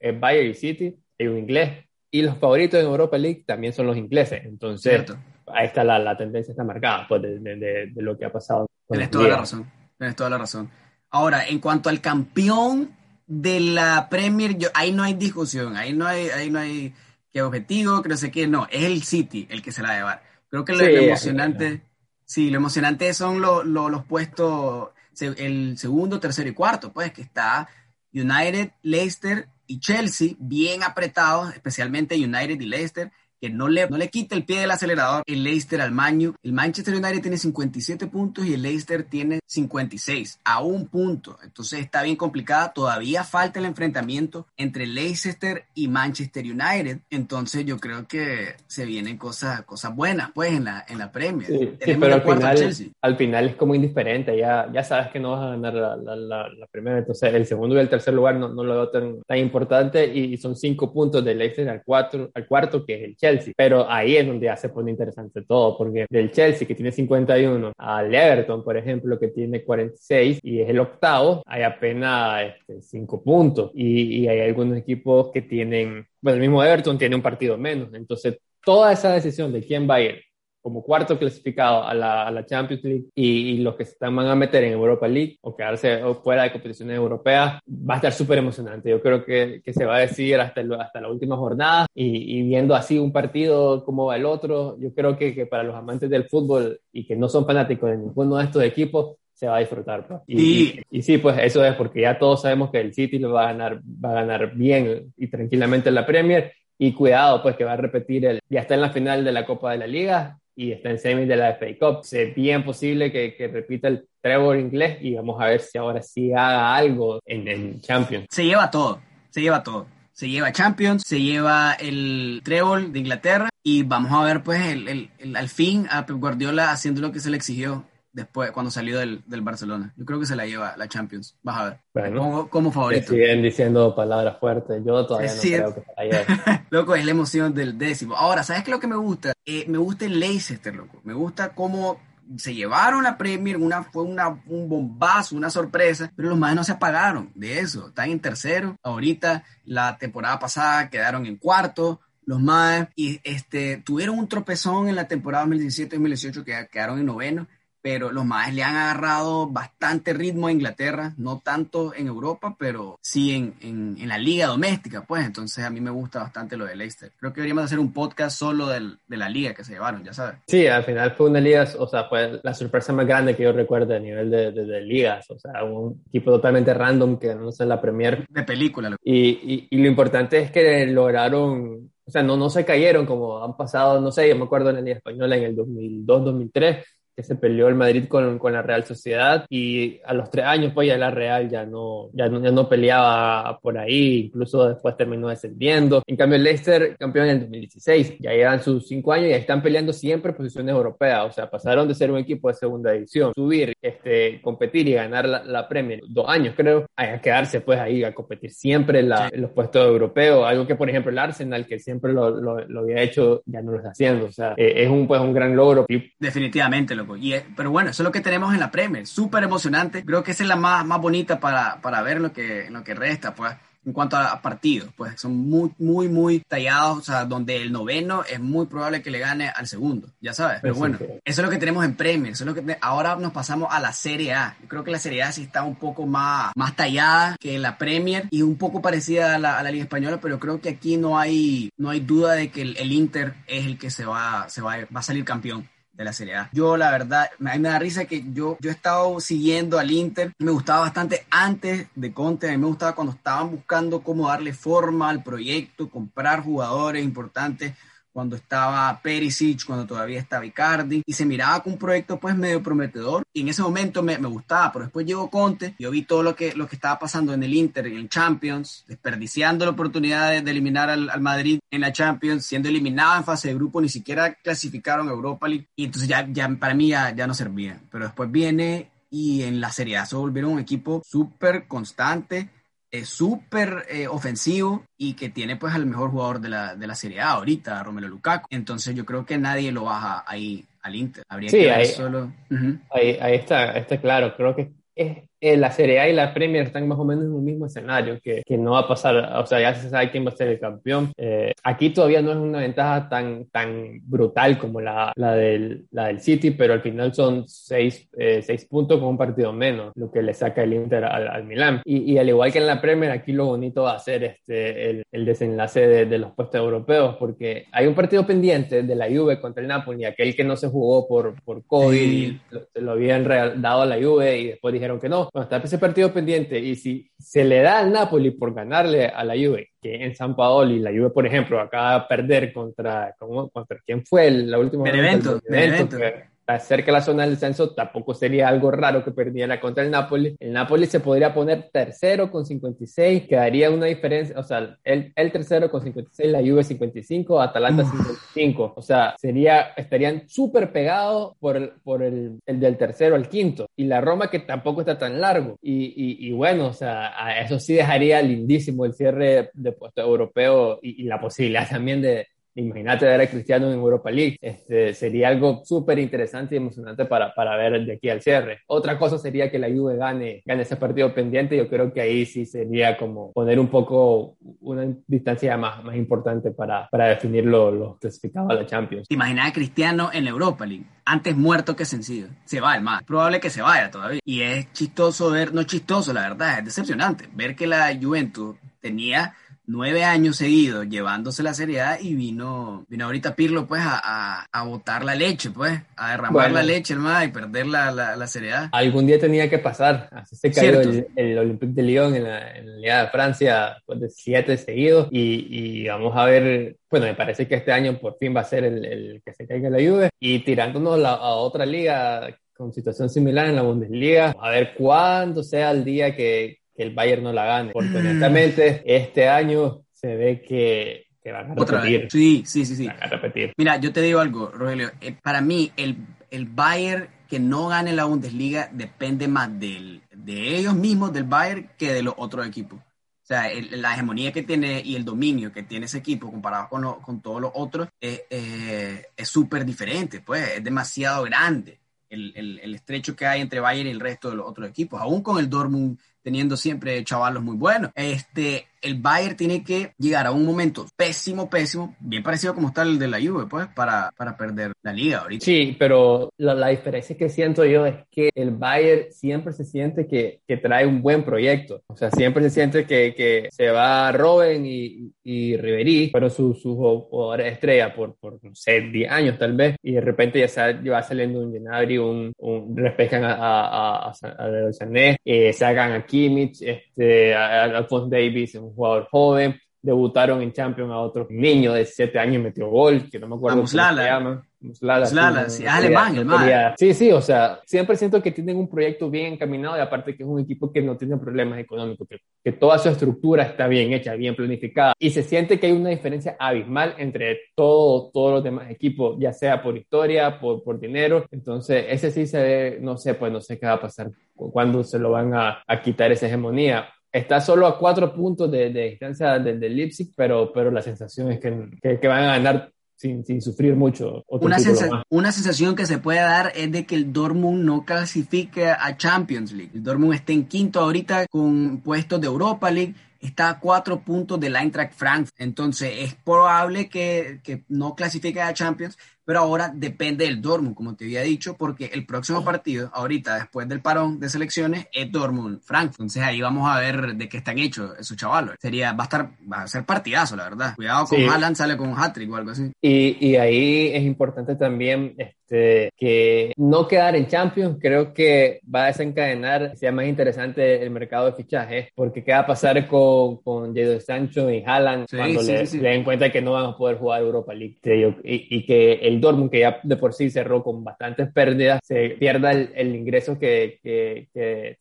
es 0.00 0.18
Bayern 0.18 0.50
y 0.50 0.54
City, 0.54 0.96
hay 1.18 1.28
un 1.28 1.38
inglés, 1.38 1.86
y 2.10 2.22
los 2.22 2.36
favoritos 2.38 2.80
en 2.80 2.86
Europa 2.86 3.16
League 3.16 3.44
también 3.46 3.72
son 3.72 3.86
los 3.86 3.96
ingleses. 3.96 4.44
Entonces, 4.44 5.04
ahí 5.46 5.66
está 5.66 5.84
la, 5.84 5.98
la, 5.98 6.16
tendencia 6.16 6.52
está 6.52 6.64
marcada 6.64 7.06
pues, 7.08 7.22
de, 7.22 7.38
de, 7.38 7.56
de, 7.92 8.02
lo 8.02 8.16
que 8.16 8.24
ha 8.24 8.32
pasado. 8.32 8.66
Tienes 8.88 9.10
toda 9.10 9.28
la 9.28 9.36
razón, 9.38 9.70
tienes 9.98 10.16
toda 10.16 10.30
la 10.30 10.38
razón. 10.38 10.70
Ahora, 11.10 11.46
en 11.46 11.60
cuanto 11.60 11.88
al 11.88 12.00
campeón 12.00 12.90
de 13.26 13.60
la 13.60 14.08
Premier, 14.08 14.56
yo, 14.58 14.68
ahí 14.74 14.92
no 14.92 15.02
hay 15.02 15.14
discusión, 15.14 15.76
ahí 15.76 15.92
no 15.92 16.06
hay, 16.06 16.28
ahí 16.28 16.50
no 16.50 16.58
hay 16.58 16.94
que 17.32 17.42
objetivo, 17.42 18.02
que 18.02 18.08
no 18.08 18.16
sé 18.16 18.30
qué, 18.30 18.46
no, 18.46 18.66
es 18.70 18.84
el 18.84 19.02
City 19.02 19.46
el 19.50 19.62
que 19.62 19.72
se 19.72 19.82
la 19.82 19.88
va 19.88 19.94
a 19.94 19.98
llevar. 19.98 20.22
Creo 20.48 20.64
que 20.64 20.72
lo, 20.72 20.84
emocionante... 20.84 21.82
Sí, 22.26 22.48
lo 22.48 22.56
emocionante 22.56 23.12
son 23.12 23.42
los 23.42 24.04
puestos, 24.06 24.88
el 25.20 25.76
segundo, 25.76 26.20
tercero 26.20 26.48
y 26.48 26.54
cuarto, 26.54 26.90
pues 26.92 27.12
que 27.12 27.20
está 27.20 27.68
United, 28.12 28.72
Leicester 28.82 29.48
y 29.66 29.78
Chelsea 29.78 30.34
bien 30.38 30.82
apretados, 30.82 31.52
especialmente 31.52 32.14
United 32.14 32.60
y 32.60 32.66
Leicester 32.66 33.12
que 33.44 33.50
no 33.50 33.68
le, 33.68 33.86
no 33.90 33.98
le 33.98 34.08
quita 34.08 34.34
el 34.34 34.44
pie 34.46 34.60
del 34.60 34.70
acelerador 34.70 35.22
el 35.26 35.44
Leicester 35.44 35.78
al 35.82 35.92
Mañu. 35.92 36.32
El 36.42 36.54
Manchester 36.54 36.94
United 36.94 37.20
tiene 37.20 37.36
57 37.36 38.06
puntos 38.06 38.46
y 38.46 38.54
el 38.54 38.62
Leicester 38.62 39.02
tiene 39.02 39.40
56, 39.46 40.40
a 40.44 40.62
un 40.62 40.88
punto. 40.88 41.36
Entonces 41.44 41.80
está 41.80 42.02
bien 42.02 42.16
complicada. 42.16 42.72
Todavía 42.72 43.22
falta 43.22 43.58
el 43.58 43.66
enfrentamiento 43.66 44.46
entre 44.56 44.86
Leicester 44.86 45.64
y 45.74 45.88
Manchester 45.88 46.42
United. 46.42 47.00
Entonces 47.10 47.66
yo 47.66 47.78
creo 47.78 48.08
que 48.08 48.54
se 48.66 48.86
vienen 48.86 49.18
cosas, 49.18 49.60
cosas 49.64 49.94
buenas, 49.94 50.30
pues, 50.34 50.52
en 50.52 50.64
la, 50.64 50.82
en 50.88 50.98
la 50.98 51.12
Premier. 51.12 51.46
Sí, 51.46 51.96
pero 52.00 52.14
al 52.14 52.22
final, 52.22 52.74
al 53.02 53.16
final 53.18 53.48
es 53.48 53.56
como 53.56 53.74
indiferente. 53.74 54.38
Ya, 54.38 54.70
ya 54.72 54.82
sabes 54.82 55.08
que 55.08 55.20
no 55.20 55.32
vas 55.32 55.42
a 55.42 55.50
ganar 55.50 55.74
la, 55.74 55.96
la, 55.96 56.48
la, 56.48 56.66
primera. 56.70 56.96
Entonces 56.96 57.34
el 57.34 57.44
segundo 57.44 57.76
y 57.76 57.80
el 57.80 57.90
tercer 57.90 58.14
lugar 58.14 58.36
no, 58.36 58.48
no 58.48 58.64
lo 58.64 58.74
veo 58.74 58.88
tan, 58.88 59.22
tan 59.26 59.36
importante 59.36 60.06
y, 60.06 60.38
son 60.38 60.56
cinco 60.56 60.90
puntos 60.90 61.22
del 61.22 61.38
Leicester 61.38 61.68
al, 61.68 61.82
cuatro, 61.84 62.30
al 62.32 62.46
cuarto, 62.46 62.86
que 62.86 62.94
es 62.94 63.02
el 63.02 63.16
Chelsea. 63.16 63.33
Pero 63.56 63.90
ahí 63.90 64.16
es 64.16 64.26
donde 64.26 64.46
ya 64.46 64.56
se 64.56 64.68
pone 64.68 64.90
interesante 64.90 65.42
todo, 65.42 65.76
porque 65.76 66.06
del 66.08 66.30
Chelsea, 66.30 66.66
que 66.66 66.74
tiene 66.74 66.92
51, 66.92 67.72
al 67.76 68.14
Everton, 68.14 68.64
por 68.64 68.76
ejemplo, 68.76 69.18
que 69.18 69.28
tiene 69.28 69.64
46 69.64 70.40
y 70.42 70.60
es 70.60 70.68
el 70.68 70.80
octavo, 70.80 71.42
hay 71.46 71.62
apenas 71.62 72.54
5 72.80 73.16
este, 73.16 73.24
puntos. 73.24 73.70
Y, 73.74 74.22
y 74.22 74.28
hay 74.28 74.40
algunos 74.40 74.78
equipos 74.78 75.30
que 75.32 75.42
tienen, 75.42 76.06
bueno, 76.20 76.36
el 76.36 76.40
mismo 76.40 76.62
Everton 76.62 76.98
tiene 76.98 77.16
un 77.16 77.22
partido 77.22 77.56
menos. 77.56 77.92
Entonces, 77.94 78.38
toda 78.64 78.92
esa 78.92 79.12
decisión 79.12 79.52
de 79.52 79.62
quién 79.62 79.88
va 79.88 79.96
a 79.96 80.00
ir 80.02 80.22
como 80.64 80.82
cuarto 80.82 81.18
clasificado 81.18 81.84
a 81.84 81.92
la, 81.92 82.26
a 82.26 82.30
la 82.30 82.46
Champions 82.46 82.82
League 82.84 83.04
y, 83.14 83.58
los 83.58 83.76
que 83.76 83.84
se 83.84 83.92
están, 83.92 84.16
van 84.16 84.28
a 84.28 84.34
meter 84.34 84.64
en 84.64 84.72
Europa 84.72 85.06
League 85.06 85.36
o 85.42 85.54
quedarse 85.54 86.00
fuera 86.22 86.44
de 86.44 86.52
competiciones 86.52 86.96
europeas, 86.96 87.60
va 87.68 87.94
a 87.94 87.96
estar 87.98 88.12
súper 88.14 88.38
emocionante. 88.38 88.88
Yo 88.88 89.02
creo 89.02 89.26
que, 89.26 89.60
que, 89.62 89.74
se 89.74 89.84
va 89.84 89.96
a 89.96 90.00
decidir 90.00 90.40
hasta, 90.40 90.62
hasta 90.80 91.02
la 91.02 91.10
última 91.10 91.36
jornada 91.36 91.84
y, 91.94 92.38
y, 92.38 92.42
viendo 92.44 92.74
así 92.74 92.98
un 92.98 93.12
partido 93.12 93.84
como 93.84 94.06
va 94.06 94.16
el 94.16 94.24
otro, 94.24 94.78
yo 94.80 94.94
creo 94.94 95.18
que, 95.18 95.34
que, 95.34 95.44
para 95.44 95.64
los 95.64 95.76
amantes 95.76 96.08
del 96.08 96.30
fútbol 96.30 96.80
y 96.90 97.04
que 97.06 97.14
no 97.14 97.28
son 97.28 97.44
fanáticos 97.44 97.90
de 97.90 97.98
ninguno 97.98 98.36
de 98.38 98.44
estos 98.44 98.62
equipos, 98.62 99.18
se 99.34 99.46
va 99.46 99.56
a 99.56 99.60
disfrutar. 99.60 100.06
Pues. 100.06 100.22
Y, 100.26 100.80
y, 100.90 101.02
sí, 101.02 101.18
pues 101.18 101.36
eso 101.42 101.62
es 101.62 101.74
porque 101.74 102.00
ya 102.00 102.18
todos 102.18 102.40
sabemos 102.40 102.70
que 102.70 102.80
el 102.80 102.94
City 102.94 103.18
lo 103.18 103.34
va 103.34 103.42
a 103.42 103.52
ganar, 103.52 103.82
va 103.82 104.12
a 104.12 104.24
ganar 104.24 104.54
bien 104.54 105.12
y 105.18 105.28
tranquilamente 105.28 105.90
en 105.90 105.94
la 105.94 106.06
Premier. 106.06 106.52
Y 106.78 106.92
cuidado, 106.92 107.42
pues 107.42 107.54
que 107.54 107.64
va 107.64 107.74
a 107.74 107.76
repetir 107.76 108.24
el, 108.24 108.40
ya 108.48 108.60
está 108.60 108.74
en 108.74 108.80
la 108.80 108.90
final 108.90 109.24
de 109.24 109.30
la 109.30 109.44
Copa 109.44 109.70
de 109.70 109.78
la 109.78 109.86
Liga, 109.86 110.40
y 110.56 110.72
está 110.72 110.90
en 110.90 110.98
semis 110.98 111.28
de 111.28 111.36
la 111.36 111.54
FA 111.54 111.66
Cup. 111.78 112.00
Es 112.10 112.34
bien 112.34 112.64
posible 112.64 113.10
que, 113.10 113.34
que, 113.36 113.48
repita 113.48 113.88
el 113.88 114.06
Trevor 114.20 114.58
inglés 114.58 114.98
y 115.00 115.14
vamos 115.14 115.40
a 115.40 115.46
ver 115.46 115.60
si 115.60 115.78
ahora 115.78 116.02
sí 116.02 116.32
haga 116.32 116.74
algo 116.74 117.20
en, 117.26 117.48
en 117.48 117.80
Champions. 117.80 118.26
Se 118.30 118.44
lleva 118.44 118.70
todo, 118.70 119.00
se 119.30 119.42
lleva 119.42 119.62
todo. 119.62 119.86
Se 120.12 120.28
lleva 120.28 120.52
Champions, 120.52 121.02
se 121.04 121.20
lleva 121.20 121.72
el 121.72 122.40
Trevor 122.44 122.88
de 122.92 123.00
Inglaterra 123.00 123.48
y 123.64 123.82
vamos 123.82 124.12
a 124.12 124.22
ver 124.22 124.44
pues 124.44 124.64
el, 124.64 124.86
el, 124.86 125.10
el, 125.18 125.34
al 125.34 125.48
fin 125.48 125.88
a 125.90 126.06
Guardiola 126.08 126.70
haciendo 126.70 127.00
lo 127.00 127.10
que 127.10 127.18
se 127.18 127.30
le 127.30 127.36
exigió 127.36 127.84
después 128.14 128.52
cuando 128.52 128.70
salió 128.70 128.98
del, 128.98 129.22
del, 129.26 129.42
Barcelona. 129.42 129.92
Yo 129.96 130.06
creo 130.06 130.18
que 130.18 130.26
se 130.26 130.36
la 130.36 130.46
lleva 130.46 130.74
la 130.76 130.88
Champions. 130.88 131.36
Vas 131.42 131.56
a 131.56 131.64
ver. 131.64 131.78
Bueno, 131.92 132.48
como, 132.48 132.72
favorito. 132.72 133.12
Siguen 133.12 133.42
diciendo 133.42 133.94
palabras 133.94 134.38
fuertes. 134.38 134.82
Yo 134.84 135.04
todavía 135.04 135.34
no 135.34 135.40
creo 135.40 135.74
que 135.74 135.80
se 135.82 135.92
la 135.96 136.04
lleve. 136.04 136.64
loco, 136.70 136.94
es 136.94 137.04
la 137.04 137.10
emoción 137.10 137.52
del 137.52 137.76
décimo. 137.76 138.16
Ahora, 138.16 138.42
¿sabes 138.42 138.62
qué 138.62 138.70
es 138.70 138.76
lo 138.76 138.80
que 138.80 138.86
me 138.86 138.96
gusta? 138.96 139.34
Eh, 139.44 139.66
me 139.68 139.78
gusta 139.78 140.06
el 140.06 140.18
Leicester, 140.18 140.74
loco. 140.74 141.00
Me 141.04 141.12
gusta 141.12 141.50
cómo 141.50 142.00
se 142.38 142.54
llevaron 142.54 143.02
la 143.02 143.18
Premier, 143.18 143.58
una, 143.58 143.82
fue 143.82 144.02
una, 144.02 144.28
un 144.46 144.68
bombazo, 144.68 145.36
una 145.36 145.50
sorpresa, 145.50 146.10
pero 146.16 146.30
los 146.30 146.38
más 146.38 146.54
no 146.54 146.64
se 146.64 146.72
apagaron 146.72 147.30
de 147.34 147.58
eso. 147.58 147.88
Están 147.88 148.10
en 148.10 148.20
tercero. 148.20 148.76
Ahorita, 148.82 149.44
la 149.64 149.98
temporada 149.98 150.38
pasada 150.38 150.88
quedaron 150.88 151.26
en 151.26 151.36
cuarto 151.36 152.00
los 152.26 152.40
más 152.40 152.88
y 152.96 153.20
este 153.24 153.82
tuvieron 153.84 154.18
un 154.18 154.28
tropezón 154.28 154.88
en 154.88 154.96
la 154.96 155.08
temporada 155.08 155.46
2017-2018 155.46 156.44
que 156.44 156.68
quedaron 156.70 156.98
en 156.98 157.06
noveno 157.06 157.46
pero 157.84 158.10
los 158.10 158.24
más 158.24 158.54
le 158.54 158.62
han 158.62 158.76
agarrado 158.76 159.46
bastante 159.46 160.14
ritmo 160.14 160.46
a 160.46 160.52
Inglaterra, 160.52 161.12
no 161.18 161.42
tanto 161.44 161.94
en 161.94 162.06
Europa, 162.06 162.56
pero 162.58 162.98
sí 163.02 163.32
en, 163.32 163.52
en, 163.60 163.96
en, 164.00 164.08
la 164.08 164.16
liga 164.16 164.46
doméstica, 164.46 165.04
pues 165.06 165.26
entonces 165.26 165.62
a 165.62 165.68
mí 165.68 165.82
me 165.82 165.90
gusta 165.90 166.20
bastante 166.20 166.56
lo 166.56 166.64
de 166.64 166.76
Leicester. 166.76 167.12
Creo 167.20 167.34
que 167.34 167.42
deberíamos 167.42 167.64
hacer 167.64 167.78
un 167.78 167.92
podcast 167.92 168.38
solo 168.38 168.68
del, 168.68 168.96
de 169.06 169.18
la 169.18 169.28
liga 169.28 169.52
que 169.52 169.64
se 169.64 169.74
llevaron, 169.74 170.02
ya 170.02 170.14
sabes. 170.14 170.36
Sí, 170.46 170.66
al 170.66 170.84
final 170.84 171.10
fue 171.10 171.28
una 171.28 171.40
liga, 171.40 171.68
o 171.78 171.86
sea, 171.86 172.04
fue 172.04 172.40
la 172.42 172.54
sorpresa 172.54 172.94
más 172.94 173.06
grande 173.06 173.36
que 173.36 173.42
yo 173.42 173.52
recuerdo 173.52 173.94
a 173.94 173.98
nivel 173.98 174.30
de, 174.30 174.50
de, 174.50 174.64
de 174.64 174.80
ligas, 174.80 175.30
o 175.30 175.38
sea, 175.38 175.62
un 175.62 176.02
equipo 176.08 176.30
totalmente 176.30 176.72
random 176.72 177.18
que 177.18 177.34
no 177.34 177.52
sé, 177.52 177.66
la 177.66 177.82
Premier. 177.82 178.24
De 178.30 178.44
película. 178.44 178.96
Y, 179.04 179.28
y, 179.28 179.68
y 179.70 179.76
lo 179.76 179.88
importante 179.88 180.38
es 180.38 180.50
que 180.50 180.86
lograron 180.86 181.90
o 182.06 182.10
sea, 182.10 182.22
no, 182.22 182.36
no 182.36 182.50
se 182.50 182.64
cayeron 182.64 183.06
como 183.06 183.42
han 183.42 183.56
pasado, 183.56 184.00
no 184.00 184.12
sé, 184.12 184.28
yo 184.28 184.36
me 184.36 184.44
acuerdo 184.44 184.68
en 184.68 184.76
la 184.76 184.82
Liga 184.82 184.96
Española 184.96 185.36
en 185.36 185.44
el 185.44 185.56
2002-2003, 185.56 186.84
que 187.14 187.22
se 187.22 187.36
peleó 187.36 187.68
el 187.68 187.74
Madrid 187.74 188.06
con, 188.08 188.38
con, 188.38 188.52
la 188.52 188.62
Real 188.62 188.84
Sociedad 188.84 189.46
y 189.48 190.00
a 190.04 190.14
los 190.14 190.30
tres 190.30 190.44
años 190.44 190.72
pues 190.74 190.88
ya 190.88 190.96
la 190.96 191.10
Real 191.10 191.48
ya 191.48 191.64
no, 191.64 192.10
ya 192.12 192.28
no, 192.28 192.42
ya 192.42 192.50
no 192.50 192.68
peleaba 192.68 193.58
por 193.60 193.78
ahí, 193.78 194.26
incluso 194.26 194.68
después 194.68 194.96
terminó 194.96 195.28
descendiendo. 195.28 196.02
En 196.06 196.16
cambio 196.16 196.36
el 196.36 196.44
Leicester 196.44 196.96
campeón 196.96 197.26
en 197.26 197.30
el 197.32 197.40
2016, 197.40 198.16
ya 198.18 198.32
llevan 198.32 198.62
sus 198.62 198.86
cinco 198.86 199.12
años 199.12 199.28
y 199.28 199.32
están 199.32 199.62
peleando 199.62 199.92
siempre 199.92 200.32
posiciones 200.32 200.74
europeas, 200.74 201.26
o 201.26 201.32
sea, 201.32 201.50
pasaron 201.50 201.88
de 201.88 201.94
ser 201.94 202.10
un 202.10 202.18
equipo 202.18 202.48
de 202.48 202.54
segunda 202.54 202.92
división, 202.92 203.32
subir, 203.34 203.74
este, 203.80 204.40
competir 204.42 204.88
y 204.88 204.94
ganar 204.94 205.28
la, 205.28 205.44
la 205.44 205.68
Premier, 205.68 206.00
dos 206.08 206.28
años 206.28 206.54
creo, 206.56 206.86
a 206.96 207.20
quedarse 207.20 207.60
pues 207.60 207.78
ahí 207.78 208.04
a 208.04 208.14
competir 208.14 208.50
siempre 208.50 209.00
en, 209.00 209.08
la, 209.08 209.28
en, 209.32 209.42
los 209.42 209.50
puestos 209.50 209.86
europeos, 209.86 210.46
algo 210.46 210.66
que 210.66 210.74
por 210.74 210.88
ejemplo 210.88 211.10
el 211.10 211.18
Arsenal 211.18 211.66
que 211.66 211.78
siempre 211.78 212.12
lo, 212.12 212.30
lo, 212.30 212.58
lo 212.66 212.80
había 212.80 213.00
hecho 213.00 213.42
ya 213.46 213.62
no 213.62 213.72
lo 213.72 213.78
está 213.78 213.90
haciendo, 213.90 214.26
o 214.26 214.32
sea, 214.32 214.54
eh, 214.56 214.74
es 214.76 214.88
un 214.88 215.06
pues 215.06 215.20
un 215.20 215.32
gran 215.32 215.54
logro. 215.54 215.86
Definitivamente 216.18 216.94
lo 216.94 217.03
y, 217.20 217.34
pero 217.56 217.70
bueno, 217.70 217.90
eso 217.90 218.02
es 218.02 218.04
lo 218.04 218.12
que 218.12 218.20
tenemos 218.20 218.52
en 218.54 218.60
la 218.60 218.70
Premier. 218.70 219.06
Súper 219.06 219.44
emocionante. 219.44 220.04
Creo 220.04 220.22
que 220.22 220.32
esa 220.32 220.42
es 220.42 220.48
la 220.48 220.56
más, 220.56 220.84
más 220.84 221.00
bonita 221.00 221.40
para, 221.40 221.80
para 221.80 222.02
ver 222.02 222.20
lo 222.20 222.32
que, 222.32 222.68
lo 222.70 222.82
que 222.82 222.94
resta, 222.94 223.34
pues. 223.34 223.54
en 223.86 223.92
cuanto 223.92 224.16
a 224.16 224.40
partidos, 224.40 224.90
pues 224.96 225.20
son 225.20 225.36
muy, 225.36 225.70
muy, 225.78 226.08
muy 226.08 226.40
tallados, 226.40 226.98
o 226.98 227.02
sea, 227.02 227.24
donde 227.24 227.60
el 227.60 227.70
noveno 227.70 228.24
es 228.24 228.40
muy 228.40 228.66
probable 228.66 229.02
que 229.02 229.10
le 229.10 229.18
gane 229.18 229.48
al 229.48 229.66
segundo, 229.66 230.08
ya 230.20 230.32
sabes. 230.32 230.60
Pero 230.62 230.74
bueno, 230.74 230.98
eso 230.98 231.40
es 231.40 231.44
lo 231.44 231.50
que 231.50 231.58
tenemos 231.58 231.84
en 231.84 231.94
Premier, 231.94 232.32
eso 232.32 232.44
es 232.44 232.48
lo 232.48 232.54
que 232.54 232.78
ahora 232.80 233.16
nos 233.16 233.32
pasamos 233.32 233.68
a 233.70 233.80
la 233.80 233.92
Serie 233.92 234.32
A. 234.32 234.56
Yo 234.62 234.68
creo 234.68 234.84
que 234.84 234.90
la 234.90 234.98
Serie 234.98 235.22
A 235.22 235.32
sí 235.32 235.42
está 235.42 235.62
un 235.64 235.76
poco 235.76 236.06
más, 236.06 236.52
más 236.56 236.74
tallada 236.76 237.36
que 237.38 237.58
la 237.58 237.76
Premier 237.76 238.26
y 238.30 238.42
un 238.42 238.56
poco 238.56 238.80
parecida 238.80 239.34
a 239.34 239.38
la, 239.38 239.58
a 239.58 239.62
la 239.62 239.70
Liga 239.70 239.84
Española, 239.84 240.18
pero 240.20 240.40
creo 240.40 240.60
que 240.60 240.70
aquí 240.70 240.96
no 240.96 241.18
hay, 241.18 241.70
no 241.76 241.90
hay 241.90 242.00
duda 242.00 242.32
de 242.32 242.50
que 242.50 242.62
el, 242.62 242.76
el 242.78 242.92
Inter 242.92 243.34
es 243.46 243.66
el 243.66 243.78
que 243.78 243.90
se 243.90 244.06
va, 244.06 244.48
se 244.48 244.62
va, 244.62 244.76
va 244.94 245.00
a 245.00 245.02
salir 245.02 245.24
campeón 245.24 245.68
de 245.96 246.04
la 246.04 246.12
Serie. 246.12 246.34
Yo, 246.52 246.76
la 246.76 246.90
verdad, 246.90 247.30
a 247.38 247.54
mí 247.54 247.58
me 247.60 247.68
da 247.68 247.78
risa 247.78 248.04
que 248.04 248.24
yo, 248.32 248.56
yo 248.60 248.70
he 248.70 248.72
estado 248.72 249.20
siguiendo 249.20 249.78
al 249.78 249.90
Inter. 249.90 250.32
Me 250.38 250.50
gustaba 250.50 250.80
bastante 250.80 251.26
antes 251.30 251.86
de 251.94 252.12
Conte. 252.12 252.48
A 252.48 252.52
mí 252.52 252.58
me 252.58 252.66
gustaba 252.66 252.94
cuando 252.94 253.12
estaban 253.12 253.50
buscando 253.50 254.02
cómo 254.02 254.28
darle 254.28 254.52
forma 254.52 255.08
al 255.08 255.22
proyecto, 255.22 255.88
comprar 255.88 256.42
jugadores 256.42 257.04
importantes 257.04 257.74
cuando 258.14 258.36
estaba 258.36 259.00
Perisic, 259.02 259.66
cuando 259.66 259.86
todavía 259.86 260.20
estaba 260.20 260.46
Icardi, 260.46 261.02
y 261.04 261.12
se 261.12 261.26
miraba 261.26 261.62
con 261.64 261.72
un 261.72 261.78
proyecto 261.78 262.18
pues 262.20 262.36
medio 262.36 262.62
prometedor, 262.62 263.24
y 263.32 263.40
en 263.40 263.48
ese 263.48 263.60
momento 263.60 264.04
me, 264.04 264.16
me, 264.18 264.28
gustaba, 264.28 264.72
pero 264.72 264.84
después 264.84 265.04
llegó 265.04 265.28
Conte, 265.28 265.74
yo 265.80 265.90
vi 265.90 266.02
todo 266.02 266.22
lo 266.22 266.36
que, 266.36 266.54
lo 266.54 266.68
que 266.68 266.76
estaba 266.76 266.98
pasando 266.98 267.34
en 267.34 267.42
el 267.42 267.52
Inter, 267.52 267.88
en 267.88 267.96
el 267.96 268.08
Champions, 268.08 268.84
desperdiciando 268.86 269.64
la 269.64 269.72
oportunidad 269.72 270.30
de, 270.30 270.42
de 270.42 270.50
eliminar 270.52 270.90
al, 270.90 271.10
al, 271.10 271.20
Madrid 271.20 271.58
en 271.72 271.80
la 271.80 271.92
Champions, 271.92 272.46
siendo 272.46 272.68
eliminado 272.68 273.16
en 273.16 273.24
fase 273.24 273.48
de 273.48 273.54
grupo, 273.54 273.80
ni 273.80 273.88
siquiera 273.88 274.34
clasificaron 274.34 275.08
a 275.08 275.12
Europa 275.12 275.48
League, 275.48 275.66
y 275.74 275.84
entonces 275.84 276.08
ya, 276.08 276.24
ya 276.30 276.48
para 276.48 276.74
mí 276.74 276.88
ya, 276.88 277.12
ya 277.14 277.26
no 277.26 277.34
servía, 277.34 277.80
pero 277.90 278.04
después 278.04 278.30
viene 278.30 278.90
y 279.10 279.42
en 279.42 279.60
la 279.60 279.70
Serie 279.70 279.96
A 279.96 280.06
se 280.06 280.16
volvieron 280.16 280.52
un 280.52 280.58
equipo 280.58 281.02
súper 281.04 281.68
constante, 281.68 282.50
es 282.94 283.08
súper 283.08 283.86
eh, 283.90 284.06
ofensivo 284.06 284.84
y 284.96 285.14
que 285.14 285.28
tiene 285.28 285.56
pues 285.56 285.74
al 285.74 285.84
mejor 285.84 286.10
jugador 286.10 286.40
de 286.40 286.48
la, 286.48 286.76
de 286.76 286.86
la 286.86 286.94
Serie 286.94 287.20
A 287.20 287.32
ahorita, 287.32 287.82
Romelu 287.82 288.06
Lukaku. 288.06 288.46
Entonces 288.50 288.94
yo 288.94 289.04
creo 289.04 289.26
que 289.26 289.36
nadie 289.36 289.72
lo 289.72 289.84
baja 289.84 290.22
ahí 290.24 290.64
al 290.80 290.94
Inter. 290.94 291.24
Habría 291.28 291.50
sí, 291.50 291.58
que 291.58 291.70
ahí, 291.72 291.86
solo... 291.86 292.32
Uh 292.50 292.54
-huh. 292.54 292.80
ahí, 292.92 293.18
ahí, 293.20 293.34
está, 293.34 293.72
está 293.72 294.00
claro. 294.00 294.36
Creo 294.36 294.54
que 294.54 294.70
es, 294.94 295.18
eh, 295.44 295.58
la 295.58 295.70
Serie 295.70 296.00
A 296.00 296.08
y 296.08 296.14
la 296.14 296.32
Premier 296.32 296.64
están 296.64 296.88
más 296.88 296.98
o 296.98 297.04
menos 297.04 297.24
en 297.24 297.32
un 297.32 297.44
mismo 297.44 297.66
escenario, 297.66 298.18
que, 298.22 298.42
que, 298.46 298.56
no 298.56 298.72
va 298.72 298.80
a 298.80 298.88
pasar, 298.88 299.14
o 299.38 299.44
sea, 299.44 299.60
ya 299.60 299.74
se 299.74 299.90
sabe 299.90 300.10
quién 300.10 300.24
va 300.24 300.30
a 300.30 300.36
ser 300.36 300.48
el 300.48 300.58
campeón. 300.58 301.12
Eh, 301.18 301.52
aquí 301.62 301.90
todavía 301.90 302.22
no 302.22 302.30
es 302.30 302.38
una 302.38 302.60
ventaja 302.60 303.10
tan, 303.10 303.44
tan 303.50 304.00
brutal 304.04 304.56
como 304.56 304.80
la, 304.80 305.12
la, 305.16 305.34
del, 305.34 305.84
la 305.90 306.06
del 306.06 306.20
City, 306.20 306.52
pero 306.52 306.72
al 306.72 306.80
final 306.80 307.12
son 307.12 307.44
seis, 307.46 308.08
eh, 308.16 308.40
seis 308.40 308.64
puntos 308.64 308.98
con 308.98 309.10
un 309.10 309.18
partido 309.18 309.52
menos, 309.52 309.92
lo 309.96 310.10
que 310.10 310.22
le 310.22 310.32
saca 310.32 310.62
el 310.62 310.72
Inter 310.72 311.04
al, 311.04 311.28
al 311.28 311.44
Milán. 311.44 311.82
Y, 311.84 312.12
y, 312.12 312.16
al 312.16 312.30
igual 312.30 312.50
que 312.50 312.60
en 312.60 312.66
la 312.66 312.80
Premier, 312.80 313.10
aquí 313.10 313.32
lo 313.32 313.44
bonito 313.44 313.82
va 313.82 313.96
a 313.96 313.98
ser 313.98 314.24
este, 314.24 314.88
el, 314.88 315.02
el 315.12 315.24
desenlace 315.26 315.86
de, 315.86 316.06
de, 316.06 316.18
los 316.18 316.32
puestos 316.32 316.58
europeos, 316.58 317.16
porque 317.18 317.66
hay 317.70 317.86
un 317.86 317.94
partido 317.94 318.26
pendiente 318.26 318.82
de 318.82 318.94
la 318.94 319.08
Juve 319.08 319.42
contra 319.42 319.60
el 319.60 319.68
Napoli, 319.68 320.06
aquel 320.06 320.34
que 320.34 320.42
no 320.42 320.56
se 320.56 320.68
jugó 320.68 321.06
por, 321.06 321.34
por 321.42 321.66
COVID, 321.66 321.98
sí. 321.98 322.40
lo, 322.50 322.62
lo, 322.80 322.92
habían 322.92 323.24
dado 323.60 323.82
a 323.82 323.86
la 323.86 323.96
Juve 323.96 324.38
y 324.38 324.46
después 324.46 324.72
dijeron 324.72 324.98
que 324.98 325.10
no 325.10 325.28
bueno, 325.34 325.48
está 325.50 325.56
ese 325.56 325.78
partido 325.78 326.12
pendiente 326.12 326.60
y 326.60 326.76
si 326.76 327.10
se 327.18 327.44
le 327.44 327.60
da 327.60 327.80
al 327.80 327.90
Napoli 327.90 328.30
por 328.30 328.54
ganarle 328.54 329.06
a 329.06 329.24
la 329.24 329.34
Juve, 329.34 329.70
que 329.82 330.04
en 330.04 330.14
San 330.14 330.36
Paolo 330.36 330.70
y 330.70 330.78
la 330.78 330.90
Juve, 330.90 331.10
por 331.10 331.26
ejemplo, 331.26 331.60
acaba 331.60 331.98
de 331.98 332.06
perder 332.08 332.52
contra, 332.52 333.12
contra 333.18 333.80
quién 333.84 334.06
fue 334.06 334.30
la 334.30 334.60
última 334.60 334.84
Benevento, 334.84 335.40
Benevento, 335.44 335.96
Benevento 335.98 336.33
cerca 336.58 336.86
de 336.86 336.92
la 336.92 337.00
zona 337.00 337.22
del 337.22 337.32
descenso, 337.32 337.74
tampoco 337.74 338.14
sería 338.14 338.48
algo 338.48 338.70
raro 338.70 339.04
que 339.04 339.10
perdiera 339.10 339.60
contra 339.60 339.84
el 339.84 339.90
Napoli. 339.90 340.36
El 340.38 340.52
Napoli 340.52 340.86
se 340.86 341.00
podría 341.00 341.32
poner 341.32 341.70
tercero 341.72 342.30
con 342.30 342.44
56, 342.44 343.26
quedaría 343.26 343.70
una 343.70 343.86
diferencia, 343.86 344.38
o 344.38 344.42
sea, 344.42 344.78
el, 344.84 345.12
el 345.14 345.32
tercero 345.32 345.70
con 345.70 345.82
56, 345.82 346.30
la 346.30 346.40
Juve 346.40 346.64
55, 346.64 347.40
Atalanta 347.40 347.82
Uf. 347.82 347.90
55. 347.90 348.74
O 348.76 348.82
sea, 348.82 349.14
sería, 349.18 349.72
estarían 349.76 350.28
súper 350.28 350.72
pegados 350.72 351.34
por, 351.38 351.56
el, 351.56 351.72
por 351.82 352.02
el, 352.02 352.38
el, 352.46 352.60
del 352.60 352.76
tercero 352.76 353.14
al 353.14 353.28
quinto. 353.28 353.66
Y 353.76 353.84
la 353.84 354.00
Roma 354.00 354.30
que 354.30 354.40
tampoco 354.40 354.80
está 354.80 354.98
tan 354.98 355.20
largo. 355.20 355.56
Y, 355.62 355.84
y, 355.96 356.28
y 356.28 356.32
bueno, 356.32 356.66
o 356.66 356.72
sea, 356.72 357.12
a 357.16 357.40
eso 357.40 357.58
sí 357.58 357.74
dejaría 357.74 358.20
lindísimo 358.22 358.84
el 358.84 358.94
cierre 358.94 359.50
de 359.54 359.72
puesto 359.72 360.02
europeo 360.02 360.78
y, 360.82 361.02
y 361.02 361.06
la 361.06 361.20
posibilidad 361.20 361.68
también 361.68 362.02
de, 362.02 362.26
Imagínate 362.54 363.04
ver 363.04 363.20
a 363.20 363.26
Cristiano 363.26 363.68
en 363.68 363.74
Europa 363.74 364.10
League. 364.10 364.36
Este, 364.40 364.94
sería 364.94 365.28
algo 365.28 365.62
súper 365.64 365.98
interesante 365.98 366.54
y 366.54 366.58
emocionante 366.58 367.04
para, 367.04 367.34
para 367.34 367.56
ver 367.56 367.84
de 367.84 367.94
aquí 367.94 368.08
al 368.08 368.22
cierre. 368.22 368.60
Otra 368.66 368.98
cosa 368.98 369.18
sería 369.18 369.50
que 369.50 369.58
la 369.58 369.68
Juve 369.68 369.96
gane, 369.96 370.42
gane 370.44 370.62
ese 370.62 370.76
partido 370.76 371.14
pendiente. 371.14 371.56
Yo 371.56 371.68
creo 371.68 371.92
que 371.92 372.00
ahí 372.00 372.26
sí 372.26 372.46
sería 372.46 372.96
como 372.96 373.32
poner 373.32 373.58
un 373.58 373.68
poco 373.68 374.36
una 374.60 374.86
distancia 375.06 375.56
más, 375.56 375.82
más 375.82 375.96
importante 375.96 376.50
para, 376.50 376.88
para 376.90 377.06
definir 377.08 377.44
los 377.44 377.74
lo 377.74 377.98
clasificados 377.98 378.50
a 378.50 378.54
la 378.54 378.66
Champions. 378.66 379.06
Imagina 379.10 379.46
a 379.46 379.52
Cristiano 379.52 380.10
en 380.12 380.24
la 380.24 380.30
Europa 380.30 380.66
League. 380.66 380.84
Antes 381.04 381.36
muerto 381.36 381.76
que 381.76 381.84
sencillo. 381.84 382.28
Se 382.44 382.60
va 382.60 382.76
el 382.76 382.82
más. 382.82 383.02
Probable 383.04 383.40
que 383.40 383.50
se 383.50 383.62
vaya 383.62 383.90
todavía. 383.90 384.20
Y 384.24 384.42
es 384.42 384.72
chistoso 384.72 385.30
ver, 385.30 385.52
no 385.52 385.62
chistoso, 385.64 386.12
la 386.12 386.22
verdad, 386.22 386.58
es 386.58 386.64
decepcionante 386.66 387.28
ver 387.34 387.54
que 387.54 387.66
la 387.66 387.96
Juventus 388.00 388.56
tenía 388.80 389.34
nueve 389.66 390.04
años 390.04 390.36
seguidos 390.36 390.88
llevándose 390.88 391.42
la 391.42 391.54
Serie 391.54 391.80
A 391.80 392.00
y 392.00 392.14
vino, 392.14 392.84
vino 392.88 393.06
ahorita 393.06 393.34
Pirlo 393.34 393.66
pues 393.66 393.82
a, 393.82 394.00
a, 394.02 394.46
a 394.52 394.64
botar 394.64 395.04
la 395.04 395.14
leche, 395.14 395.50
pues, 395.50 395.80
a 395.96 396.10
derramar 396.10 396.32
bueno, 396.32 396.54
la 396.54 396.62
leche, 396.62 396.94
hermano, 396.94 397.24
y 397.24 397.28
perder 397.28 397.66
la, 397.66 397.90
la, 397.90 398.16
la, 398.16 398.26
Serie 398.26 398.52
A. 398.52 398.70
Algún 398.72 399.06
día 399.06 399.18
tenía 399.18 399.48
que 399.48 399.58
pasar, 399.58 400.08
así 400.12 400.36
se 400.36 400.50
cayó 400.50 400.80
el, 400.80 401.06
el, 401.16 401.38
Olympique 401.38 401.72
de 401.72 401.82
Lyon 401.82 402.14
en 402.14 402.24
la, 402.24 402.56
en 402.56 402.70
la 402.70 402.76
Liga 402.76 403.04
de 403.04 403.10
Francia 403.10 403.76
pues, 403.86 404.00
de 404.00 404.10
siete 404.10 404.56
seguidos 404.56 405.08
y, 405.10 405.46
y, 405.82 405.88
vamos 405.88 406.14
a 406.16 406.24
ver, 406.26 406.76
bueno, 406.90 407.06
me 407.06 407.14
parece 407.14 407.48
que 407.48 407.56
este 407.56 407.72
año 407.72 407.98
por 407.98 408.16
fin 408.18 408.34
va 408.36 408.40
a 408.40 408.44
ser 408.44 408.64
el, 408.64 408.84
el 408.84 409.22
que 409.24 409.32
se 409.32 409.46
caiga 409.46 409.70
la 409.70 409.78
Juve 409.78 410.10
y 410.20 410.40
tirándonos 410.40 410.98
la, 410.98 411.12
a 411.12 411.34
otra 411.34 411.64
liga 411.64 412.28
con 412.56 412.72
situación 412.72 413.10
similar 413.10 413.46
en 413.46 413.56
la 413.56 413.62
Bundesliga, 413.62 414.34
a 414.40 414.50
ver 414.50 414.74
cuándo 414.74 415.42
sea 415.42 415.72
el 415.72 415.84
día 415.84 416.14
que 416.14 416.58
que 416.74 416.82
el 416.82 416.94
Bayern 416.94 417.22
no 417.22 417.32
la 417.32 417.44
gane. 417.44 417.72
Porque 417.72 417.96
honestamente, 417.96 418.82
este 418.84 419.28
año 419.28 419.84
se 419.92 420.16
ve 420.16 420.42
que, 420.42 421.06
que 421.22 421.32
van 421.32 421.50
a 421.50 421.54
Otra 421.60 421.78
repetir. 421.80 422.02
Vez. 422.02 422.12
Sí, 422.12 422.42
sí, 422.46 422.66
sí, 422.66 422.76
sí. 422.76 422.86
Van 422.86 423.02
a 423.02 423.06
repetir. 423.06 423.52
Mira, 423.56 423.76
yo 423.76 423.92
te 423.92 424.02
digo 424.02 424.20
algo, 424.20 424.50
Rogelio. 424.50 424.90
Eh, 425.00 425.16
para 425.22 425.40
mí, 425.40 425.72
el, 425.76 425.96
el 426.30 426.46
Bayern 426.46 427.08
que 427.28 427.40
no 427.40 427.68
gane 427.68 427.92
la 427.92 428.04
Bundesliga 428.04 428.68
depende 428.72 429.28
más 429.28 429.58
del, 429.58 430.02
de 430.14 430.56
ellos 430.56 430.74
mismos, 430.74 431.12
del 431.12 431.24
Bayern, 431.24 431.70
que 431.78 431.92
de 431.92 432.02
los 432.02 432.14
otros 432.16 432.46
equipos. 432.46 432.78
O 432.80 433.26
sea, 433.26 433.50
el, 433.50 433.80
la 433.80 433.94
hegemonía 433.94 434.32
que 434.32 434.42
tiene 434.42 434.82
y 434.84 434.96
el 434.96 435.04
dominio 435.04 435.50
que 435.50 435.62
tiene 435.62 435.86
ese 435.86 435.98
equipo 435.98 436.30
comparado 436.30 436.68
con, 436.68 436.82
lo, 436.82 437.00
con 437.00 437.22
todos 437.22 437.40
los 437.40 437.50
otros 437.54 437.88
eh, 437.98 438.26
eh, 438.28 439.06
es 439.16 439.28
súper 439.28 439.64
diferente, 439.64 440.20
pues 440.20 440.58
es 440.58 440.62
demasiado 440.62 441.24
grande 441.24 441.80
el, 442.10 442.32
el, 442.36 442.58
el, 442.60 442.74
estrecho 442.74 443.16
que 443.16 443.26
hay 443.26 443.40
entre 443.40 443.60
Bayern 443.60 443.88
y 443.88 443.92
el 443.92 444.00
resto 444.00 444.28
de 444.28 444.36
los 444.36 444.46
otros 444.46 444.68
equipos, 444.68 445.00
aún 445.00 445.22
con 445.22 445.38
el 445.38 445.48
Dortmund 445.48 445.98
teniendo 446.24 446.56
siempre 446.56 447.04
chavalos 447.04 447.42
muy 447.42 447.56
buenos. 447.56 447.92
Este, 447.94 448.66
el 448.84 449.00
Bayern 449.00 449.36
tiene 449.36 449.64
que 449.64 449.92
llegar 449.98 450.26
a 450.26 450.32
un 450.32 450.44
momento 450.44 450.86
pésimo, 450.96 451.48
pésimo, 451.48 451.96
bien 452.00 452.22
parecido 452.22 452.54
como 452.54 452.68
está 452.68 452.82
el 452.82 452.98
de 452.98 453.08
la 453.08 453.18
Juve, 453.18 453.46
pues, 453.48 453.66
para, 453.74 454.12
para 454.16 454.36
perder 454.36 454.72
la 454.82 454.92
liga 454.92 455.18
ahorita. 455.18 455.44
Sí, 455.44 455.76
pero 455.78 456.30
la, 456.36 456.54
la, 456.54 456.68
diferencia 456.68 457.16
que 457.16 457.28
siento 457.28 457.64
yo 457.64 457.86
es 457.86 457.94
que 458.10 458.30
el 458.34 458.50
Bayern 458.50 459.10
siempre 459.10 459.52
se 459.52 459.64
siente 459.64 460.06
que, 460.06 460.40
que 460.46 460.56
trae 460.56 460.86
un 460.86 461.02
buen 461.02 461.24
proyecto. 461.24 461.82
O 461.86 461.96
sea, 461.96 462.10
siempre 462.10 462.42
se 462.44 462.50
siente 462.50 462.86
que, 462.86 463.14
que 463.14 463.48
se 463.50 463.70
va 463.70 464.12
Robben 464.12 464.66
y, 464.66 465.12
y 465.22 465.56
Ribery, 465.56 466.10
pero 466.12 466.28
sus 466.28 466.60
su 466.60 466.76
jugadores 466.76 467.52
estrella 467.52 467.94
por, 467.94 468.16
por, 468.16 468.42
no 468.42 468.54
sé, 468.54 468.80
10 468.80 469.10
años 469.10 469.38
tal 469.38 469.54
vez, 469.54 469.76
y 469.82 469.92
de 469.92 470.00
repente 470.00 470.40
ya, 470.40 470.48
sale, 470.48 470.80
ya 470.82 470.92
va 470.92 471.02
saliendo 471.02 471.40
un 471.40 471.52
Genabri, 471.52 471.98
un, 471.98 472.32
un 472.38 472.86
a, 472.86 473.16
a, 473.16 474.08
a, 474.08 474.08
a, 474.08 474.10
a 474.10 475.14
eh, 475.24 475.52
a 475.62 476.06
Kimmich, 476.06 476.62
este, 476.62 477.34
a 477.34 477.64
Alphonse 477.64 478.14
Davis, 478.14 478.54
un 478.56 478.73
jugador 478.74 479.08
joven, 479.10 479.60
debutaron 479.84 480.40
en 480.40 480.50
Champions 480.50 480.90
a 480.90 480.98
otro 480.98 481.26
niño 481.28 481.74
de 481.74 481.84
7 481.84 482.18
años 482.18 482.36
y 482.36 482.38
metió 482.38 482.68
gol, 482.68 483.10
que 483.10 483.18
no 483.18 483.28
me 483.28 483.36
acuerdo 483.36 483.58
cómo 483.58 483.66
se 483.66 483.76
llama. 483.76 484.42
Muslala, 484.58 485.02
Muslala 485.04 485.48
sí, 485.50 485.62
es 485.62 485.68
alemán, 485.68 486.16
el 486.16 486.24
man. 486.24 486.72
Sí, 486.78 486.94
sí, 486.94 487.12
o 487.12 487.20
sea, 487.20 487.60
siempre 487.66 487.94
siento 487.96 488.22
que 488.22 488.30
tienen 488.30 488.56
un 488.56 488.66
proyecto 488.66 489.10
bien 489.10 489.34
encaminado 489.34 489.76
y 489.76 489.80
aparte 489.80 490.16
que 490.16 490.22
es 490.22 490.28
un 490.28 490.40
equipo 490.40 490.72
que 490.72 490.80
no 490.80 490.96
tiene 490.96 491.18
problemas 491.18 491.58
económicos, 491.58 492.08
que, 492.08 492.16
que, 492.42 492.52
toda 492.52 492.78
su 492.78 492.88
estructura 492.88 493.42
está 493.42 493.66
bien 493.68 493.92
hecha, 493.92 494.14
bien 494.14 494.34
planificada 494.34 494.94
y 494.98 495.10
se 495.10 495.22
siente 495.22 495.60
que 495.60 495.66
hay 495.66 495.72
una 495.72 495.90
diferencia 495.90 496.34
abismal 496.38 496.94
entre 496.96 497.40
todo, 497.54 498.10
todos 498.10 498.32
los 498.32 498.44
demás 498.44 498.70
equipos, 498.70 499.18
ya 499.20 499.34
sea 499.34 499.62
por 499.62 499.76
historia, 499.76 500.40
por, 500.40 500.64
por 500.64 500.80
dinero. 500.80 501.26
Entonces, 501.30 501.84
ese 501.90 502.10
sí 502.10 502.26
se 502.26 502.42
ve, 502.42 502.78
no 502.80 502.96
sé, 502.96 503.12
pues 503.12 503.30
no 503.30 503.42
sé 503.42 503.58
qué 503.58 503.66
va 503.66 503.72
a 503.74 503.80
pasar, 503.82 504.10
cuándo 504.34 504.82
se 504.82 504.98
lo 504.98 505.10
van 505.10 505.34
a, 505.34 505.62
a 505.66 505.82
quitar 505.82 506.10
esa 506.10 506.26
hegemonía 506.26 506.88
está 507.14 507.40
solo 507.40 507.68
a 507.68 507.78
cuatro 507.78 508.12
puntos 508.12 508.50
de, 508.50 508.70
de 508.70 508.90
distancia 508.90 509.38
del 509.38 509.60
de 509.60 509.68
Leipzig, 509.68 510.12
pero, 510.16 510.52
pero 510.52 510.72
la 510.72 510.82
sensación 510.82 511.30
es 511.30 511.38
que, 511.38 511.70
que, 511.80 512.00
que 512.00 512.08
van 512.08 512.24
a 512.24 512.38
ganar 512.38 512.72
sin, 512.96 513.24
sin, 513.24 513.40
sufrir 513.40 513.76
mucho. 513.76 514.24
Una, 514.26 514.58
sensa 514.58 515.04
una, 515.08 515.30
sensación 515.30 515.76
que 515.76 515.86
se 515.86 515.98
puede 515.98 516.18
dar 516.18 516.52
es 516.56 516.72
de 516.72 516.84
que 516.84 516.96
el 516.96 517.12
Dortmund 517.12 517.64
no 517.64 517.84
clasifique 517.84 518.66
a 518.66 518.96
Champions 518.96 519.52
League. 519.52 519.70
El 519.74 519.84
Dortmund 519.84 520.14
está 520.14 520.32
en 520.32 520.46
quinto 520.46 520.80
ahorita 520.80 521.26
con 521.28 521.80
puestos 521.82 522.20
de 522.20 522.26
Europa 522.26 522.68
League. 522.70 522.94
está 523.20 523.48
a 523.48 523.60
cuatro 523.60 524.00
puntos 524.00 524.40
del 524.40 524.56
Eintracht 524.56 524.94
Frankfurt. 524.94 525.34
Entonces 525.38 525.92
es 525.98 526.14
probable 526.16 526.88
que, 526.88 527.40
que 527.44 527.64
no 527.68 527.94
clasifique 527.94 528.40
a 528.40 528.52
Champions, 528.52 528.98
pero 529.24 529.40
ahora 529.40 529.70
depende 529.74 530.24
del 530.24 530.40
Dortmund, 530.40 530.74
como 530.74 530.94
te 530.94 531.04
había 531.04 531.22
dicho, 531.22 531.56
porque 531.56 531.90
el 531.92 532.06
próximo 532.06 532.44
partido, 532.44 532.90
ahorita, 532.92 533.36
después 533.36 533.68
del 533.68 533.80
parón 533.80 534.20
de 534.20 534.28
selecciones, 534.28 534.86
es 534.92 535.10
Dortmund-Frankfurt. 535.10 536.00
Entonces 536.00 536.22
ahí 536.22 536.40
vamos 536.40 536.68
a 536.70 536.78
ver 536.78 537.14
de 537.16 537.28
qué 537.28 537.38
están 537.38 537.58
hechos 537.58 537.92
esos 537.98 538.16
chavalos. 538.16 538.56
Sería, 538.60 538.92
va 538.92 539.04
a 539.04 539.06
estar, 539.06 539.30
va 539.50 539.62
a 539.62 539.68
ser 539.68 539.84
partidazo, 539.84 540.36
la 540.36 540.44
verdad. 540.44 540.74
Cuidado 540.76 541.06
con 541.06 541.20
Haaland, 541.22 541.56
sale 541.56 541.76
con 541.76 541.88
un 541.88 541.98
hat-trick 541.98 542.30
o 542.30 542.36
algo 542.36 542.50
así. 542.50 542.70
Y, 542.80 543.16
y 543.20 543.36
ahí 543.36 543.90
es 543.94 544.02
importante 544.02 544.56
también 544.56 545.14
este, 545.44 545.90
que 545.96 546.52
no 546.56 546.86
quedar 546.86 547.16
en 547.16 547.26
Champions, 547.26 547.78
creo 547.80 548.12
que 548.12 548.60
va 548.72 548.84
a 548.84 548.86
desencadenar, 548.88 549.76
sea 549.76 549.92
más 549.92 550.06
interesante 550.06 550.82
el 550.82 550.90
mercado 550.90 551.26
de 551.26 551.32
fichajes, 551.32 551.88
porque 551.94 552.22
qué 552.22 552.32
va 552.32 552.40
a 552.40 552.46
pasar 552.46 552.86
con, 552.86 553.38
con 553.42 553.74
Jadon 553.74 554.00
Sancho 554.00 554.50
y 554.50 554.62
Haaland 554.64 555.06
cuando 555.08 555.42
le, 555.42 555.64
den 555.64 556.04
cuenta 556.04 556.30
que 556.30 556.42
no 556.42 556.52
van 556.52 556.66
a 556.66 556.76
poder 556.76 556.98
jugar 556.98 557.22
Europa 557.22 557.54
League 557.54 557.78
y, 557.84 558.56
y 558.56 558.66
que 558.66 558.94
el 558.94 559.14
el 559.14 559.20
Dortmund, 559.20 559.50
que 559.50 559.60
ya 559.60 559.80
de 559.82 559.96
por 559.96 560.12
sí 560.12 560.30
cerró 560.30 560.62
con 560.62 560.84
bastantes 560.84 561.32
pérdidas, 561.32 561.80
se 561.82 562.10
pierda 562.10 562.52
el, 562.52 562.94
ingreso 562.94 563.38
que, 563.38 563.78
que, 563.82 564.28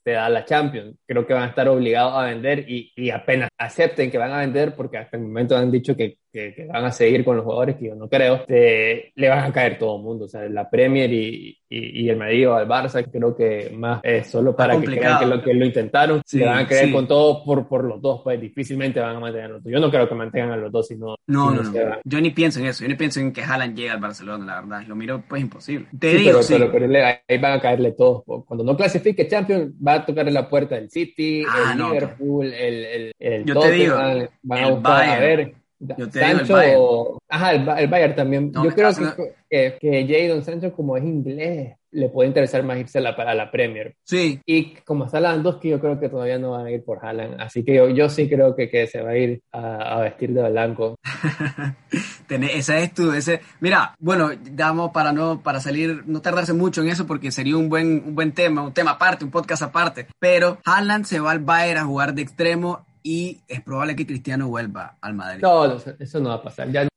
te 0.04 0.12
da 0.12 0.30
la 0.30 0.46
Champions. 0.46 0.98
Creo 1.06 1.26
que 1.26 1.34
van 1.34 1.44
a 1.44 1.48
estar 1.48 1.68
obligados 1.70 2.14
a 2.16 2.26
vender 2.26 2.66
y, 2.70 2.92
y 2.96 3.10
apenas 3.10 3.50
acepten 3.58 4.12
que 4.12 4.18
van 4.18 4.32
a 4.32 4.40
vender, 4.40 4.76
porque 4.76 4.98
hasta 4.98 5.18
el 5.18 5.24
momento 5.24 5.56
han 5.56 5.72
dicho 5.72 5.96
que 5.96 6.18
que, 6.34 6.68
van 6.72 6.86
a 6.86 6.92
seguir 6.92 7.24
con 7.24 7.38
los 7.38 7.46
jugadores, 7.46 7.76
que 7.76 7.88
yo 7.88 7.96
no 7.96 8.10
creo, 8.10 8.44
le 8.48 9.30
van 9.30 9.46
a 9.46 9.54
caer 9.54 9.78
todo 9.78 9.98
el 9.98 10.04
mundo. 10.04 10.26
O 10.26 10.28
sea, 10.28 10.42
la 10.54 10.70
Premier 10.70 11.12
y, 11.12 11.58
y, 11.70 12.10
el 12.10 12.18
Madrid 12.18 12.50
o 12.50 12.60
el 12.60 12.68
Barça, 12.68 13.04
creo 13.10 13.36
que 13.36 13.72
más 13.76 14.00
es 14.04 14.28
solo 14.28 14.56
para 14.56 14.80
que 14.80 14.86
crean 14.86 15.20
que 15.20 15.26
lo, 15.26 15.42
que 15.42 15.54
lo 15.54 15.66
intentaron, 15.66 16.22
van 16.34 16.58
a 16.60 16.68
caer 16.68 16.92
con 16.92 17.08
todo 17.08 17.44
por, 17.44 17.68
por 17.68 17.84
los 17.84 18.02
dos, 18.02 18.22
pues 18.24 18.40
difícilmente 18.40 19.00
van 19.00 19.16
a 19.16 19.20
mantener 19.20 19.46
a 19.46 19.54
los 19.54 19.64
dos. 19.64 19.72
Yo 19.74 19.80
no 19.80 19.90
creo 19.90 20.08
que 20.08 20.16
mantengan 20.16 20.52
a 20.52 20.58
los 20.58 20.72
dos, 20.72 20.88
sino. 20.88 21.16
No, 21.28 21.52
no, 21.52 21.64
no. 21.64 21.72
Yo 22.04 22.22
ni 22.22 22.30
pienso 22.30 22.60
en 22.60 22.68
eso. 22.68 22.84
Yo 22.84 22.90
ni 22.90 22.96
pienso 22.96 23.20
en 23.20 23.34
que 23.34 23.42
Haaland 23.42 23.76
llegue 23.76 23.90
al 23.90 24.00
Barcelona, 24.00 24.46
la 24.46 24.62
verdad. 24.62 24.88
Lo 24.88 24.96
miro, 24.96 25.24
pues 25.28 25.42
imposible. 25.42 25.88
Te 25.98 26.16
digo, 26.16 26.40
pero, 26.48 26.72
pero, 26.72 26.86
ahí 27.06 27.38
van 27.40 27.54
a 27.54 27.62
caerle 27.62 27.92
todos. 27.92 28.24
Cuando 28.46 28.64
no 28.64 28.78
clasifique 28.78 29.28
Champions, 29.28 29.74
va 29.86 29.96
a 29.96 30.06
tocarle 30.06 30.32
la 30.32 30.50
puerta 30.50 30.78
el 30.78 30.90
City, 30.90 31.44
ah, 31.48 31.72
el 31.74 31.80
Liverpool, 31.80 32.46
el, 32.46 32.86
el, 32.86 33.12
el, 33.20 33.46
Yo 33.46 33.60
te 33.60 33.72
digo, 33.72 33.96
van 34.44 34.64
a 34.64 34.70
buscar 34.70 35.10
a 35.10 35.20
ver 35.20 35.63
yo 35.98 36.10
te 36.10 36.20
Sancho, 36.20 36.60
digo 36.60 37.20
el 37.30 37.36
ajá, 37.36 37.80
el, 37.80 37.88
Bayern 37.88 38.16
también. 38.16 38.52
Yo 38.52 38.70
creo 38.70 38.92
que, 38.94 39.34
que, 39.50 39.78
que 39.80 40.08
Jadon 40.08 40.44
Sancho, 40.44 40.74
como 40.74 40.98
es 40.98 41.04
inglés, 41.04 41.76
le 41.94 42.10
puede 42.10 42.28
interesar 42.28 42.64
más 42.64 42.78
irse 42.78 42.98
a 42.98 43.02
la, 43.02 43.10
a 43.12 43.36
la 43.36 43.52
Premier. 43.52 43.96
Sí. 44.04 44.40
Y 44.46 44.76
como 44.86 45.06
está 45.06 45.20
que 45.62 45.70
yo 45.70 45.80
creo 45.80 46.00
que 46.00 46.10
todavía 46.10 46.40
no 46.40 46.52
van 46.52 46.66
a 46.66 46.72
ir 46.72 46.84
por 46.84 47.06
Haaland. 47.06 47.40
Así 47.40 47.64
que 47.64 47.76
yo, 47.76 47.90
yo 47.90 48.10
sí 48.10 48.28
creo 48.28 48.56
que, 48.56 48.70
que 48.70 48.88
se 48.88 49.02
va 49.02 49.12
a 49.12 49.18
ir 49.18 49.42
a, 49.52 49.98
a 49.98 50.02
vestir 50.02 50.34
de 50.34 50.50
blanco. 50.50 50.96
esa 52.30 52.80
es 52.80 52.94
tu, 52.94 53.12
ese, 53.12 53.42
mira, 53.60 53.96
bueno, 54.00 54.32
damos 54.52 54.92
para 54.92 55.12
no, 55.12 55.42
para 55.42 55.60
salir, 55.60 56.04
no 56.08 56.22
tardarse 56.22 56.54
mucho 56.54 56.82
en 56.82 56.90
eso 56.90 57.06
porque 57.06 57.32
sería 57.32 57.58
un 57.58 57.70
buen, 57.70 58.04
un 58.08 58.16
buen 58.16 58.32
tema, 58.32 58.64
un 58.64 58.74
tema 58.74 58.92
aparte, 58.92 59.24
un 59.24 59.32
podcast 59.32 59.64
aparte. 59.64 60.08
Pero 60.20 60.58
Haaland 60.66 61.06
se 61.06 61.20
va 61.20 61.32
al 61.32 61.40
Bayern 61.40 61.80
a 61.80 61.86
jugar 61.86 62.14
de 62.14 62.24
extremo 62.24 62.86
y 63.04 63.42
es 63.48 63.62
probable 63.62 63.96
que 63.96 64.08
Cristiano 64.08 64.48
vuelva 64.48 64.98
al 65.02 65.14
Madrid. 65.14 65.42
No, 65.42 65.66
eso 66.00 66.20
no 66.22 66.30
va 66.30 66.36
a 66.36 66.42
pasar. 66.42 66.72
Ya, 66.72 66.88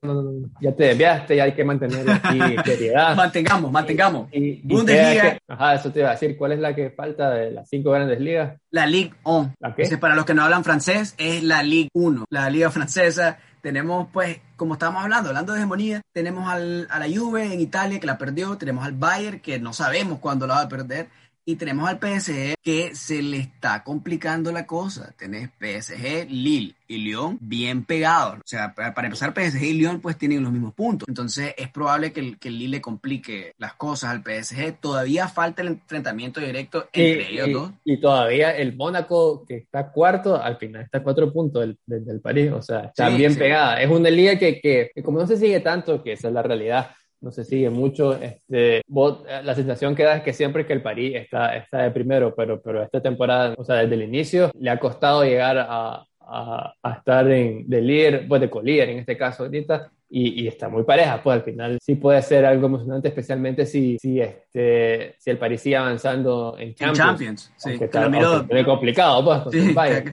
ya 0.60 0.72
te 0.74 0.84
desviaste, 0.84 1.36
ya 1.36 1.44
hay 1.44 1.52
que 1.52 1.64
mantener 1.64 2.08
aquí 2.08 2.38
seriedad. 2.64 3.16
mantengamos, 3.16 3.72
mantengamos. 3.72 4.28
Y, 4.32 4.62
Bundesliga. 4.62 5.38
ajá, 5.48 5.74
eso 5.74 5.90
te 5.90 5.98
iba 5.98 6.10
a 6.10 6.12
decir. 6.12 6.36
¿Cuál 6.38 6.52
es 6.52 6.60
la 6.60 6.74
que 6.74 6.90
falta 6.90 7.30
de 7.30 7.50
las 7.50 7.68
cinco 7.68 7.90
grandes 7.90 8.20
ligas? 8.20 8.58
La 8.70 8.86
Ligue 8.86 9.14
1. 9.24 9.54
para 10.00 10.14
los 10.14 10.24
que 10.24 10.34
no 10.34 10.42
hablan 10.44 10.62
francés, 10.62 11.14
es 11.18 11.42
la 11.42 11.62
Ligue 11.64 11.88
1, 11.92 12.26
la 12.30 12.48
liga 12.50 12.70
francesa. 12.70 13.38
Tenemos, 13.60 14.06
pues, 14.12 14.38
como 14.54 14.74
estábamos 14.74 15.02
hablando, 15.02 15.30
hablando 15.30 15.52
de 15.52 15.58
hegemonía, 15.58 16.00
tenemos 16.12 16.48
al, 16.48 16.86
a 16.88 17.00
la 17.00 17.06
Juve 17.08 17.52
en 17.52 17.60
Italia 17.60 17.98
que 17.98 18.06
la 18.06 18.16
perdió, 18.16 18.56
tenemos 18.56 18.84
al 18.86 18.92
Bayern 18.92 19.40
que 19.40 19.58
no 19.58 19.72
sabemos 19.72 20.20
cuándo 20.20 20.46
la 20.46 20.54
va 20.54 20.60
a 20.62 20.68
perder, 20.68 21.08
y 21.48 21.54
tenemos 21.54 21.88
al 21.88 22.00
PSG 22.00 22.56
que 22.60 22.96
se 22.96 23.22
le 23.22 23.38
está 23.38 23.84
complicando 23.84 24.50
la 24.50 24.66
cosa. 24.66 25.14
Tenés 25.16 25.48
PSG, 25.60 26.28
Lille 26.28 26.74
y 26.88 26.98
Lyon 26.98 27.38
bien 27.40 27.84
pegados. 27.84 28.38
O 28.38 28.42
sea, 28.44 28.74
para 28.74 29.06
empezar, 29.06 29.32
PSG 29.32 29.62
y 29.62 29.72
Lyon 29.74 30.00
pues 30.00 30.18
tienen 30.18 30.42
los 30.42 30.50
mismos 30.50 30.74
puntos. 30.74 31.08
Entonces 31.08 31.54
es 31.56 31.68
probable 31.68 32.12
que 32.12 32.18
el, 32.18 32.38
que 32.38 32.50
Lille 32.50 32.76
le 32.76 32.80
complique 32.80 33.54
las 33.58 33.74
cosas 33.74 34.10
al 34.10 34.24
PSG. 34.24 34.80
Todavía 34.80 35.28
falta 35.28 35.62
el 35.62 35.68
enfrentamiento 35.68 36.40
directo 36.40 36.88
entre 36.92 37.30
ellos 37.30 37.52
dos. 37.52 37.72
Y 37.84 38.00
todavía 38.00 38.50
el 38.56 38.74
Mónaco, 38.74 39.44
que 39.46 39.58
está 39.58 39.92
cuarto, 39.92 40.42
al 40.42 40.56
final 40.56 40.82
está 40.82 40.98
a 40.98 41.02
cuatro 41.04 41.32
puntos 41.32 41.62
del, 41.62 41.78
del, 42.04 42.20
París. 42.20 42.50
O 42.50 42.60
sea, 42.60 42.86
está 42.86 43.08
bien 43.10 43.36
pegada. 43.36 43.80
Es 43.80 43.88
una 43.88 44.10
liga 44.10 44.36
que, 44.36 44.60
que 44.60 44.90
como 45.04 45.20
no 45.20 45.28
se 45.28 45.36
sigue 45.36 45.60
tanto, 45.60 46.02
que 46.02 46.14
esa 46.14 46.26
es 46.26 46.34
la 46.34 46.42
realidad, 46.42 46.90
no 47.26 47.32
se 47.32 47.44
sigue 47.44 47.70
mucho. 47.70 48.14
Este, 48.14 48.82
la 48.88 49.54
sensación 49.54 49.96
que 49.96 50.04
da 50.04 50.16
es 50.16 50.22
que 50.22 50.32
siempre 50.32 50.64
que 50.64 50.72
el 50.72 50.82
París 50.82 51.16
está, 51.16 51.56
está 51.56 51.82
de 51.82 51.90
primero, 51.90 52.32
pero, 52.36 52.62
pero 52.62 52.82
esta 52.82 53.02
temporada, 53.02 53.54
o 53.58 53.64
sea, 53.64 53.76
desde 53.76 53.96
el 53.96 54.02
inicio, 54.02 54.52
le 54.58 54.70
ha 54.70 54.78
costado 54.78 55.24
llegar 55.24 55.58
a, 55.58 56.06
a, 56.20 56.74
a 56.80 56.92
estar 56.92 57.28
en, 57.28 57.68
de 57.68 57.80
líder, 57.82 58.28
pues 58.28 58.40
de 58.40 58.48
colíder 58.48 58.90
en 58.90 58.98
este 59.00 59.16
caso 59.16 59.42
ahorita, 59.42 59.90
y, 60.08 60.46
está 60.46 60.68
muy 60.68 60.84
pareja, 60.84 61.20
pues 61.22 61.34
al 61.34 61.42
final 61.42 61.78
sí 61.82 61.96
puede 61.96 62.22
ser 62.22 62.46
algo 62.46 62.66
emocionante, 62.66 63.08
especialmente 63.08 63.66
si, 63.66 63.98
si, 63.98 64.20
este, 64.20 65.16
si 65.18 65.30
el 65.30 65.38
París 65.38 65.60
sigue 65.60 65.76
avanzando 65.76 66.56
en 66.58 66.74
Champions. 66.74 66.98
Champions 66.98 67.52
sí. 67.56 68.50
es 68.50 68.64
complicado, 68.64 69.24
pues, 69.24 69.66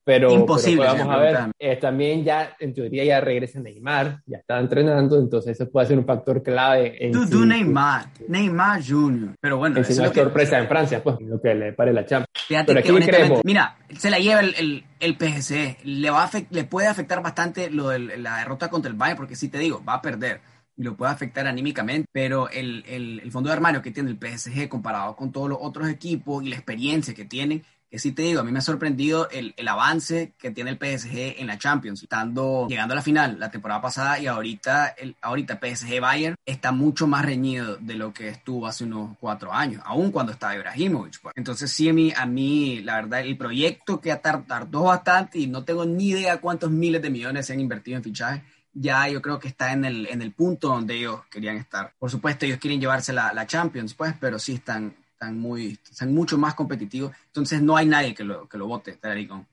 pero, 0.03 0.31
imposible. 0.31 0.85
vamos 0.85 1.07
a 1.07 1.17
ver, 1.17 1.37
eh, 1.59 1.75
también 1.75 2.23
ya, 2.23 2.55
en 2.59 2.73
teoría, 2.73 3.03
ya 3.03 3.21
regresa 3.21 3.59
Neymar, 3.59 4.21
ya 4.25 4.37
está 4.37 4.59
entrenando, 4.59 5.19
entonces 5.19 5.59
eso 5.59 5.69
puede 5.69 5.87
ser 5.87 5.99
un 5.99 6.05
factor 6.05 6.41
clave. 6.41 6.95
En 6.99 7.11
tú, 7.11 7.45
Neymar, 7.45 8.07
Neymar 8.27 8.81
Jr. 8.83 9.35
Pero 9.39 9.57
bueno, 9.57 9.79
es 9.79 9.97
una 9.97 10.11
sorpresa 10.11 10.57
en 10.57 10.67
Francia, 10.67 11.03
pues, 11.03 11.17
lo 11.21 11.39
que 11.39 11.53
le 11.53 11.73
pare 11.73 11.93
la 11.93 12.05
Champions. 12.05 12.27
Fíjate 12.47 12.73
pero 12.73 12.99
que 12.99 13.05
creemos? 13.05 13.41
Mira, 13.43 13.77
se 13.97 14.09
la 14.09 14.17
lleva 14.17 14.41
el, 14.41 14.55
el, 14.57 14.83
el 15.03 15.17
PSG, 15.17 15.83
le, 15.83 16.09
va 16.09 16.29
le 16.49 16.63
puede 16.63 16.87
afectar 16.87 17.21
bastante 17.21 17.69
lo 17.69 17.89
de 17.89 17.99
la 18.17 18.37
derrota 18.37 18.69
contra 18.69 18.89
el 18.89 18.97
Bayern, 18.97 19.17
porque 19.17 19.35
sí 19.35 19.49
te 19.49 19.57
digo, 19.57 19.83
va 19.83 19.95
a 19.95 20.01
perder 20.01 20.41
y 20.75 20.83
lo 20.83 20.95
puede 20.95 21.11
afectar 21.11 21.45
anímicamente, 21.45 22.07
pero 22.11 22.49
el, 22.49 23.29
fondo 23.31 23.49
de 23.49 23.53
armario 23.53 23.81
que 23.81 23.91
tiene 23.91 24.09
el 24.09 24.17
PSG 24.17 24.69
comparado 24.69 25.15
con 25.15 25.31
todos 25.31 25.49
los 25.49 25.59
otros 25.61 25.89
equipos 25.89 26.43
y 26.43 26.49
la 26.49 26.55
experiencia 26.55 27.13
que 27.13 27.25
tienen, 27.25 27.63
que 27.93 27.99
sí 27.99 28.11
te 28.11 28.23
digo, 28.23 28.39
a 28.39 28.43
mí 28.43 28.51
me 28.51 28.57
ha 28.57 28.63
sorprendido 28.63 29.29
el, 29.29 29.53
el, 29.55 29.67
avance 29.67 30.33
que 30.39 30.49
tiene 30.49 30.71
el 30.71 30.77
PSG 30.77 31.39
en 31.39 31.45
la 31.45 31.59
Champions, 31.59 32.01
estando, 32.01 32.65
llegando 32.67 32.93
a 32.93 32.95
la 32.95 33.03
final 33.03 33.39
la 33.39 33.51
temporada 33.51 33.81
pasada 33.81 34.17
y 34.17 34.25
ahorita 34.25 34.95
el 34.97 35.15
ahorita 35.21 35.59
PSG 35.61 36.01
Bayern 36.01 36.35
está 36.43 36.71
mucho 36.71 37.05
más 37.05 37.23
reñido 37.23 37.77
de 37.77 37.93
lo 37.93 38.11
que 38.11 38.29
estuvo 38.29 38.65
hace 38.65 38.85
unos 38.85 39.15
cuatro 39.19 39.53
años, 39.53 39.83
aún 39.85 40.11
cuando 40.11 40.31
estaba 40.31 40.55
Ibrahimovic. 40.55 41.21
Pues. 41.21 41.35
Entonces 41.37 41.69
sí, 41.69 41.87
a 41.87 41.93
mí, 41.93 42.11
a 42.17 42.25
mí, 42.25 42.81
la 42.81 42.95
verdad, 42.95 43.19
el 43.19 43.37
proyecto 43.37 44.01
que 44.01 44.15
tardó 44.15 44.85
bastante 44.85 45.37
y 45.37 45.45
no 45.45 45.63
tengo 45.63 45.85
ni 45.85 46.07
idea 46.07 46.41
cuántos 46.41 46.71
miles 46.71 46.99
de 46.99 47.11
millones 47.11 47.45
se 47.45 47.53
han 47.53 47.59
invertido 47.59 47.97
en 47.97 48.03
fichajes, 48.03 48.41
ya 48.73 49.07
yo 49.07 49.21
creo 49.21 49.37
que 49.37 49.49
está 49.49 49.71
en 49.71 49.85
el, 49.85 50.07
en 50.07 50.23
el 50.23 50.31
punto 50.31 50.69
donde 50.69 50.95
ellos 50.95 51.21
querían 51.29 51.57
estar. 51.57 51.93
Por 51.99 52.09
supuesto, 52.09 52.47
ellos 52.47 52.57
quieren 52.57 52.81
llevarse 52.81 53.13
la, 53.13 53.31
la 53.33 53.45
Champions, 53.45 53.93
pues, 53.93 54.15
pero 54.19 54.39
sí 54.39 54.55
están, 54.55 54.95
están, 55.23 55.39
muy, 55.39 55.79
están 55.89 56.13
mucho 56.13 56.37
más 56.37 56.53
competitivos. 56.53 57.11
Entonces 57.27 57.61
no 57.61 57.77
hay 57.77 57.85
nadie 57.85 58.13
que 58.13 58.23
lo, 58.23 58.47
que 58.47 58.57
lo 58.57 58.67
vote, 58.67 58.97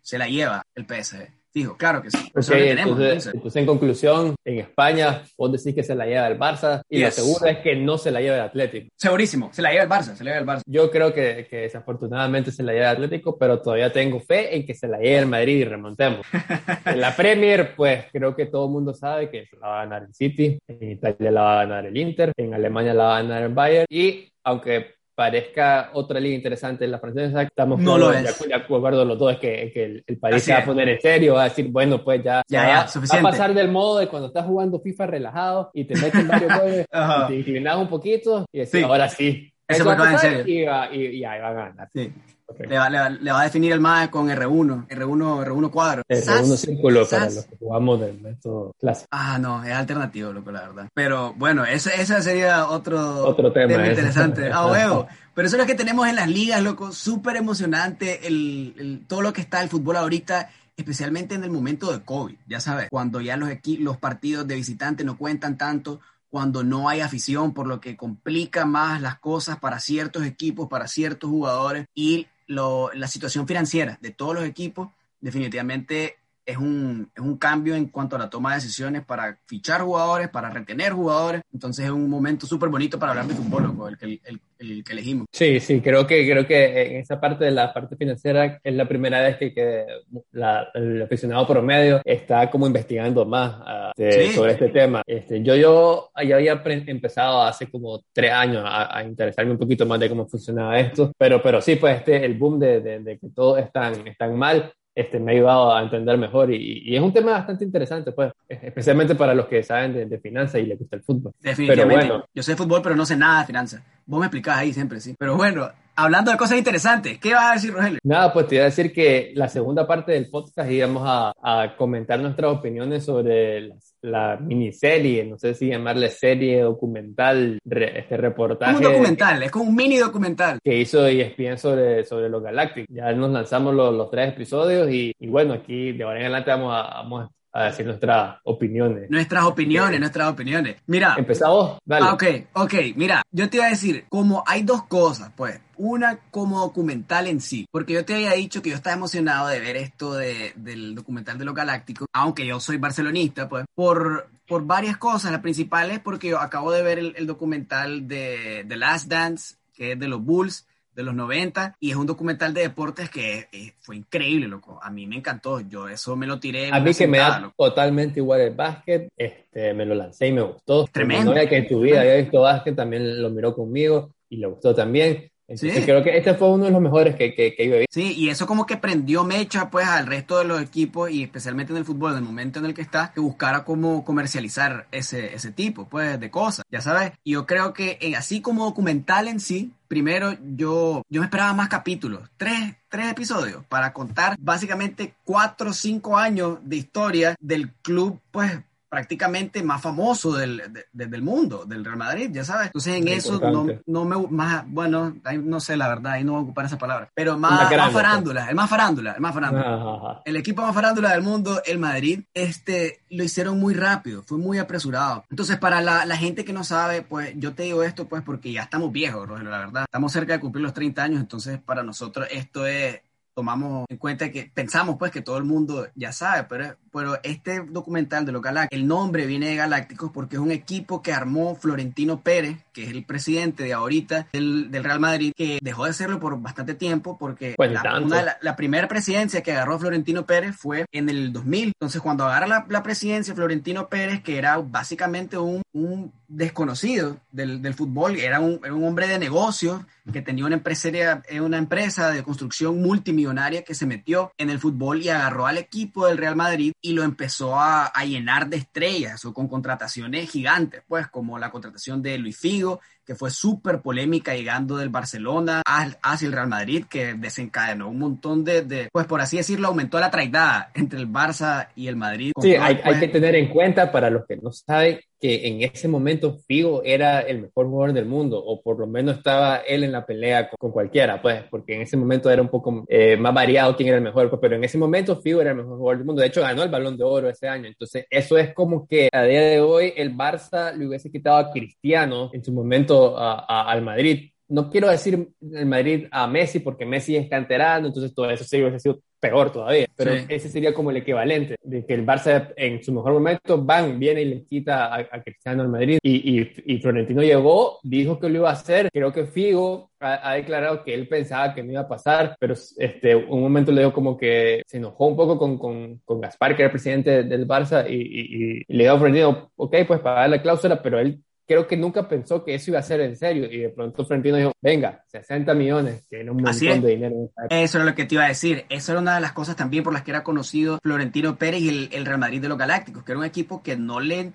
Se 0.02 0.18
la 0.18 0.28
lleva 0.28 0.62
el 0.74 0.86
PSG. 0.86 1.40
Dijo, 1.52 1.76
claro 1.76 2.00
que 2.00 2.12
sí. 2.12 2.30
entonces, 2.32 3.56
en 3.56 3.66
conclusión, 3.66 4.36
en 4.44 4.60
España, 4.60 5.24
vos 5.36 5.50
decís 5.50 5.74
que 5.74 5.82
se 5.82 5.96
la 5.96 6.06
lleva 6.06 6.28
el 6.28 6.38
Barça 6.38 6.82
y 6.88 7.00
lo 7.00 7.10
seguro 7.10 7.46
es 7.46 7.58
que 7.58 7.74
no 7.74 7.98
se 7.98 8.12
la 8.12 8.20
lleva 8.20 8.36
el 8.36 8.42
Atlético. 8.42 8.88
Segurísimo, 8.96 9.52
se 9.52 9.60
la 9.60 9.72
lleva 9.72 9.82
el 9.82 9.88
Barça, 9.88 10.14
se 10.14 10.22
la 10.22 10.30
lleva 10.30 10.40
el 10.42 10.46
Barça. 10.46 10.62
Yo 10.64 10.88
creo 10.92 11.12
que, 11.12 11.48
que 11.50 11.56
desafortunadamente 11.62 12.52
se 12.52 12.62
la 12.62 12.72
lleva 12.72 12.90
el 12.90 12.96
Atlético, 12.98 13.36
pero 13.36 13.60
todavía 13.60 13.92
tengo 13.92 14.20
fe 14.20 14.54
en 14.54 14.64
que 14.64 14.74
se 14.74 14.86
la 14.86 14.98
lleve 14.98 15.18
el 15.18 15.26
Madrid 15.26 15.56
y 15.56 15.64
remontemos. 15.64 16.24
en 16.86 17.00
la 17.00 17.16
Premier, 17.16 17.74
pues 17.74 18.04
creo 18.12 18.36
que 18.36 18.46
todo 18.46 18.66
el 18.66 18.70
mundo 18.70 18.94
sabe 18.94 19.28
que 19.28 19.48
la 19.60 19.66
va 19.66 19.80
a 19.80 19.84
ganar 19.86 20.04
el 20.04 20.14
City, 20.14 20.56
en 20.68 20.92
Italia 20.92 21.32
la 21.32 21.42
va 21.42 21.52
a 21.54 21.64
ganar 21.64 21.86
el 21.86 21.96
Inter, 21.96 22.32
en 22.36 22.54
Alemania 22.54 22.94
la 22.94 23.04
va 23.04 23.18
a 23.18 23.22
ganar 23.22 23.42
el 23.42 23.54
Bayern 23.54 23.86
y 23.90 24.30
aunque 24.44 24.99
parezca 25.20 25.90
otra 25.92 26.18
liga 26.18 26.34
interesante 26.34 26.86
en 26.86 26.92
la 26.92 26.98
francesa, 26.98 27.42
estamos 27.42 27.78
no 27.78 27.98
lo 27.98 28.08
de 28.08 28.54
acuerdo 28.54 29.04
los 29.04 29.18
dos, 29.18 29.34
es 29.34 29.38
que, 29.38 29.70
que 29.70 29.84
el, 29.84 30.04
el, 30.06 30.16
París 30.16 30.44
se 30.44 30.54
va 30.54 30.60
a 30.60 30.64
poner 30.64 30.88
en 30.88 30.98
serio, 30.98 31.34
va 31.34 31.42
a 31.42 31.48
decir, 31.50 31.68
bueno, 31.68 32.02
pues 32.02 32.24
ya, 32.24 32.42
ya, 32.48 32.86
va, 32.86 33.18
a 33.18 33.22
pasar 33.22 33.52
del 33.52 33.70
modo 33.70 33.98
de 33.98 34.08
cuando 34.08 34.28
estás 34.28 34.46
jugando 34.46 34.80
FIFA 34.80 35.08
relajado 35.08 35.70
y 35.74 35.84
te 35.84 35.94
meten 35.94 36.26
varios 36.26 36.50
y 36.94 37.26
te 37.28 37.34
inclinas 37.34 37.76
un 37.76 37.88
poquito 37.88 38.46
y 38.50 38.60
decís, 38.60 38.82
ahora 38.82 39.10
sí. 39.10 39.52
Eso 39.68 39.84
va 39.84 39.92
a 39.92 40.12
en 40.12 40.18
serio. 40.18 40.44
Y, 40.46 40.64
va, 40.64 40.88
y, 40.90 41.06
y, 41.18 41.24
ahí 41.24 41.38
va 41.38 41.48
a 41.48 41.52
ganar. 41.52 41.88
Sí. 41.92 42.12
Le, 42.58 42.78
va, 42.78 42.88
le, 42.88 43.32
va, 43.32 43.40
a 43.40 43.44
definir 43.44 43.72
el 43.72 43.80
MAE 43.80 44.10
con 44.10 44.28
R1, 44.28 44.88
R1, 44.88 45.46
R1 45.46 45.70
cuadro. 45.70 46.02
R1 46.08 46.56
círculo 46.56 47.08
para 47.08 47.30
los 47.30 47.44
que 47.44 47.56
jugamos 47.56 48.00
del 48.00 48.20
método 48.20 48.72
clásico. 48.78 49.08
Ah, 49.10 49.38
no, 49.38 49.64
es 49.64 49.72
alternativo, 49.72 50.32
loco, 50.32 50.50
la 50.50 50.60
verdad. 50.62 50.88
Pero 50.94 51.34
bueno, 51.34 51.64
ese, 51.64 52.00
ese 52.00 52.20
sería 52.22 52.68
otro, 52.68 53.26
otro 53.26 53.52
tema, 53.52 53.86
interesante. 53.86 54.50
Ah, 54.60 54.66
huevo. 54.66 55.06
Pero 55.34 55.46
eso 55.46 55.56
es 55.56 55.60
lo 55.60 55.66
que 55.66 55.74
tenemos 55.74 56.08
en 56.08 56.16
las 56.16 56.28
ligas, 56.28 56.60
loco, 56.62 56.92
súper 56.92 57.36
emocionante. 57.36 58.26
El, 58.26 58.74
el, 58.78 59.06
todo 59.06 59.22
lo 59.22 59.32
que 59.32 59.40
está 59.40 59.62
el 59.62 59.68
fútbol 59.68 59.96
ahorita 59.96 60.50
especialmente 60.76 61.34
en 61.34 61.44
el 61.44 61.50
momento 61.50 61.92
de 61.92 62.02
COVID, 62.02 62.36
ya 62.46 62.58
sabes, 62.58 62.88
cuando 62.90 63.20
ya 63.20 63.36
los, 63.36 63.50
los 63.78 63.98
partidos 63.98 64.46
de 64.46 64.54
visitante 64.54 65.04
no 65.04 65.16
cuentan 65.16 65.58
tanto, 65.58 66.00
cuando 66.30 66.62
no 66.62 66.88
hay 66.88 67.00
afición, 67.00 67.52
por 67.52 67.66
lo 67.66 67.80
que 67.80 67.96
complica 67.96 68.64
más 68.64 69.00
las 69.02 69.18
cosas 69.18 69.58
para 69.58 69.80
ciertos 69.80 70.24
equipos, 70.24 70.68
para 70.68 70.86
ciertos 70.86 71.28
jugadores 71.28 71.86
y 71.94 72.28
la 72.50 73.08
situación 73.08 73.46
financiera 73.46 73.98
de 74.00 74.10
todos 74.10 74.34
los 74.34 74.44
equipos 74.44 74.88
definitivamente 75.20 76.19
es 76.50 76.56
un, 76.56 77.10
es 77.14 77.22
un 77.22 77.36
cambio 77.36 77.74
en 77.74 77.86
cuanto 77.86 78.16
a 78.16 78.18
la 78.18 78.30
toma 78.30 78.50
de 78.50 78.56
decisiones 78.56 79.04
para 79.04 79.38
fichar 79.46 79.82
jugadores, 79.82 80.28
para 80.28 80.50
retener 80.50 80.92
jugadores. 80.92 81.42
Entonces 81.52 81.86
es 81.86 81.90
un 81.90 82.08
momento 82.08 82.46
súper 82.46 82.68
bonito 82.68 82.98
para 82.98 83.12
hablar 83.12 83.26
de 83.26 83.34
fútbol, 83.34 83.96
el, 84.00 84.20
el, 84.24 84.40
el, 84.58 84.84
que 84.84 84.92
elegimos. 84.92 85.26
Sí, 85.32 85.60
sí, 85.60 85.80
creo 85.80 86.06
que, 86.06 86.28
creo 86.28 86.46
que 86.46 86.82
en 86.82 86.96
esa 86.96 87.20
parte 87.20 87.44
de 87.44 87.50
la 87.52 87.72
parte 87.72 87.96
financiera 87.96 88.60
es 88.62 88.74
la 88.74 88.86
primera 88.86 89.20
vez 89.20 89.36
que, 89.36 89.54
que 89.54 89.84
la, 90.32 90.68
el 90.74 91.02
aficionado 91.02 91.46
promedio 91.46 92.00
está 92.04 92.50
como 92.50 92.66
investigando 92.66 93.24
más 93.24 93.60
uh, 93.96 94.32
sobre 94.34 94.52
este 94.52 94.68
tema. 94.68 95.02
Este, 95.06 95.42
yo, 95.42 95.54
yo 95.54 96.10
ya 96.26 96.36
había 96.36 96.62
empezado 96.64 97.42
hace 97.42 97.70
como 97.70 98.02
tres 98.12 98.32
años 98.32 98.64
a, 98.66 98.98
a, 98.98 99.04
interesarme 99.04 99.52
un 99.52 99.58
poquito 99.58 99.86
más 99.86 100.00
de 100.00 100.08
cómo 100.08 100.26
funcionaba 100.26 100.78
esto, 100.78 101.12
pero, 101.16 101.42
pero 101.42 101.60
sí, 101.60 101.76
pues 101.76 101.98
este, 101.98 102.24
el 102.24 102.34
boom 102.34 102.58
de, 102.58 102.80
de, 102.80 103.00
de 103.00 103.18
que 103.18 103.28
todos 103.30 103.58
están, 103.58 104.06
están 104.06 104.36
mal 104.36 104.72
este, 104.94 105.20
me 105.20 105.32
ha 105.32 105.34
ayudado 105.34 105.74
a 105.74 105.82
entender 105.82 106.18
mejor 106.18 106.52
y, 106.52 106.94
es 106.94 107.00
un 107.00 107.12
tema 107.12 107.32
bastante 107.32 107.64
interesante, 107.64 108.12
pues, 108.12 108.32
especialmente 108.48 109.14
para 109.14 109.34
los 109.34 109.46
que 109.46 109.62
saben 109.62 110.08
de, 110.08 110.18
finanzas 110.18 110.60
y 110.60 110.66
les 110.66 110.78
gusta 110.78 110.96
el 110.96 111.02
fútbol. 111.02 111.32
Definitivamente. 111.40 112.02
Pero 112.02 112.14
bueno, 112.14 112.28
yo 112.34 112.42
sé 112.42 112.56
fútbol, 112.56 112.80
pero 112.82 112.96
no 112.96 113.06
sé 113.06 113.16
nada 113.16 113.40
de 113.40 113.46
finanzas. 113.46 113.82
Vos 114.06 114.20
me 114.20 114.26
explicás 114.26 114.58
ahí 114.58 114.72
siempre, 114.72 115.00
sí. 115.00 115.14
Pero 115.18 115.36
bueno, 115.36 115.70
hablando 115.96 116.30
de 116.30 116.36
cosas 116.36 116.58
interesantes, 116.58 117.18
¿qué 117.18 117.34
vas 117.34 117.50
a 117.50 117.54
decir, 117.54 117.72
Rogelio? 117.72 117.98
Nada, 118.02 118.32
pues 118.32 118.46
te 118.46 118.56
iba 118.56 118.64
a 118.64 118.66
decir 118.66 118.92
que 118.92 119.32
la 119.34 119.48
segunda 119.48 119.86
parte 119.86 120.12
del 120.12 120.30
podcast 120.30 120.70
íbamos 120.70 121.02
a, 121.06 121.32
a 121.42 121.76
comentar 121.76 122.20
nuestras 122.20 122.52
opiniones 122.52 123.04
sobre 123.04 123.70
la 124.02 124.38
miniserie, 124.40 125.24
no 125.24 125.38
sé 125.38 125.54
si 125.54 125.68
llamarle 125.68 126.08
serie, 126.08 126.62
documental, 126.62 127.58
este 127.64 128.16
reportaje. 128.16 128.76
un 128.76 128.82
documental, 128.82 129.42
es 129.42 129.50
como 129.50 129.66
un 129.66 129.74
mini 129.74 129.98
documental. 129.98 130.58
Que 130.62 130.78
hizo 130.78 131.06
ESPN 131.06 131.58
sobre, 131.58 132.04
sobre 132.04 132.28
los 132.28 132.42
Galactic. 132.42 132.86
Ya 132.88 133.12
nos 133.12 133.30
lanzamos 133.30 133.74
los, 133.74 133.94
los 133.94 134.10
tres 134.10 134.30
episodios 134.30 134.90
y, 134.90 135.14
y, 135.18 135.28
bueno, 135.28 135.54
aquí 135.54 135.92
de 135.92 136.04
ahora 136.04 136.18
en 136.18 136.26
adelante 136.26 136.50
vamos 136.50 136.74
a, 136.74 136.82
vamos 137.02 137.24
a 137.24 137.39
a 137.52 137.64
decir 137.64 137.86
nuestras 137.86 138.38
opiniones. 138.44 139.10
Nuestras 139.10 139.44
opiniones, 139.44 139.98
nuestras 139.98 140.28
opiniones. 140.28 140.76
Mira. 140.86 141.14
Empezamos, 141.18 141.78
dale. 141.84 142.06
Ah, 142.06 142.14
ok, 142.14 142.24
ok, 142.54 142.74
mira, 142.96 143.22
yo 143.30 143.50
te 143.50 143.56
iba 143.56 143.66
a 143.66 143.70
decir, 143.70 144.04
como 144.08 144.44
hay 144.46 144.62
dos 144.62 144.84
cosas, 144.84 145.32
pues, 145.36 145.60
una 145.76 146.18
como 146.30 146.60
documental 146.60 147.26
en 147.26 147.40
sí, 147.40 147.66
porque 147.70 147.94
yo 147.94 148.04
te 148.04 148.14
había 148.14 148.32
dicho 148.32 148.62
que 148.62 148.70
yo 148.70 148.76
estaba 148.76 148.96
emocionado 148.96 149.48
de 149.48 149.60
ver 149.60 149.76
esto 149.76 150.14
de, 150.14 150.52
del 150.56 150.94
documental 150.94 151.38
de 151.38 151.44
los 151.44 151.54
galácticos, 151.54 152.06
aunque 152.12 152.46
yo 152.46 152.60
soy 152.60 152.76
barcelonista, 152.76 153.48
pues, 153.48 153.64
por, 153.74 154.28
por 154.46 154.64
varias 154.64 154.96
cosas. 154.96 155.32
La 155.32 155.42
principal 155.42 155.90
es 155.90 156.00
porque 156.00 156.28
yo 156.28 156.38
acabo 156.38 156.70
de 156.70 156.82
ver 156.82 156.98
el, 156.98 157.14
el 157.16 157.26
documental 157.26 158.06
de 158.06 158.64
The 158.68 158.76
Last 158.76 159.08
Dance, 159.08 159.56
que 159.72 159.92
es 159.92 159.98
de 159.98 160.08
los 160.08 160.22
Bulls, 160.22 160.66
de 160.94 161.02
los 161.02 161.14
90 161.14 161.76
y 161.80 161.90
es 161.90 161.96
un 161.96 162.06
documental 162.06 162.54
de 162.54 162.62
deportes 162.62 163.10
que 163.10 163.48
eh, 163.52 163.74
fue 163.80 163.96
increíble, 163.96 164.48
loco. 164.48 164.78
A 164.82 164.90
mí 164.90 165.06
me 165.06 165.16
encantó. 165.16 165.60
Yo 165.60 165.88
eso 165.88 166.16
me 166.16 166.26
lo 166.26 166.40
tiré. 166.40 166.70
A 166.72 166.80
mí 166.80 166.94
que 166.94 167.06
me 167.06 167.18
da 167.18 167.52
totalmente 167.56 168.20
igual 168.20 168.40
el 168.40 168.54
básquet, 168.54 169.08
este, 169.16 169.74
me 169.74 169.86
lo 169.86 169.94
lancé 169.94 170.28
y 170.28 170.32
me 170.32 170.42
gustó. 170.42 170.86
Tremendo. 170.86 171.34
Que 171.34 171.56
en 171.56 171.68
tu 171.68 171.80
vida 171.80 172.00
había 172.00 172.16
visto 172.16 172.40
básquet, 172.40 172.76
también 172.76 173.22
lo 173.22 173.30
miró 173.30 173.54
conmigo 173.54 174.12
y 174.28 174.36
le 174.36 174.46
gustó 174.46 174.74
también. 174.74 175.30
Entonces, 175.50 175.84
creo 175.84 176.00
que 176.04 176.16
este 176.16 176.34
fue 176.34 176.48
uno 176.48 176.66
de 176.66 176.70
los 176.70 176.80
mejores 176.80 177.16
que, 177.16 177.34
que, 177.34 177.56
que 177.56 177.66
yo 177.66 177.74
he 177.74 177.78
visto. 177.80 177.92
Sí, 177.92 178.14
y 178.16 178.28
eso 178.28 178.46
como 178.46 178.66
que 178.66 178.76
prendió 178.76 179.24
mecha 179.24 179.68
pues 179.68 179.84
al 179.84 180.06
resto 180.06 180.38
de 180.38 180.44
los 180.44 180.62
equipos 180.62 181.10
y 181.10 181.24
especialmente 181.24 181.72
en 181.72 181.78
el 181.78 181.84
fútbol, 181.84 182.12
en 182.12 182.18
el 182.18 182.22
momento 182.22 182.60
en 182.60 182.66
el 182.66 182.74
que 182.74 182.82
está, 182.82 183.10
que 183.12 183.18
buscara 183.18 183.64
cómo 183.64 184.04
comercializar 184.04 184.86
ese, 184.92 185.34
ese 185.34 185.50
tipo 185.50 185.88
pues 185.88 186.20
de 186.20 186.30
cosas, 186.30 186.64
ya 186.70 186.80
sabes. 186.80 187.12
Y 187.24 187.32
yo 187.32 187.46
creo 187.46 187.72
que 187.72 187.98
eh, 188.00 188.14
así 188.14 188.40
como 188.40 188.64
documental 188.64 189.26
en 189.26 189.40
sí, 189.40 189.72
primero 189.90 190.36
yo, 190.54 191.02
yo 191.08 191.20
me 191.20 191.24
esperaba 191.26 191.52
más 191.52 191.68
capítulos, 191.68 192.30
tres, 192.36 192.76
tres 192.88 193.10
episodios 193.10 193.66
para 193.66 193.92
contar 193.92 194.36
básicamente 194.38 195.14
cuatro 195.24 195.70
o 195.70 195.72
cinco 195.72 196.16
años 196.16 196.58
de 196.62 196.76
historia 196.76 197.34
del 197.40 197.72
club 197.72 198.20
pues 198.30 198.60
prácticamente 198.90 199.62
más 199.62 199.80
famoso 199.80 200.32
del, 200.32 200.60
del 200.92 201.22
mundo, 201.22 201.64
del 201.64 201.84
Real 201.84 201.96
Madrid, 201.96 202.28
ya 202.32 202.44
sabes. 202.44 202.66
Entonces 202.66 202.96
en 202.96 203.06
eso 203.06 203.38
no, 203.38 203.66
no, 203.86 204.04
me, 204.04 204.26
más, 204.28 204.64
bueno, 204.66 205.16
no 205.44 205.60
sé 205.60 205.76
la 205.76 205.88
verdad, 205.88 206.14
ahí 206.14 206.24
no 206.24 206.32
voy 206.32 206.40
a 206.40 206.44
ocupar 206.44 206.66
esa 206.66 206.76
palabra, 206.76 207.08
pero 207.14 207.38
más, 207.38 207.70
más 207.70 207.92
farándula, 207.92 208.50
el 208.50 208.56
más 208.56 208.68
farándula, 208.68 209.12
el 209.12 209.20
más 209.20 209.32
farándula. 209.32 210.22
El 210.24 210.36
equipo 210.36 210.62
más 210.62 210.74
farándula 210.74 211.12
del 211.12 211.22
mundo, 211.22 211.62
el 211.64 211.78
Madrid, 211.78 212.24
este, 212.34 213.02
lo 213.10 213.22
hicieron 213.22 213.60
muy 213.60 213.74
rápido, 213.74 214.24
fue 214.24 214.38
muy 214.38 214.58
apresurado. 214.58 215.24
Entonces 215.30 215.56
para 215.58 215.80
la, 215.80 216.04
la 216.04 216.16
gente 216.16 216.44
que 216.44 216.52
no 216.52 216.64
sabe, 216.64 217.02
pues 217.02 217.32
yo 217.36 217.54
te 217.54 217.62
digo 217.62 217.84
esto 217.84 218.08
pues 218.08 218.22
porque 218.22 218.52
ya 218.52 218.62
estamos 218.62 218.90
viejos, 218.90 219.26
Rogelio, 219.26 219.50
la 219.50 219.58
verdad. 219.58 219.84
Estamos 219.84 220.10
cerca 220.12 220.32
de 220.32 220.40
cumplir 220.40 220.64
los 220.64 220.74
30 220.74 221.02
años, 221.02 221.20
entonces 221.20 221.60
para 221.60 221.84
nosotros 221.84 222.26
esto 222.32 222.66
es 222.66 223.00
tomamos 223.34 223.86
en 223.88 223.96
cuenta 223.96 224.30
que 224.30 224.50
pensamos 224.52 224.96
pues 224.98 225.10
que 225.10 225.22
todo 225.22 225.38
el 225.38 225.44
mundo 225.44 225.88
ya 225.94 226.12
sabe, 226.12 226.44
pero, 226.48 226.76
pero 226.92 227.18
este 227.22 227.60
documental 227.60 228.24
de 228.26 228.32
los 228.32 228.42
Galácticos, 228.42 228.78
el 228.78 228.86
nombre 228.86 229.26
viene 229.26 229.48
de 229.48 229.56
Galácticos 229.56 230.10
porque 230.12 230.36
es 230.36 230.42
un 230.42 230.50
equipo 230.50 231.02
que 231.02 231.12
armó 231.12 231.54
Florentino 231.54 232.20
Pérez, 232.20 232.58
que 232.72 232.84
es 232.84 232.90
el 232.90 233.04
presidente 233.04 233.64
de 233.64 233.72
ahorita 233.72 234.28
del, 234.32 234.70
del 234.70 234.84
Real 234.84 235.00
Madrid, 235.00 235.32
que 235.36 235.58
dejó 235.62 235.84
de 235.84 235.90
hacerlo 235.90 236.20
por 236.20 236.40
bastante 236.40 236.74
tiempo 236.74 237.16
porque 237.18 237.54
pues 237.56 237.70
la, 237.70 238.38
la, 238.40 238.56
primera 238.56 238.88
presidencia 238.88 239.42
que 239.42 239.52
agarró 239.52 239.78
Florentino 239.78 240.26
Pérez 240.26 240.56
fue 240.56 240.86
en 240.92 241.08
el 241.08 241.32
2000. 241.32 241.68
Entonces 241.68 242.00
cuando 242.00 242.24
agarra 242.24 242.46
la, 242.46 242.66
la 242.68 242.82
presidencia 242.82 243.34
Florentino 243.34 243.88
Pérez, 243.88 244.22
que 244.22 244.38
era 244.38 244.58
básicamente 244.58 245.38
un, 245.38 245.62
un 245.72 246.12
desconocido 246.28 247.18
del, 247.32 247.62
del 247.62 247.74
fútbol, 247.74 248.16
era 248.18 248.40
un, 248.40 248.60
era 248.62 248.74
un 248.74 248.84
hombre 248.84 249.08
de 249.08 249.18
negocios 249.18 249.82
que 250.12 250.22
tenía 250.22 250.46
una, 250.46 250.56
empresaria, 250.56 251.22
una 251.40 251.58
empresa 251.58 252.10
de 252.10 252.22
construcción 252.22 252.80
multimillonaria 252.80 253.62
que 253.62 253.74
se 253.74 253.86
metió 253.86 254.32
en 254.38 254.50
el 254.50 254.58
fútbol 254.58 255.02
y 255.02 255.08
agarró 255.08 255.46
al 255.46 255.58
equipo 255.58 256.06
del 256.06 256.18
Real 256.18 256.36
Madrid 256.36 256.72
y 256.82 256.92
lo 256.92 257.02
empezó 257.02 257.58
a, 257.58 257.86
a 257.86 258.04
llenar 258.04 258.48
de 258.48 258.58
estrellas 258.58 259.24
o 259.24 259.34
con 259.34 259.48
contrataciones 259.48 260.30
gigantes, 260.30 260.82
pues 260.88 261.08
como 261.08 261.38
la 261.38 261.50
contratación 261.50 262.02
de 262.02 262.18
Luis 262.18 262.38
Figo, 262.38 262.80
que 263.10 263.16
fue 263.16 263.32
súper 263.32 263.82
polémica 263.82 264.36
llegando 264.36 264.76
del 264.76 264.88
Barcelona 264.88 265.62
hacia 265.66 266.26
el 266.26 266.32
Real 266.32 266.46
Madrid, 266.46 266.84
que 266.88 267.14
desencadenó 267.14 267.88
un 267.88 267.98
montón 267.98 268.44
de, 268.44 268.62
de, 268.62 268.88
pues 268.92 269.04
por 269.08 269.20
así 269.20 269.36
decirlo, 269.36 269.66
aumentó 269.66 269.98
la 269.98 270.12
traidad 270.12 270.68
entre 270.76 271.00
el 271.00 271.08
Barça 271.08 271.70
y 271.74 271.88
el 271.88 271.96
Madrid. 271.96 272.30
Sí, 272.40 272.54
hay, 272.54 272.78
hay, 272.84 273.00
que 273.00 273.08
tener 273.08 273.34
en 273.34 273.48
cuenta 273.48 273.90
para 273.90 274.10
los 274.10 274.24
que 274.26 274.36
no 274.36 274.52
saben 274.52 275.00
que 275.20 275.46
en 275.46 275.62
ese 275.62 275.86
momento 275.86 276.38
Figo 276.48 276.82
era 276.82 277.20
el 277.20 277.42
mejor 277.42 277.66
jugador 277.66 277.92
del 277.92 278.06
mundo, 278.06 278.42
o 278.42 278.62
por 278.62 278.78
lo 278.78 278.86
menos 278.86 279.18
estaba 279.18 279.58
él 279.58 279.84
en 279.84 279.92
la 279.92 280.06
pelea 280.06 280.48
con, 280.48 280.56
con 280.58 280.72
cualquiera, 280.72 281.20
pues, 281.20 281.42
porque 281.50 281.74
en 281.74 281.82
ese 281.82 281.98
momento 281.98 282.30
era 282.30 282.40
un 282.40 282.48
poco 282.48 282.84
eh, 282.88 283.18
más 283.18 283.34
variado 283.34 283.76
quién 283.76 283.90
era 283.90 283.98
el 283.98 284.02
mejor, 284.02 284.30
pues, 284.30 284.40
pero 284.40 284.56
en 284.56 284.64
ese 284.64 284.78
momento 284.78 285.20
Figo 285.20 285.42
era 285.42 285.50
el 285.50 285.58
mejor 285.58 285.76
jugador 285.76 285.98
del 285.98 286.06
mundo, 286.06 286.22
de 286.22 286.28
hecho 286.28 286.40
ganó 286.40 286.62
el 286.62 286.70
balón 286.70 286.96
de 286.96 287.04
oro 287.04 287.28
ese 287.28 287.48
año, 287.48 287.66
entonces 287.66 288.06
eso 288.08 288.38
es 288.38 288.54
como 288.54 288.86
que 288.88 289.10
a 289.12 289.24
día 289.24 289.42
de 289.42 289.60
hoy 289.60 289.92
el 289.94 290.16
Barça 290.16 290.74
le 290.74 290.86
hubiese 290.86 291.10
quitado 291.10 291.36
a 291.36 291.50
Cristiano 291.50 292.30
en 292.32 292.42
su 292.42 292.52
momento 292.52 292.99
a, 293.18 293.44
a, 293.48 293.70
al 293.70 293.82
Madrid. 293.82 294.30
No 294.48 294.68
quiero 294.68 294.88
decir 294.88 295.28
el 295.52 295.66
Madrid 295.66 296.06
a 296.10 296.26
Messi 296.26 296.58
porque 296.58 296.84
Messi 296.84 297.16
es 297.16 297.28
canterano, 297.28 297.86
entonces 297.86 298.14
todo 298.14 298.28
eso 298.30 298.44
sí 298.44 298.60
hubiese 298.60 298.80
sido 298.80 299.00
peor 299.20 299.52
todavía, 299.52 299.86
pero 299.94 300.14
sí. 300.14 300.24
ese 300.28 300.48
sería 300.48 300.72
como 300.72 300.90
el 300.90 300.96
equivalente 300.96 301.56
de 301.62 301.84
que 301.84 301.94
el 301.94 302.06
Barça 302.06 302.52
en 302.56 302.82
su 302.82 302.92
mejor 302.92 303.12
momento 303.12 303.62
van, 303.62 303.98
viene 303.98 304.22
y 304.22 304.24
le 304.24 304.44
quita 304.44 304.86
a, 304.86 304.98
a 304.98 305.22
Cristiano 305.22 305.62
al 305.62 305.68
Madrid 305.68 305.98
y, 306.02 306.40
y, 306.40 306.52
y, 306.64 306.78
Florentino 306.78 307.22
llegó, 307.22 307.78
dijo 307.82 308.18
que 308.18 308.30
lo 308.30 308.38
iba 308.38 308.50
a 308.50 308.54
hacer, 308.54 308.88
creo 308.90 309.12
que 309.12 309.26
Figo 309.26 309.90
ha, 310.00 310.30
ha, 310.30 310.34
declarado 310.34 310.82
que 310.82 310.94
él 310.94 311.06
pensaba 311.06 311.54
que 311.54 311.62
no 311.62 311.72
iba 311.72 311.82
a 311.82 311.88
pasar, 311.88 312.34
pero 312.40 312.54
este, 312.78 313.14
un 313.14 313.42
momento 313.42 313.70
le 313.70 313.82
dijo 313.82 313.92
como 313.92 314.16
que 314.16 314.62
se 314.66 314.78
enojó 314.78 315.06
un 315.06 315.16
poco 315.16 315.38
con, 315.38 315.58
con, 315.58 315.98
con 316.04 316.20
Gaspar, 316.20 316.56
que 316.56 316.62
era 316.62 316.68
el 316.68 316.72
presidente 316.72 317.22
del 317.24 317.46
Barça 317.46 317.88
y 317.88 318.64
le 318.66 318.84
dijo 318.84 318.94
a 318.94 318.98
Florentino, 318.98 319.52
ok, 319.54 319.76
pues 319.86 320.00
pagar 320.00 320.30
la 320.30 320.40
cláusula, 320.40 320.82
pero 320.82 320.98
él 320.98 321.22
creo 321.50 321.66
que 321.66 321.76
nunca 321.76 322.06
pensó 322.06 322.44
que 322.44 322.54
eso 322.54 322.70
iba 322.70 322.78
a 322.78 322.82
ser 322.84 323.00
en 323.00 323.16
serio. 323.16 323.50
Y 323.50 323.58
de 323.58 323.70
pronto 323.70 324.04
Florentino 324.04 324.36
dijo, 324.36 324.52
venga, 324.62 325.02
60 325.08 325.52
millones, 325.54 326.04
que 326.08 326.20
era 326.20 326.30
un 326.30 326.40
montón 326.40 326.80
de 326.80 326.90
dinero. 326.90 327.32
Eso 327.50 327.78
era 327.78 327.84
lo 327.84 327.96
que 327.96 328.04
te 328.04 328.14
iba 328.14 328.24
a 328.24 328.28
decir. 328.28 328.66
Eso 328.68 328.92
era 328.92 329.00
una 329.00 329.16
de 329.16 329.20
las 329.20 329.32
cosas 329.32 329.56
también 329.56 329.82
por 329.82 329.92
las 329.92 330.04
que 330.04 330.12
era 330.12 330.22
conocido 330.22 330.78
Florentino 330.80 331.38
Pérez 331.38 331.60
y 331.62 331.68
el, 331.68 331.88
el 331.90 332.06
Real 332.06 332.20
Madrid 332.20 332.40
de 332.40 332.48
los 332.48 332.56
Galácticos, 332.56 333.02
que 333.02 333.10
era 333.10 333.18
un 333.18 333.24
equipo 333.24 333.64
que 333.64 333.76
no 333.76 333.98
le 333.98 334.32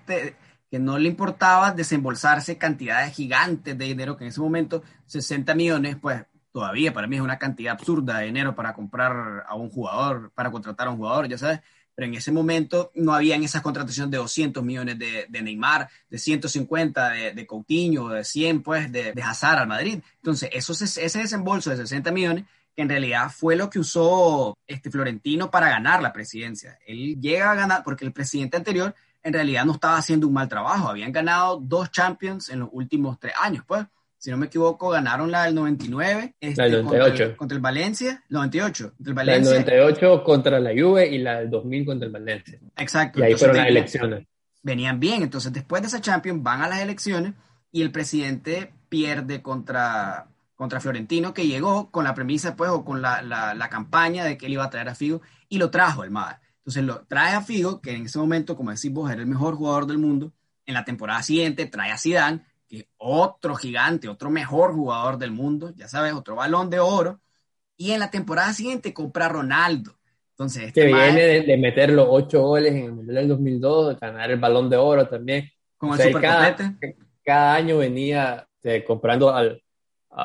que 0.70 0.80
no 0.80 0.98
le 0.98 1.08
importaba 1.08 1.72
desembolsarse 1.72 2.58
cantidades 2.58 3.16
gigantes 3.16 3.78
de 3.78 3.86
dinero, 3.86 4.18
que 4.18 4.26
en 4.26 4.32
ese 4.32 4.42
momento 4.42 4.84
60 5.06 5.56
millones, 5.56 5.96
pues 5.96 6.22
todavía 6.52 6.92
para 6.92 7.08
mí 7.08 7.16
es 7.16 7.22
una 7.22 7.40
cantidad 7.40 7.74
absurda 7.74 8.18
de 8.18 8.26
dinero 8.26 8.56
para 8.56 8.74
comprar 8.74 9.46
a 9.48 9.56
un 9.56 9.70
jugador, 9.70 10.34
para 10.36 10.52
contratar 10.52 10.88
a 10.88 10.92
un 10.92 10.98
jugador, 10.98 11.30
ya 11.30 11.38
sabes 11.38 11.62
pero 11.96 12.08
en 12.08 12.16
ese 12.16 12.32
momento 12.32 12.92
no 12.94 13.14
habían 13.14 13.44
esas 13.44 13.62
contrataciones 13.62 14.12
de 14.12 14.18
200 14.18 14.64
millones 14.64 15.00
de, 15.00 15.26
de 15.30 15.42
Neymar, 15.42 15.90
de 16.10 16.18
150 16.18 17.10
de, 17.10 17.32
de, 17.34 17.48
Coutinho, 17.48 18.10
de 18.10 18.24
100 18.24 18.62
pues 18.62 18.92
de, 18.92 19.14
de 19.14 19.24
Hazard 19.24 19.60
al 19.60 19.68
Madrid. 19.68 20.00
Entonces, 20.18 20.50
esos, 20.52 20.82
ese 20.82 21.20
desembolso 21.20 21.70
de 21.70 21.78
60 21.78 22.12
millones 22.12 22.46
que 22.76 22.82
en 22.82 22.90
realidad 22.90 23.32
fue 23.32 23.56
lo 23.56 23.70
que 23.70 23.80
usó 23.80 24.58
este 24.68 24.92
Florentino 24.92 25.50
para 25.50 25.70
ganar 25.70 26.02
la 26.02 26.12
presidencia. 26.12 26.78
Él 26.86 27.20
llega 27.22 27.52
a 27.52 27.56
ganar 27.56 27.84
porque 27.84 28.04
el 28.04 28.12
presidente 28.12 28.58
anterior 28.58 28.94
en 29.24 29.34
realidad 29.34 29.66
no 29.66 29.74
estaba 29.74 29.98
haciendo 29.98 30.28
un 30.28 30.34
mal 30.34 30.50
trabajo. 30.50 30.90
Habían 30.90 31.14
ganado 31.14 31.58
dos 31.58 31.90
Champions 31.90 32.50
en 32.50 32.60
los 32.60 32.70
últimos 32.74 33.18
tres 33.20 33.34
años, 33.42 33.64
pues. 33.66 33.86
Si 34.26 34.32
no 34.32 34.38
me 34.38 34.48
equivoco, 34.48 34.90
ganaron 34.90 35.30
la 35.30 35.44
del 35.44 35.54
99. 35.54 36.34
Este, 36.40 36.60
la 36.60 36.68
del 36.68 36.84
98. 36.84 37.38
Contra 37.38 37.56
el, 37.56 37.62
Valencia. 37.62 38.24
98. 38.30 38.94
Contra 38.96 39.12
el 39.12 39.14
Valencia. 39.14 39.52
La 39.52 39.58
del 39.58 39.66
98 39.68 40.24
contra 40.24 40.60
la 40.60 40.72
Juve 40.72 41.08
y 41.08 41.20
la 41.20 41.42
del 41.42 41.52
2000 41.52 41.86
contra 41.86 42.08
el 42.08 42.12
Valencia. 42.12 42.60
Exacto. 42.76 43.20
Y 43.20 43.22
ahí 43.22 43.36
fueron 43.36 43.58
las 43.58 43.68
elecciones. 43.68 44.26
Venían 44.64 45.00
bien. 45.00 45.22
Entonces, 45.22 45.54
después 45.54 45.84
de 45.84 45.90
esa 45.90 46.02
Champions, 46.02 46.42
van 46.42 46.64
a 46.64 46.68
las 46.68 46.80
elecciones 46.80 47.36
y 47.72 47.84
el 47.84 47.92
presidente 47.92 48.74
pierde 48.90 49.44
contra, 49.44 50.26
contra 50.56 50.80
Florentino, 50.80 51.32
que 51.32 51.46
llegó 51.46 51.92
con 51.92 52.04
la 52.04 52.16
premisa, 52.16 52.56
pues, 52.56 52.72
o 52.72 52.84
con 52.84 53.04
la, 53.04 53.22
la, 53.22 53.54
la 53.54 53.70
campaña 53.70 54.26
de 54.26 54.40
que 54.40 54.48
él 54.48 54.54
iba 54.54 54.64
a 54.64 54.72
traer 54.72 54.90
a 54.90 54.96
Figo 54.96 55.22
y 55.50 55.60
lo 55.60 55.70
trajo 55.70 56.04
el 56.04 56.10
MAD. 56.10 56.38
Entonces, 56.62 56.84
lo 56.84 57.06
trae 57.06 57.36
a 57.36 57.42
Figo, 57.42 57.80
que 57.80 57.96
en 57.96 58.08
ese 58.08 58.18
momento, 58.18 58.58
como 58.58 58.72
decís 58.72 58.92
vos, 58.92 59.12
era 59.12 59.22
el 59.22 59.28
mejor 59.28 59.54
jugador 59.54 59.86
del 59.86 60.00
mundo. 60.00 60.34
En 60.66 60.74
la 60.74 60.84
temporada 60.84 61.22
siguiente 61.22 61.68
trae 61.68 61.92
a 61.92 62.00
Zidane, 62.00 62.42
que 62.68 62.88
otro 62.98 63.56
gigante, 63.56 64.08
otro 64.08 64.30
mejor 64.30 64.74
jugador 64.74 65.18
del 65.18 65.32
mundo, 65.32 65.74
ya 65.76 65.88
sabes, 65.88 66.14
otro 66.14 66.36
balón 66.36 66.70
de 66.70 66.80
oro. 66.80 67.20
Y 67.78 67.92
en 67.92 68.00
la 68.00 68.10
temporada 68.10 68.54
siguiente 68.54 68.94
compra 68.94 69.26
a 69.26 69.30
Ronaldo. 69.30 69.96
Entonces, 70.32 70.64
este 70.64 70.82
que 70.82 70.88
viene 70.88 71.42
de, 71.42 71.58
meter 71.58 71.92
los 71.92 72.08
ocho 72.10 72.42
goles 72.42 72.74
en 72.74 72.86
el 72.86 72.92
Mundial 72.94 73.16
del 73.16 73.28
2002, 73.30 74.00
ganar 74.00 74.32
el 74.32 74.40
balón 74.40 74.70
de 74.70 74.78
oro 74.78 75.08
también. 75.08 75.50
Con 75.78 76.00
el 76.00 76.20
cada, 76.20 76.56
cada, 77.24 77.56
año 77.56 77.78
venía 77.78 78.48
este, 78.62 78.84
comprando 78.84 79.34
al, 79.34 79.62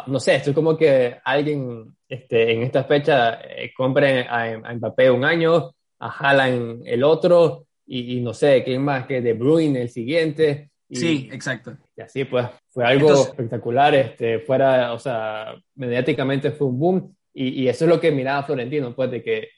no 0.06 0.20
sé, 0.20 0.36
esto 0.36 0.50
es 0.50 0.54
como 0.54 0.76
que 0.76 1.16
alguien 1.24 1.96
este, 2.08 2.52
en 2.52 2.62
esta 2.62 2.84
fecha 2.84 3.40
eh, 3.42 3.72
compre 3.76 4.26
a, 4.26 4.44
a, 4.44 4.74
Mbappé 4.74 5.10
un 5.10 5.24
año, 5.24 5.74
a 5.98 6.08
Haaland 6.08 6.82
el 6.86 7.04
otro, 7.04 7.66
y, 7.86 8.16
y, 8.16 8.20
no 8.20 8.32
sé, 8.32 8.62
quién 8.64 8.82
más 8.82 9.06
que 9.06 9.20
De 9.20 9.32
Bruyne 9.32 9.82
el 9.82 9.90
siguiente, 9.90 10.70
sí, 10.90 11.28
exacto. 11.32 11.76
Y 12.00 12.02
así 12.02 12.24
pues, 12.24 12.46
fue 12.70 12.84
algo 12.86 13.12
espectacular, 13.12 13.94
este, 13.94 14.38
fuera, 14.38 14.94
o 14.94 14.98
sea, 14.98 15.54
mediáticamente 15.74 16.50
fue 16.50 16.68
un 16.68 16.78
boom 16.78 17.16
y, 17.34 17.62
y, 17.62 17.68
eso 17.68 17.84
es 17.84 17.90
lo 17.90 18.00
que 18.00 18.10
miraba 18.10 18.42
Florentino, 18.42 18.94
pues, 18.94 19.10
de 19.10 19.22
que 19.22 19.48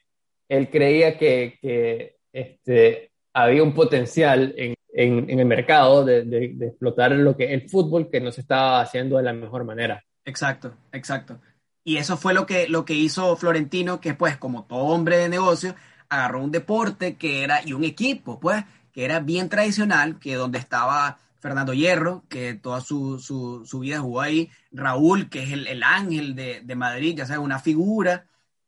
él 0.48 0.68
creía 0.68 1.16
que, 1.16 1.56
que 1.62 2.16
este, 2.32 3.12
había 3.32 3.62
un 3.62 3.72
potencial 3.72 4.52
en, 4.56 4.74
en, 4.92 5.30
en 5.30 5.38
el 5.38 5.46
mercado 5.46 6.04
de, 6.04 6.24
de, 6.24 6.52
de, 6.54 6.66
explotar 6.66 7.12
lo 7.12 7.36
que 7.36 7.54
el 7.54 7.70
fútbol 7.70 8.10
que 8.10 8.20
no 8.20 8.32
se 8.32 8.40
estaba 8.40 8.80
haciendo 8.80 9.18
de 9.18 9.22
la 9.22 9.32
mejor 9.32 9.64
manera. 9.64 10.02
Exacto, 10.24 10.74
exacto. 10.90 11.40
Y 11.84 11.98
eso 11.98 12.16
fue 12.16 12.34
lo 12.34 12.44
que, 12.44 12.68
lo 12.68 12.84
que 12.84 12.94
hizo 12.94 13.36
Florentino, 13.36 14.00
que 14.00 14.14
pues 14.14 14.36
como 14.36 14.64
todo 14.64 14.80
hombre 14.86 15.16
de 15.16 15.28
negocio, 15.28 15.76
agarró 16.08 16.42
un 16.42 16.50
deporte 16.50 17.14
que 17.14 17.44
era, 17.44 17.60
y 17.64 17.72
un 17.72 17.84
equipo, 17.84 18.40
pues, 18.40 18.64
que 18.92 19.04
era 19.04 19.20
bien 19.20 19.48
tradicional, 19.48 20.18
que 20.18 20.34
donde 20.34 20.58
estaba 20.58 21.20
Fernando 21.42 21.74
Hierro, 21.74 22.24
que 22.28 22.54
toda 22.54 22.80
su, 22.80 23.18
su, 23.18 23.66
su 23.66 23.80
vida 23.80 23.98
jugó 23.98 24.20
ahí, 24.20 24.48
Raúl, 24.70 25.28
que 25.28 25.42
es 25.42 25.50
el, 25.50 25.66
el 25.66 25.82
ángel 25.82 26.36
de, 26.36 26.60
de, 26.60 26.76
Madrid, 26.76 27.16
ya 27.16 27.26
sabes, 27.26 27.42
una 27.42 27.58
figura 27.58 28.26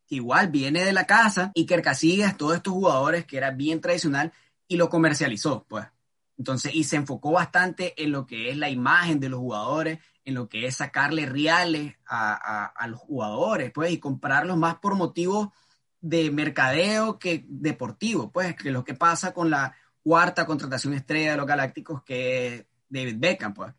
igual 0.09 0.49
viene 0.49 0.85
de 0.85 0.93
la 0.93 1.07
casa, 1.07 1.53
y 1.55 1.67
Casillas, 1.67 2.37
todos 2.37 2.57
estos 2.57 2.73
jugadores 2.73 3.27
que 3.27 3.37
era 3.37 3.53
bien 3.53 3.81
tradicional, 3.81 4.33
y 4.67 4.77
lo 4.77 4.89
comercializó, 4.89 5.65
pues. 5.69 5.87
Entonces, 6.37 6.75
y 6.75 6.83
se 6.83 6.97
enfocó 6.97 7.31
bastante 7.31 7.95
en 8.03 8.11
lo 8.11 8.27
que 8.27 8.51
es 8.51 8.57
la 8.57 8.69
imagen 8.69 9.21
de 9.21 9.29
los 9.29 9.39
jugadores, 9.39 10.01
en 10.25 10.35
lo 10.35 10.49
que 10.49 10.67
es 10.67 10.75
sacarle 10.75 11.27
reales 11.27 11.95
a, 12.07 12.35
a, 12.35 12.65
a 12.67 12.89
los 12.89 12.99
jugadores, 12.99 13.71
pues, 13.73 13.93
y 13.93 13.99
comprarlos 13.99 14.57
más 14.57 14.75
por 14.77 14.97
motivos 14.97 15.51
de 16.01 16.29
mercadeo 16.33 17.21
que 17.21 17.45
deportivo, 17.49 18.33
pues, 18.33 18.57
que 18.57 18.73
lo 18.73 18.85
que 18.85 18.95
pasa 18.95 19.33
con 19.33 19.49
la 19.49 19.77
cuarta 20.05 20.47
contratación 20.47 20.95
estrella 20.95 21.33
de 21.33 21.37
los 21.39 21.47
Galácticos, 21.47 22.05
que 22.05 22.47
es 22.47 22.65
David 22.89 23.17
Beckham, 23.19 23.55
pues, 23.55 23.73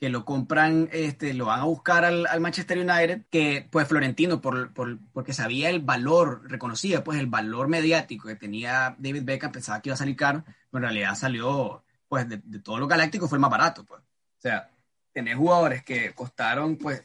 que 0.00 0.08
lo 0.08 0.24
compran, 0.24 0.88
este, 0.92 1.34
lo 1.34 1.46
van 1.46 1.60
a 1.60 1.64
buscar 1.64 2.04
al, 2.04 2.26
al 2.26 2.40
Manchester 2.40 2.78
United, 2.78 3.22
que 3.30 3.68
pues 3.70 3.86
Florentino, 3.88 4.40
por, 4.40 4.72
por, 4.72 4.98
porque 5.12 5.32
sabía 5.32 5.68
el 5.70 5.80
valor, 5.80 6.42
reconocía 6.50 7.04
pues 7.04 7.18
el 7.18 7.26
valor 7.26 7.68
mediático 7.68 8.28
que 8.28 8.36
tenía 8.36 8.94
David 8.98 9.24
Beckham, 9.24 9.52
pensaba 9.52 9.82
que 9.82 9.90
iba 9.90 9.94
a 9.94 9.98
salir 9.98 10.16
caro, 10.16 10.44
pero 10.70 10.84
en 10.84 10.92
realidad 10.92 11.14
salió, 11.16 11.82
pues, 12.08 12.28
de, 12.28 12.40
de 12.44 12.60
todos 12.60 12.78
los 12.80 12.88
Galácticos 12.88 13.28
fue 13.28 13.36
el 13.36 13.42
más 13.42 13.50
barato, 13.50 13.84
pues. 13.84 14.00
O 14.00 14.40
sea, 14.40 14.70
tener 15.12 15.36
jugadores 15.36 15.82
que 15.84 16.14
costaron, 16.14 16.76
pues, 16.76 17.02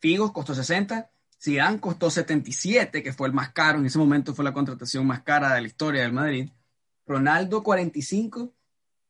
Figos 0.00 0.32
costó 0.32 0.54
60, 0.54 1.10
Zidane 1.40 1.80
costó 1.80 2.10
77, 2.10 3.02
que 3.02 3.12
fue 3.12 3.28
el 3.28 3.34
más 3.34 3.50
caro, 3.50 3.78
en 3.78 3.86
ese 3.86 3.98
momento 3.98 4.34
fue 4.34 4.44
la 4.44 4.52
contratación 4.52 5.06
más 5.06 5.22
cara 5.22 5.54
de 5.54 5.60
la 5.60 5.66
historia 5.66 6.02
del 6.02 6.12
Madrid. 6.12 6.50
Ronaldo 7.06 7.62
45 7.62 8.52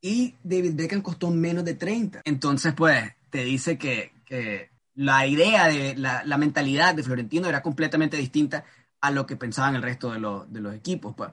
y 0.01 0.35
David 0.43 0.75
Beckham 0.75 1.03
costó 1.03 1.31
menos 1.31 1.65
de 1.65 1.75
30. 1.75 2.23
Entonces, 2.25 2.75
pues, 2.75 3.03
te 3.31 3.45
dice 3.45 3.79
que, 3.79 4.13
que 4.25 4.71
la 4.95 5.27
idea 5.27 5.69
de 5.69 5.97
la, 5.97 6.23
la, 6.25 6.39
mentalidad 6.39 6.95
de 6.95 7.03
Florentino 7.03 7.49
era 7.49 7.63
completamente 7.63 8.17
distinta 8.17 8.65
a 9.01 9.11
lo 9.11 9.27
que 9.27 9.37
pensaban 9.37 9.75
el 9.75 9.83
resto 9.83 10.13
de, 10.13 10.19
lo, 10.19 10.47
de 10.47 10.61
los 10.61 10.75
equipos. 10.75 11.15
Pues. 11.17 11.31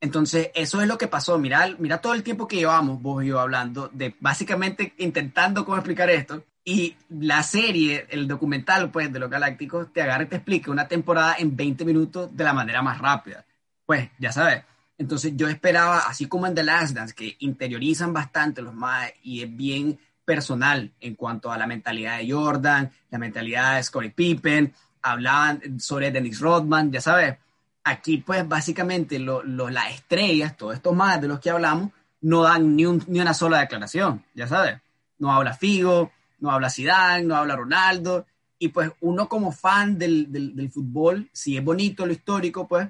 Entonces, 0.00 0.50
eso 0.54 0.80
es 0.80 0.88
lo 0.88 0.98
que 0.98 1.08
pasó. 1.08 1.38
Mira, 1.38 1.68
mira 1.78 1.98
todo 1.98 2.14
el 2.14 2.22
tiempo 2.22 2.46
que 2.46 2.56
llevamos, 2.56 3.00
vos 3.00 3.24
y 3.24 3.28
yo 3.28 3.40
hablando, 3.40 3.88
de 3.92 4.14
básicamente 4.20 4.94
intentando 4.98 5.64
cómo 5.64 5.76
explicar 5.76 6.10
esto. 6.10 6.44
Y 6.64 6.96
la 7.10 7.42
serie, 7.42 8.06
el 8.08 8.26
documental, 8.26 8.90
pues, 8.90 9.12
de 9.12 9.18
los 9.18 9.28
Galácticos, 9.30 9.92
te 9.92 10.02
agarra 10.02 10.24
y 10.24 10.28
te 10.28 10.36
explica 10.36 10.70
una 10.70 10.88
temporada 10.88 11.36
en 11.38 11.54
20 11.54 11.84
minutos 11.84 12.34
de 12.34 12.44
la 12.44 12.52
manera 12.52 12.80
más 12.82 12.98
rápida. 12.98 13.44
Pues, 13.84 14.08
ya 14.18 14.32
sabes. 14.32 14.64
Entonces, 14.96 15.32
yo 15.36 15.48
esperaba, 15.48 15.98
así 15.98 16.26
como 16.26 16.46
en 16.46 16.54
The 16.54 16.62
Last 16.62 16.94
Dance, 16.94 17.14
que 17.14 17.36
interiorizan 17.40 18.12
bastante 18.12 18.62
los 18.62 18.74
más 18.74 19.10
y 19.22 19.42
es 19.42 19.56
bien 19.56 19.98
personal 20.24 20.92
en 21.00 21.14
cuanto 21.16 21.52
a 21.52 21.58
la 21.58 21.66
mentalidad 21.66 22.18
de 22.18 22.30
Jordan, 22.30 22.90
la 23.10 23.18
mentalidad 23.18 23.76
de 23.76 23.82
Scottie 23.82 24.10
Pippen, 24.10 24.72
hablaban 25.02 25.80
sobre 25.80 26.10
Dennis 26.10 26.40
Rodman, 26.40 26.90
ya 26.92 27.00
sabes. 27.00 27.36
Aquí, 27.82 28.18
pues, 28.18 28.48
básicamente, 28.48 29.18
lo, 29.18 29.42
las 29.42 29.90
estrellas, 29.90 30.56
todos 30.56 30.76
estos 30.76 30.94
más 30.94 31.20
de 31.20 31.28
los 31.28 31.40
que 31.40 31.50
hablamos, 31.50 31.90
no 32.22 32.42
dan 32.42 32.74
ni, 32.74 32.86
un, 32.86 33.04
ni 33.08 33.20
una 33.20 33.34
sola 33.34 33.60
declaración, 33.60 34.24
ya 34.34 34.46
sabes. 34.46 34.80
No 35.18 35.32
habla 35.32 35.52
Figo, 35.54 36.10
no 36.38 36.50
habla 36.50 36.70
Zidane, 36.70 37.24
no 37.24 37.36
habla 37.36 37.56
Ronaldo, 37.56 38.26
y 38.58 38.68
pues 38.68 38.90
uno 39.00 39.28
como 39.28 39.52
fan 39.52 39.98
del, 39.98 40.32
del, 40.32 40.56
del, 40.56 40.70
fútbol, 40.70 41.28
si 41.32 41.56
es 41.56 41.64
bonito 41.64 42.06
lo 42.06 42.12
histórico, 42.12 42.66
pues 42.66 42.88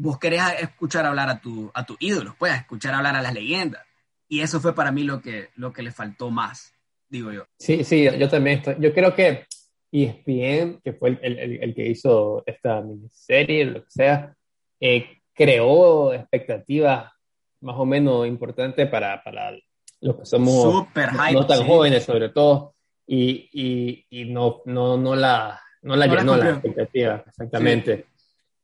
vos 0.00 0.18
querés 0.18 0.40
escuchar 0.60 1.04
hablar 1.04 1.28
a 1.28 1.40
tu, 1.40 1.70
a 1.74 1.84
tus 1.84 1.96
ídolos, 2.00 2.34
pues 2.38 2.54
escuchar 2.54 2.94
hablar 2.94 3.16
a 3.16 3.22
las 3.22 3.34
leyendas. 3.34 3.82
Y 4.28 4.40
eso 4.40 4.58
fue 4.60 4.74
para 4.74 4.90
mí 4.92 5.02
lo 5.02 5.20
que, 5.20 5.50
lo 5.56 5.72
que 5.72 5.82
le 5.82 5.92
faltó 5.92 6.30
más, 6.30 6.72
digo 7.08 7.32
yo. 7.32 7.44
Sí, 7.58 7.84
sí, 7.84 8.08
yo 8.18 8.28
también 8.28 8.58
estoy, 8.58 8.76
yo 8.78 8.94
creo 8.94 9.14
que 9.14 9.44
ESPN, 9.92 10.80
que 10.82 10.92
fue 10.94 11.10
el, 11.10 11.18
el, 11.38 11.62
el 11.62 11.74
que 11.74 11.86
hizo 11.88 12.42
esta 12.46 12.80
miniserie, 12.80 13.64
lo 13.66 13.84
que 13.84 13.90
sea, 13.90 14.34
eh, 14.80 15.18
creó 15.34 16.14
expectativas 16.14 17.12
más 17.60 17.76
o 17.76 17.84
menos 17.84 18.26
importantes 18.26 18.88
para, 18.88 19.22
para 19.22 19.52
los 20.00 20.16
que 20.16 20.24
somos 20.24 20.62
Super 20.62 21.10
hype, 21.10 21.32
no 21.34 21.46
tan 21.46 21.58
sí. 21.58 21.64
jóvenes 21.66 22.04
sobre 22.04 22.30
todo, 22.30 22.74
y, 23.06 23.50
y, 23.52 24.06
y 24.08 24.24
no, 24.32 24.62
no, 24.64 24.96
no, 24.96 25.14
la, 25.14 25.60
no 25.82 25.94
la 25.96 26.06
No 26.06 26.14
la 26.14 26.20
llenó 26.20 26.36
la, 26.36 26.52
cumplió. 26.52 26.52
expectativa, 26.52 27.24
exactamente. 27.26 28.06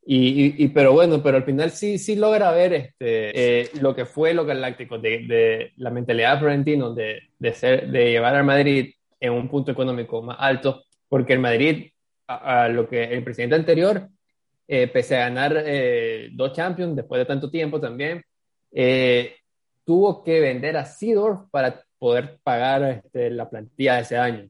Y, 0.09 0.69
pero 0.69 0.92
bueno, 0.92 1.21
pero 1.21 1.38
al 1.38 1.42
final 1.42 1.73
sí, 1.73 1.99
sí 1.99 2.14
logra 2.14 2.53
ver 2.53 2.73
este, 2.75 3.62
eh, 3.62 3.71
lo 3.81 3.95
que 3.95 4.07
fue 4.07 4.35
los 4.35 4.47
Galácticos, 4.47 5.03
de, 5.03 5.73
la 5.77 5.90
mentalidad 5.90 6.35
de 6.35 6.38
Florentino 6.38 6.95
de, 6.95 7.23
de, 7.40 7.51
de 7.88 8.11
llevar 8.12 8.37
al 8.37 8.45
Madrid 8.45 8.95
en 9.19 9.33
un 9.33 9.49
punto 9.49 9.73
económico 9.73 10.23
más 10.23 10.37
alto, 10.38 10.85
porque 11.09 11.33
el 11.33 11.40
Madrid, 11.40 11.90
a, 12.29 12.64
a 12.64 12.69
lo 12.69 12.88
que 12.88 13.03
el 13.03 13.25
presidente 13.25 13.57
anterior, 13.57 14.09
eh, 14.69 14.88
pese 14.88 15.16
a 15.16 15.29
ganar 15.29 15.62
eh, 15.64 16.29
dos 16.33 16.53
Champions 16.53 16.97
después 16.97 17.21
de 17.21 17.25
tanto 17.25 17.51
tiempo 17.51 17.81
también, 17.81 18.25
eh, 18.73 19.37
tuvo 19.85 20.25
que 20.25 20.40
vender 20.40 20.77
a 20.77 20.85
Seedorf 20.85 21.49
para 21.51 21.85
poder 21.99 22.38
pagar 22.42 22.83
este, 22.83 23.31
la 23.31 23.49
plantilla 23.49 23.97
de 23.97 24.03
ese 24.03 24.16
año. 24.19 24.49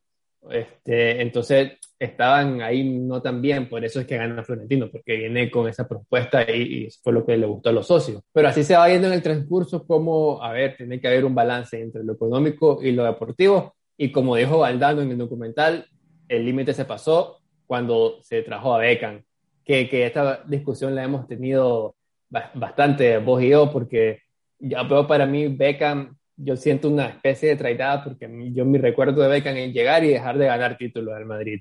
Este, 0.50 1.22
entonces 1.22 1.72
estaban 1.98 2.60
ahí 2.60 2.84
no 2.98 3.22
tan 3.22 3.40
bien, 3.40 3.68
por 3.68 3.84
eso 3.84 4.00
es 4.00 4.06
que 4.06 4.16
gana 4.16 4.44
Florentino, 4.44 4.90
porque 4.90 5.16
viene 5.16 5.50
con 5.50 5.68
esa 5.68 5.88
propuesta 5.88 6.42
y, 6.50 6.86
y 6.86 6.88
fue 7.02 7.12
lo 7.12 7.24
que 7.24 7.36
le 7.36 7.46
gustó 7.46 7.70
a 7.70 7.72
los 7.72 7.86
socios. 7.86 8.22
Pero 8.32 8.48
así 8.48 8.62
se 8.64 8.76
va 8.76 8.86
viendo 8.86 9.08
en 9.08 9.14
el 9.14 9.22
transcurso 9.22 9.86
como, 9.86 10.42
a 10.42 10.52
ver, 10.52 10.76
tiene 10.76 11.00
que 11.00 11.08
haber 11.08 11.24
un 11.24 11.34
balance 11.34 11.80
entre 11.80 12.04
lo 12.04 12.12
económico 12.12 12.80
y 12.82 12.92
lo 12.92 13.04
deportivo, 13.04 13.74
y 13.96 14.12
como 14.12 14.36
dijo 14.36 14.58
Valdano 14.58 15.02
en 15.02 15.10
el 15.10 15.18
documental, 15.18 15.86
el 16.28 16.44
límite 16.44 16.74
se 16.74 16.84
pasó 16.84 17.38
cuando 17.66 18.18
se 18.22 18.42
trajo 18.42 18.74
a 18.74 18.78
Beckham, 18.78 19.22
que, 19.64 19.88
esta 20.06 20.42
discusión 20.46 20.94
la 20.94 21.04
hemos 21.04 21.26
tenido 21.26 21.96
ba- 22.28 22.50
bastante 22.54 23.18
vos 23.18 23.42
y 23.42 23.48
yo, 23.50 23.72
porque 23.72 24.20
ya 24.58 24.82
veo 24.82 25.06
para 25.06 25.26
mí 25.26 25.48
Beckham, 25.48 26.15
yo 26.36 26.56
siento 26.56 26.88
una 26.88 27.08
especie 27.08 27.50
de 27.50 27.56
traidad, 27.56 28.04
porque 28.04 28.28
yo 28.52 28.64
mi 28.64 28.78
recuerdo 28.78 29.22
de 29.22 29.28
Beckham 29.28 29.56
es 29.56 29.72
llegar 29.72 30.04
y 30.04 30.08
dejar 30.08 30.38
de 30.38 30.46
ganar 30.46 30.76
títulos 30.76 31.14
al 31.14 31.26
Madrid. 31.26 31.60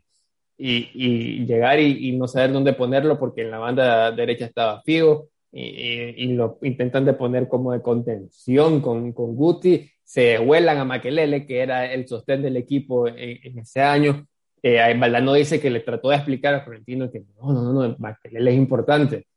y, 0.57 1.45
llegar 1.45 1.79
y, 1.79 2.11
no 2.13 2.27
saber 2.27 2.51
dónde 2.53 2.73
ponerlo 2.73 3.19
porque 3.19 3.41
en 3.41 3.51
la 3.51 3.59
banda 3.59 4.11
derecha 4.11 4.45
estaba 4.45 4.81
Figo 4.83 5.29
y, 5.51 6.33
lo 6.33 6.59
intentan 6.63 7.05
de 7.05 7.13
poner 7.13 7.47
como 7.47 7.71
de 7.71 7.81
contención 7.81 8.81
con, 8.81 9.13
con 9.13 9.35
Guti, 9.35 9.89
se 10.03 10.37
vuelan 10.37 10.77
a 10.77 10.85
Maquelele, 10.85 11.45
que 11.45 11.59
era 11.59 11.91
el 11.91 12.07
sostén 12.07 12.41
del 12.41 12.57
equipo 12.57 13.07
en, 13.07 13.57
ese 13.59 13.81
año. 13.81 14.27
Eh, 14.61 14.79
Valdano 14.97 15.33
dice 15.33 15.59
que 15.59 15.69
le 15.69 15.79
trató 15.79 16.09
de 16.09 16.17
explicar 16.17 16.55
a 16.55 16.61
Florentino 16.61 17.09
que 17.11 17.23
no, 17.39 17.53
no, 17.53 17.73
no 17.73 17.95
Maquelele 17.99 18.51
es 18.51 18.57
importante. 18.57 19.27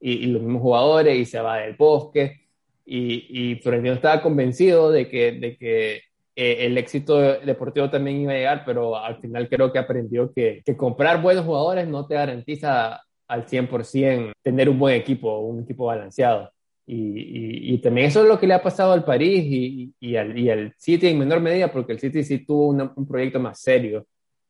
Y, 0.00 0.26
los 0.26 0.42
mismos 0.42 0.62
jugadores, 0.62 1.18
y 1.18 1.24
se 1.24 1.40
va 1.40 1.58
del 1.58 1.74
bosque. 1.74 2.43
Y, 2.86 3.52
y 3.52 3.54
Florentino 3.56 3.94
estaba 3.94 4.22
convencido 4.22 4.90
de 4.90 5.08
que, 5.08 5.32
de 5.32 5.56
que 5.56 6.02
eh, 6.36 6.66
el 6.66 6.76
éxito 6.78 7.18
deportivo 7.18 7.90
también 7.90 8.18
iba 8.18 8.32
a 8.32 8.36
llegar, 8.36 8.62
pero 8.66 8.96
al 8.96 9.20
final 9.20 9.48
creo 9.48 9.72
que 9.72 9.78
aprendió 9.78 10.32
que, 10.32 10.62
que 10.64 10.76
comprar 10.76 11.22
buenos 11.22 11.44
jugadores 11.44 11.86
no 11.88 12.06
te 12.06 12.14
garantiza 12.14 13.00
al 13.28 13.46
100% 13.46 14.32
tener 14.42 14.68
un 14.68 14.78
buen 14.78 14.96
equipo, 14.96 15.38
un 15.40 15.62
equipo 15.62 15.86
balanceado. 15.86 16.50
Y, 16.86 17.74
y, 17.74 17.78
también 17.78 18.08
eso 18.08 18.22
es 18.22 18.28
lo 18.28 18.38
que 18.38 18.46
le 18.46 18.52
ha 18.52 18.62
pasado 18.62 18.92
al 18.92 19.04
París 19.04 19.42
y, 19.46 19.94
y, 19.98 20.16
al, 20.16 20.38
y 20.38 20.50
al 20.50 20.74
City 20.76 21.06
en 21.06 21.18
menor 21.18 21.40
medida, 21.40 21.72
porque 21.72 21.92
el 21.92 21.98
City 21.98 22.22
sí 22.22 22.44
tuvo 22.44 22.68
un 22.68 23.06
proyecto 23.08 23.40
más 23.40 23.58
serio 23.58 24.06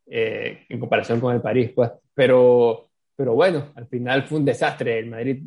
eh, 0.06 0.64
en 0.68 0.80
comparación 0.80 1.20
con 1.20 1.34
el 1.34 1.40
París, 1.40 1.70
pues. 1.74 1.90
Pero, 2.12 2.88
pero 3.16 3.34
bueno, 3.34 3.72
al 3.74 3.86
final 3.86 4.24
fue 4.24 4.38
un 4.38 4.44
desastre. 4.44 4.98
El 4.98 5.06
Madrid, 5.06 5.38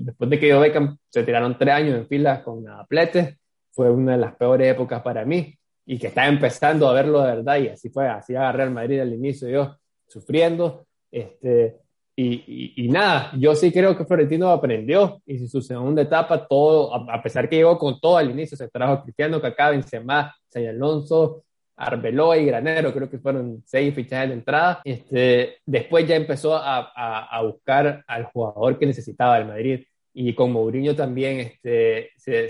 después 0.00 0.30
de 0.30 0.38
que 0.38 0.48
yo 0.48 0.60
Beckham, 0.60 0.96
se 1.08 1.22
tiraron 1.22 1.56
tres 1.58 1.74
años 1.74 1.96
en 1.96 2.06
filas 2.06 2.42
con 2.42 2.68
Aplete, 2.68 3.38
fue 3.72 3.90
una 3.90 4.12
de 4.12 4.18
las 4.18 4.34
peores 4.36 4.72
épocas 4.72 5.02
para 5.02 5.24
mí 5.24 5.56
y 5.86 5.98
que 5.98 6.08
estaba 6.08 6.28
empezando 6.28 6.88
a 6.88 6.94
verlo 6.94 7.22
de 7.22 7.36
verdad. 7.36 7.58
Y 7.58 7.68
así 7.68 7.90
fue, 7.90 8.08
así 8.08 8.34
agarré 8.34 8.64
al 8.64 8.70
Madrid 8.70 9.00
al 9.00 9.12
inicio 9.12 9.48
yo 9.48 9.76
sufriendo, 10.06 10.86
este, 11.10 11.78
y, 12.16 12.84
y, 12.84 12.88
nada, 12.88 13.32
yo 13.36 13.56
sí 13.56 13.72
creo 13.72 13.96
que 13.96 14.04
Florentino 14.04 14.50
aprendió. 14.50 15.20
Y 15.26 15.38
si 15.38 15.48
su 15.48 15.60
segunda 15.60 16.02
etapa, 16.02 16.46
todo, 16.46 16.94
a, 16.94 17.22
pesar 17.22 17.48
que 17.48 17.56
llegó 17.56 17.76
con 17.76 18.00
todo 18.00 18.16
al 18.16 18.30
inicio, 18.30 18.56
se 18.56 18.68
trajo 18.68 19.02
Cristiano, 19.02 19.40
Kaká, 19.40 19.70
Benzema, 19.70 20.34
Say 20.48 20.66
Alonso, 20.66 21.44
Arbeloa 21.76 22.38
y 22.38 22.46
Granero, 22.46 22.92
creo 22.92 23.10
que 23.10 23.18
fueron 23.18 23.62
seis 23.66 23.94
fichajes 23.94 24.28
de 24.28 24.34
entrada. 24.34 24.80
Este, 24.84 25.58
después 25.66 26.06
ya 26.06 26.16
empezó 26.16 26.56
a, 26.56 26.92
a, 26.94 27.42
buscar 27.42 28.04
al 28.06 28.24
jugador 28.24 28.78
que 28.78 28.86
necesitaba 28.86 29.38
el 29.38 29.46
Madrid 29.46 29.84
y 30.12 30.34
con 30.34 30.52
Mourinho 30.52 30.94
también 30.94 31.40
este, 31.40 32.12
se, 32.16 32.48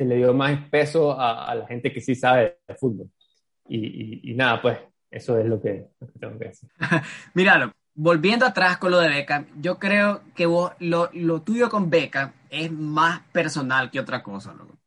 se 0.00 0.04
le 0.06 0.16
dio 0.16 0.32
más 0.32 0.68
peso 0.70 1.14
a, 1.18 1.54
la 1.54 1.66
gente 1.66 1.92
que 1.92 2.00
sí 2.00 2.14
sabe 2.14 2.58
de 2.66 2.74
fútbol. 2.74 3.10
Y, 3.68 4.30
y, 4.30 4.34
nada, 4.34 4.60
pues 4.62 4.78
eso 5.10 5.38
es 5.38 5.46
lo 5.46 5.60
que, 5.60 5.88
tengo 6.18 6.38
que 6.38 6.46
decir. 6.46 6.70
Míralo, 7.34 7.72
volviendo 7.94 8.46
atrás 8.46 8.78
con 8.78 8.90
lo 8.92 8.98
de 8.98 9.10
Beca, 9.10 9.46
yo 9.60 9.78
creo 9.78 10.22
que 10.34 10.46
vos, 10.46 10.72
lo, 10.78 11.10
lo, 11.12 11.42
tuyo 11.42 11.68
con 11.68 11.90
Beca 11.90 12.32
es 12.48 12.72
más 12.72 13.20
personal 13.32 13.90
que 13.90 14.00
otra 14.00 14.22
cosa, 14.22 14.54
loco. 14.54 14.79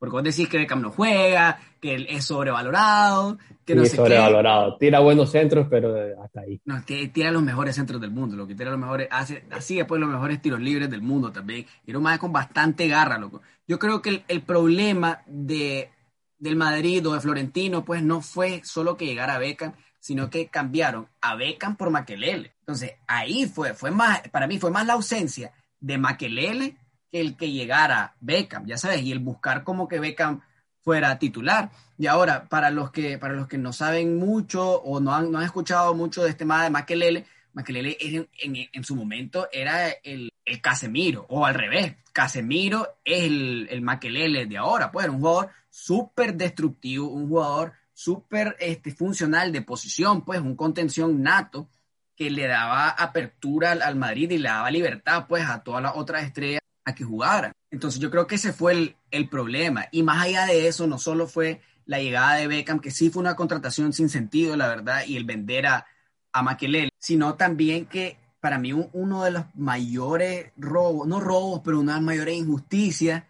Porque 0.00 0.12
vos 0.14 0.22
decís 0.24 0.48
que 0.48 0.56
Beckham 0.56 0.80
no 0.80 0.90
juega, 0.92 1.60
que 1.78 1.94
él 1.94 2.06
es 2.08 2.24
sobrevalorado, 2.24 3.36
que 3.66 3.74
no 3.74 3.84
sí, 3.84 3.96
sobrevalorado. 3.96 4.78
Tira 4.78 4.98
buenos 5.00 5.30
centros, 5.30 5.66
pero 5.68 5.94
hasta 6.24 6.40
ahí. 6.40 6.58
No, 6.64 6.82
que 6.86 7.08
tira 7.08 7.30
los 7.30 7.42
mejores 7.42 7.76
centros 7.76 8.00
del 8.00 8.10
mundo, 8.10 8.34
lo 8.34 8.46
que 8.46 8.54
tira 8.54 8.70
los 8.70 8.80
mejores, 8.80 9.08
hace, 9.10 9.44
así 9.50 9.76
después 9.76 10.00
los 10.00 10.08
mejores 10.08 10.40
tiros 10.40 10.58
libres 10.58 10.88
del 10.88 11.02
mundo 11.02 11.30
también. 11.30 11.66
Y 11.84 11.90
era 11.90 11.98
un 11.98 12.16
con 12.16 12.32
bastante 12.32 12.88
garra, 12.88 13.18
loco. 13.18 13.42
Yo 13.68 13.78
creo 13.78 14.00
que 14.00 14.24
el, 14.26 14.40
problema 14.40 15.20
de, 15.26 15.90
del 16.38 16.56
Madrid 16.56 17.06
o 17.06 17.12
de 17.12 17.20
Florentino, 17.20 17.84
pues 17.84 18.02
no 18.02 18.22
fue 18.22 18.62
solo 18.64 18.96
que 18.96 19.04
llegara 19.04 19.34
a 19.34 19.38
Beckham, 19.38 19.74
sino 19.98 20.30
que 20.30 20.46
cambiaron 20.48 21.08
a 21.20 21.36
Beckham 21.36 21.76
por 21.76 21.90
Maquelele. 21.90 22.54
Entonces, 22.60 22.94
ahí 23.06 23.44
fue, 23.44 23.74
fue 23.74 23.90
más, 23.90 24.22
para 24.30 24.46
mí 24.46 24.58
fue 24.58 24.70
más 24.70 24.86
la 24.86 24.94
ausencia 24.94 25.52
de 25.78 25.98
Maquelele 25.98 26.76
que 27.10 27.20
el 27.20 27.36
que 27.36 27.50
llegara 27.50 28.14
Beckham, 28.20 28.66
ya 28.66 28.76
sabes, 28.76 29.02
y 29.02 29.12
el 29.12 29.18
buscar 29.18 29.64
como 29.64 29.88
que 29.88 30.00
Beckham 30.00 30.40
fuera 30.82 31.18
titular. 31.18 31.70
Y 31.98 32.06
ahora, 32.06 32.48
para 32.48 32.70
los 32.70 32.90
que, 32.90 33.18
para 33.18 33.34
los 33.34 33.46
que 33.46 33.58
no 33.58 33.72
saben 33.72 34.16
mucho 34.18 34.80
o 34.82 35.00
no 35.00 35.14
han, 35.14 35.30
no 35.30 35.38
han 35.38 35.44
escuchado 35.44 35.94
mucho 35.94 36.22
de 36.22 36.30
este 36.30 36.40
tema 36.40 36.64
de 36.64 36.70
Maquelele, 36.70 37.26
Maquelele 37.52 37.96
en, 38.00 38.28
en, 38.72 38.84
su 38.84 38.94
momento 38.94 39.48
era 39.52 39.90
el, 39.90 40.32
el, 40.44 40.60
Casemiro, 40.60 41.26
o 41.28 41.44
al 41.44 41.54
revés, 41.54 41.96
Casemiro 42.12 43.00
es 43.04 43.24
el, 43.24 43.68
el 43.70 43.82
Maquelele 43.82 44.46
de 44.46 44.56
ahora, 44.56 44.90
pues 44.90 45.04
era 45.04 45.12
un 45.12 45.20
jugador 45.20 45.50
súper 45.68 46.34
destructivo, 46.34 47.08
un 47.08 47.28
jugador 47.28 47.72
súper 47.92 48.56
este, 48.60 48.92
funcional 48.92 49.52
de 49.52 49.62
posición, 49.62 50.24
pues 50.24 50.40
un 50.40 50.56
contención 50.56 51.22
nato 51.22 51.68
que 52.16 52.30
le 52.30 52.46
daba 52.46 52.90
apertura 52.90 53.72
al, 53.72 53.82
al 53.82 53.96
Madrid 53.96 54.30
y 54.30 54.38
le 54.38 54.48
daba 54.48 54.70
libertad 54.70 55.26
pues 55.28 55.44
a 55.44 55.62
todas 55.62 55.82
las 55.82 55.92
otras 55.96 56.24
estrellas 56.24 56.59
a 56.84 56.94
que 56.94 57.04
jugaran. 57.04 57.52
Entonces 57.70 58.00
yo 58.00 58.10
creo 58.10 58.26
que 58.26 58.34
ese 58.36 58.52
fue 58.52 58.96
el, 59.10 59.28
problema. 59.28 59.86
Y 59.92 60.02
más 60.02 60.24
allá 60.24 60.46
de 60.46 60.66
eso, 60.66 60.86
no 60.86 60.98
solo 60.98 61.26
fue 61.26 61.60
la 61.86 62.00
llegada 62.00 62.36
de 62.36 62.46
Beckham, 62.46 62.80
que 62.80 62.90
sí 62.90 63.10
fue 63.10 63.20
una 63.20 63.36
contratación 63.36 63.92
sin 63.92 64.08
sentido, 64.08 64.56
la 64.56 64.68
verdad, 64.68 65.04
y 65.06 65.16
el 65.16 65.24
vender 65.24 65.66
a, 65.66 65.86
a 66.32 66.58
sino 66.98 67.34
también 67.34 67.86
que 67.86 68.16
para 68.40 68.58
mí 68.58 68.72
uno 68.72 69.24
de 69.24 69.30
los 69.30 69.44
mayores 69.54 70.52
robos, 70.56 71.06
no 71.06 71.20
robos, 71.20 71.60
pero 71.64 71.80
una 71.80 71.92
de 71.92 71.98
las 71.98 72.04
mayores 72.04 72.36
injusticias, 72.36 73.24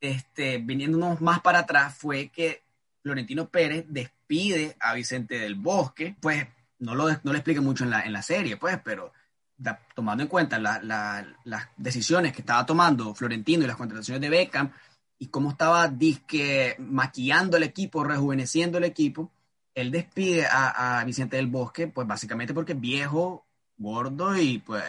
este, 0.00 0.58
viniéndonos 0.58 1.20
más 1.20 1.40
para 1.40 1.60
atrás, 1.60 1.94
fue 1.96 2.28
que 2.28 2.62
Florentino 3.02 3.48
Pérez 3.48 3.84
despide 3.88 4.76
a 4.80 4.94
Vicente 4.94 5.38
del 5.38 5.56
Bosque, 5.56 6.16
pues 6.20 6.46
no 6.78 6.94
lo, 6.94 7.08
no 7.08 7.18
lo 7.24 7.34
expliqué 7.34 7.60
mucho 7.60 7.84
en 7.84 7.90
la, 7.90 8.02
en 8.02 8.12
la 8.12 8.22
serie, 8.22 8.56
pues, 8.56 8.78
pero 8.84 9.12
tomando 9.94 10.22
en 10.22 10.28
cuenta 10.28 10.58
las 10.58 11.68
decisiones 11.76 12.32
que 12.32 12.42
estaba 12.42 12.66
tomando 12.66 13.14
Florentino 13.14 13.64
y 13.64 13.66
las 13.66 13.76
contrataciones 13.76 14.20
de 14.20 14.28
Beckham 14.28 14.72
y 15.18 15.28
cómo 15.28 15.50
estaba 15.50 15.86
disque 15.88 16.74
maquillando 16.78 17.56
el 17.56 17.62
equipo, 17.62 18.02
rejuveneciendo 18.02 18.78
el 18.78 18.84
equipo, 18.84 19.30
él 19.74 19.90
despide 19.90 20.46
a, 20.50 21.02
Vicente 21.06 21.36
del 21.36 21.46
Bosque, 21.46 21.86
pues 21.86 22.06
básicamente 22.06 22.52
porque 22.52 22.72
es 22.72 22.80
viejo, 22.80 23.46
gordo 23.76 24.36
y 24.36 24.58
pues 24.58 24.82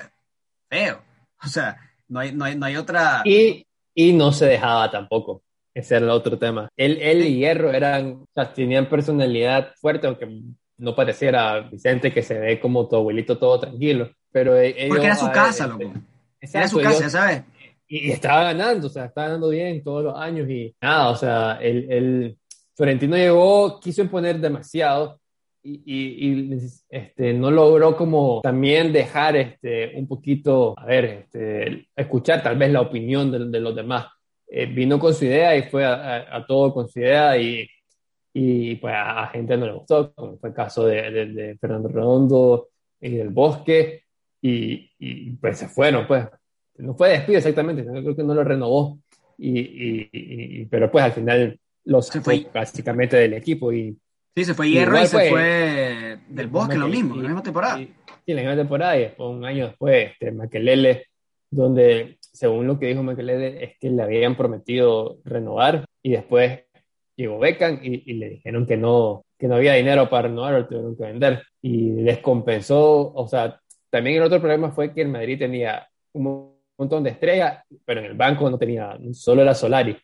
feo. 0.69 1.01
O 1.43 1.47
sea, 1.47 1.77
no 2.07 2.19
hay, 2.19 2.33
no 2.33 2.45
hay, 2.45 2.75
otra... 2.77 3.21
Y, 3.25 3.65
y 3.93 4.13
no 4.13 4.31
se 4.31 4.45
dejaba 4.45 4.89
tampoco. 4.89 5.43
Ese 5.73 5.95
era 5.95 6.05
el 6.05 6.11
otro 6.11 6.37
tema. 6.37 6.69
Él, 6.77 6.97
él 7.01 7.25
y 7.25 7.37
Hierro 7.37 7.71
eran, 7.71 8.23
o 8.23 8.27
sea, 8.33 8.53
tenían 8.53 8.89
personalidad 8.89 9.73
fuerte, 9.75 10.07
aunque 10.07 10.41
no 10.77 10.95
pareciera 10.95 11.59
Vicente 11.61 12.13
que 12.13 12.21
se 12.21 12.39
ve 12.39 12.59
como 12.59 12.87
tu 12.87 12.95
abuelito 12.95 13.37
todo 13.37 13.59
tranquilo. 13.59 14.11
Pero 14.33 14.57
e-, 14.57 14.87
Porque 14.89 15.05
era 15.05 15.15
su 15.15 15.31
casa, 15.31 15.67
loco. 15.67 15.93
era 16.41 16.67
su 16.67 16.79
casa, 16.79 17.09
¿sabes? 17.09 17.43
Y, 17.87 18.11
estaba 18.11 18.43
ganando, 18.45 18.87
o 18.87 18.89
sea, 18.89 19.05
estaba 19.05 19.27
ganando 19.27 19.49
bien 19.49 19.83
todos 19.83 20.03
los 20.03 20.17
años 20.17 20.49
y 20.49 20.75
nada, 20.81 21.09
o 21.09 21.15
sea, 21.15 21.59
el, 21.61 21.91
el 21.91 22.37
Florentino 22.75 23.15
llegó, 23.15 23.79
quiso 23.79 24.01
imponer 24.01 24.39
demasiado 24.39 25.21
y, 25.61 25.83
y, 25.85 26.57
este, 26.89 27.33
no 27.33 27.51
logró 27.51 27.95
como 27.95 28.41
también 28.41 28.91
dejar 28.91 29.35
este, 29.35 29.95
un 29.95 30.07
poquito, 30.07 30.73
a 30.77 30.85
ver, 30.85 31.05
este, 31.05 31.87
escuchar 31.95 32.41
tal 32.41 32.57
vez 32.57 32.71
la 32.71 32.81
opinión 32.81 33.31
de, 33.31 33.45
de 33.45 33.59
los 33.59 33.75
demás. 33.75 34.07
Eh, 34.47 34.65
vino 34.65 34.99
con 34.99 35.13
su 35.13 35.25
idea 35.25 35.55
y 35.55 35.63
fue 35.63 35.85
a, 35.85 36.35
a, 36.35 36.45
todo 36.45 36.73
con 36.73 36.87
su 36.87 36.99
idea 36.99 37.37
y, 37.37 37.67
y 38.33 38.75
pues 38.75 38.93
a, 38.95 39.27
gente 39.27 39.55
no 39.55 39.67
le 39.67 39.73
gustó, 39.73 40.13
como 40.13 40.37
fue 40.37 40.49
el 40.49 40.55
caso 40.55 40.85
de, 40.85 41.11
de, 41.11 41.25
de 41.27 41.57
Fernando 41.57 41.89
Redondo 41.89 42.69
y 42.99 43.11
del 43.17 43.29
Bosque 43.29 44.03
y, 44.43 44.91
y, 44.99 45.31
pues 45.37 45.57
se 45.57 45.67
fueron, 45.67 46.05
pues. 46.05 46.27
No 46.75 46.95
fue 46.95 47.09
despido 47.09 47.37
exactamente, 47.37 47.85
creo 47.85 48.15
que 48.15 48.23
no 48.23 48.33
lo 48.33 48.43
renovó, 48.43 48.99
y, 49.37 50.09
y 50.11 50.65
pero 50.65 50.91
pues 50.91 51.05
al 51.05 51.11
final 51.11 51.59
los 51.85 52.07
se 52.07 52.19
fue 52.19 52.47
básicamente 52.53 53.15
del 53.15 53.33
equipo. 53.33 53.71
Y, 53.71 53.95
sí, 54.35 54.43
se 54.43 54.53
fue 54.53 54.69
Hierro 54.69 54.99
y, 55.01 55.05
se 55.05 55.29
fue 55.29 56.19
del 56.27 56.47
Bosque, 56.47 56.77
lo 56.77 56.87
mismo, 56.87 57.15
la 57.15 57.23
misma 57.23 57.43
temporada. 57.43 57.77
Sí, 57.77 58.33
la 58.33 58.41
misma 58.41 58.55
temporada, 58.55 58.97
y 58.97 59.01
después, 59.01 59.29
un 59.29 59.45
año 59.45 59.67
después, 59.67 60.11
este, 60.11 60.31
Maquelele, 60.31 61.05
donde 61.49 62.17
según 62.19 62.65
lo 62.67 62.79
que 62.79 62.87
dijo 62.87 63.03
Maquelele, 63.03 63.63
es 63.63 63.77
que 63.79 63.91
le 63.91 64.01
habían 64.01 64.35
prometido 64.35 65.19
renovar, 65.23 65.85
y 66.01 66.11
después 66.11 66.63
llegó 67.15 67.37
Beckham 67.37 67.79
y, 67.83 68.11
y 68.11 68.13
le 68.15 68.29
dijeron 68.29 68.65
que 68.65 68.77
no, 68.77 69.23
que 69.37 69.47
no 69.47 69.55
había 69.55 69.73
dinero 69.73 70.09
para 70.09 70.29
renovar, 70.29 70.53
lo 70.53 70.67
tuvieron 70.67 70.97
que 70.97 71.03
vender. 71.03 71.43
Y 71.61 71.91
les 72.01 72.19
compensó, 72.19 73.13
o 73.13 73.27
sea, 73.27 73.59
también 73.93 74.17
el 74.17 74.23
otro 74.23 74.39
problema 74.39 74.71
fue 74.71 74.91
que 74.91 75.03
el 75.03 75.07
Madrid 75.09 75.37
tenía 75.37 75.87
un 76.13 76.51
montón 76.75 77.03
de 77.03 77.11
estrellas, 77.11 77.63
pero 77.85 77.99
en 77.99 78.07
el 78.07 78.15
banco 78.15 78.49
no 78.49 78.57
tenía, 78.57 78.97
solo 79.13 79.43
era 79.43 79.53
Solari, 79.53 79.95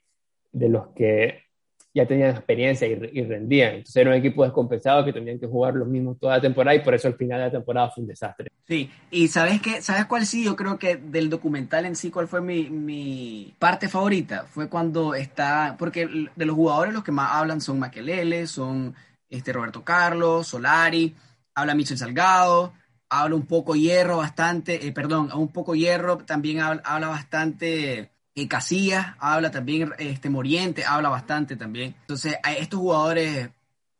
de 0.51 0.69
los 0.69 0.89
que 0.89 1.45
ya 1.91 2.05
tenían 2.05 2.29
experiencia 2.29 2.87
y, 2.87 3.23
rendían. 3.23 3.77
Entonces 3.77 3.95
era 3.95 4.11
un 4.11 4.17
equipo 4.17 4.43
descompensado 4.43 5.03
que 5.03 5.11
tenían 5.11 5.39
que 5.39 5.47
jugar 5.47 5.73
los 5.73 5.87
mismos 5.87 6.19
toda 6.19 6.35
la 6.35 6.41
temporada 6.41 6.75
y 6.75 6.83
por 6.83 6.93
eso 6.93 7.07
al 7.07 7.15
final 7.15 7.39
de 7.39 7.45
la 7.45 7.51
temporada 7.51 7.89
fue 7.89 8.03
un 8.03 8.09
desastre. 8.09 8.51
Sí, 8.67 8.91
y 9.09 9.27
¿sabes 9.27 9.59
qué? 9.59 9.81
¿Sabes 9.81 10.05
cuál 10.05 10.27
sí? 10.27 10.45
Yo 10.45 10.55
creo 10.55 10.77
que 10.77 10.97
del 10.97 11.31
documental 11.31 11.87
en 11.87 11.95
sí, 11.95 12.11
¿cuál 12.11 12.27
fue 12.27 12.41
mi, 12.41 12.69
mi 12.69 13.55
parte 13.57 13.89
favorita? 13.89 14.45
Fue 14.51 14.69
cuando 14.69 15.15
está, 15.15 15.75
porque 15.79 16.07
de 16.35 16.45
los 16.45 16.55
jugadores 16.55 16.93
los 16.93 17.03
que 17.03 17.11
más 17.11 17.31
hablan 17.31 17.59
son 17.59 17.79
Maquelele, 17.79 18.45
son 18.45 18.93
este, 19.27 19.51
Roberto 19.51 19.83
Carlos, 19.83 20.45
Solari, 20.45 21.15
habla 21.55 21.73
Michel 21.73 21.97
Salgado, 21.97 22.73
habla 23.09 23.35
un 23.35 23.45
poco 23.45 23.75
hierro 23.75 24.17
bastante, 24.17 24.85
eh, 24.87 24.91
perdón, 24.91 25.31
un 25.33 25.49
poco 25.49 25.75
hierro, 25.75 26.17
también 26.19 26.61
habla, 26.61 27.07
bastante 27.07 28.11
eh, 28.35 28.47
Casillas, 28.47 29.15
habla 29.19 29.51
también 29.51 29.91
este 29.97 30.29
Moriente, 30.29 30.85
habla 30.85 31.09
bastante 31.09 31.55
también. 31.55 31.95
Entonces, 32.01 32.37
a 32.43 32.53
estos 32.53 32.79
jugadores 32.79 33.49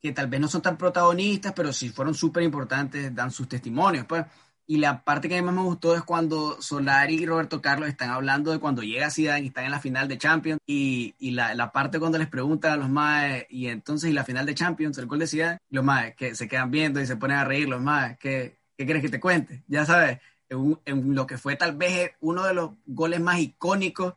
que 0.01 0.13
tal 0.13 0.27
vez 0.27 0.39
no 0.39 0.47
son 0.47 0.61
tan 0.61 0.77
protagonistas, 0.77 1.53
pero 1.53 1.73
sí 1.73 1.89
fueron 1.89 2.13
súper 2.13 2.43
importantes, 2.43 3.13
dan 3.13 3.31
sus 3.31 3.49
testimonios, 3.49 4.05
pues. 4.05 4.25
Y 4.65 4.77
la 4.77 5.03
parte 5.03 5.27
que 5.27 5.35
a 5.35 5.41
mí 5.41 5.45
más 5.45 5.55
me 5.55 5.63
gustó 5.63 5.95
es 5.95 6.03
cuando 6.03 6.61
Solari 6.61 7.15
y 7.15 7.25
Roberto 7.25 7.59
Carlos 7.59 7.89
están 7.89 8.11
hablando 8.11 8.51
de 8.51 8.59
cuando 8.59 8.83
llega 8.83 9.09
Zidane 9.09 9.41
y 9.41 9.47
están 9.47 9.65
en 9.65 9.71
la 9.71 9.79
final 9.79 10.07
de 10.07 10.19
Champions 10.19 10.61
y, 10.67 11.15
y 11.17 11.31
la, 11.31 11.55
la, 11.55 11.71
parte 11.71 11.99
cuando 11.99 12.19
les 12.19 12.27
preguntan 12.27 12.73
a 12.73 12.77
los 12.77 12.87
maes 12.87 13.47
y 13.49 13.65
entonces 13.65 14.11
y 14.11 14.13
la 14.13 14.23
final 14.23 14.45
de 14.45 14.53
Champions, 14.53 14.99
el 14.99 15.07
gol 15.07 15.17
de 15.17 15.27
Zidane, 15.27 15.57
los 15.71 15.83
maes 15.83 16.15
que 16.15 16.35
se 16.35 16.47
quedan 16.47 16.69
viendo 16.69 17.01
y 17.01 17.07
se 17.07 17.17
ponen 17.17 17.37
a 17.37 17.45
reír, 17.45 17.67
los 17.67 17.81
maes, 17.81 18.19
¿qué, 18.19 18.58
qué 18.79 18.85
quieres 18.85 19.03
que 19.03 19.09
te 19.09 19.19
cuente? 19.19 19.61
Ya 19.67 19.85
sabes, 19.85 20.19
en, 20.47 20.79
en, 20.85 21.13
lo 21.13 21.27
que 21.27 21.37
fue 21.37 21.57
tal 21.57 21.75
vez 21.75 22.13
uno 22.21 22.45
de 22.45 22.53
los 22.53 22.71
goles 22.85 23.19
más 23.19 23.39
icónicos 23.39 24.13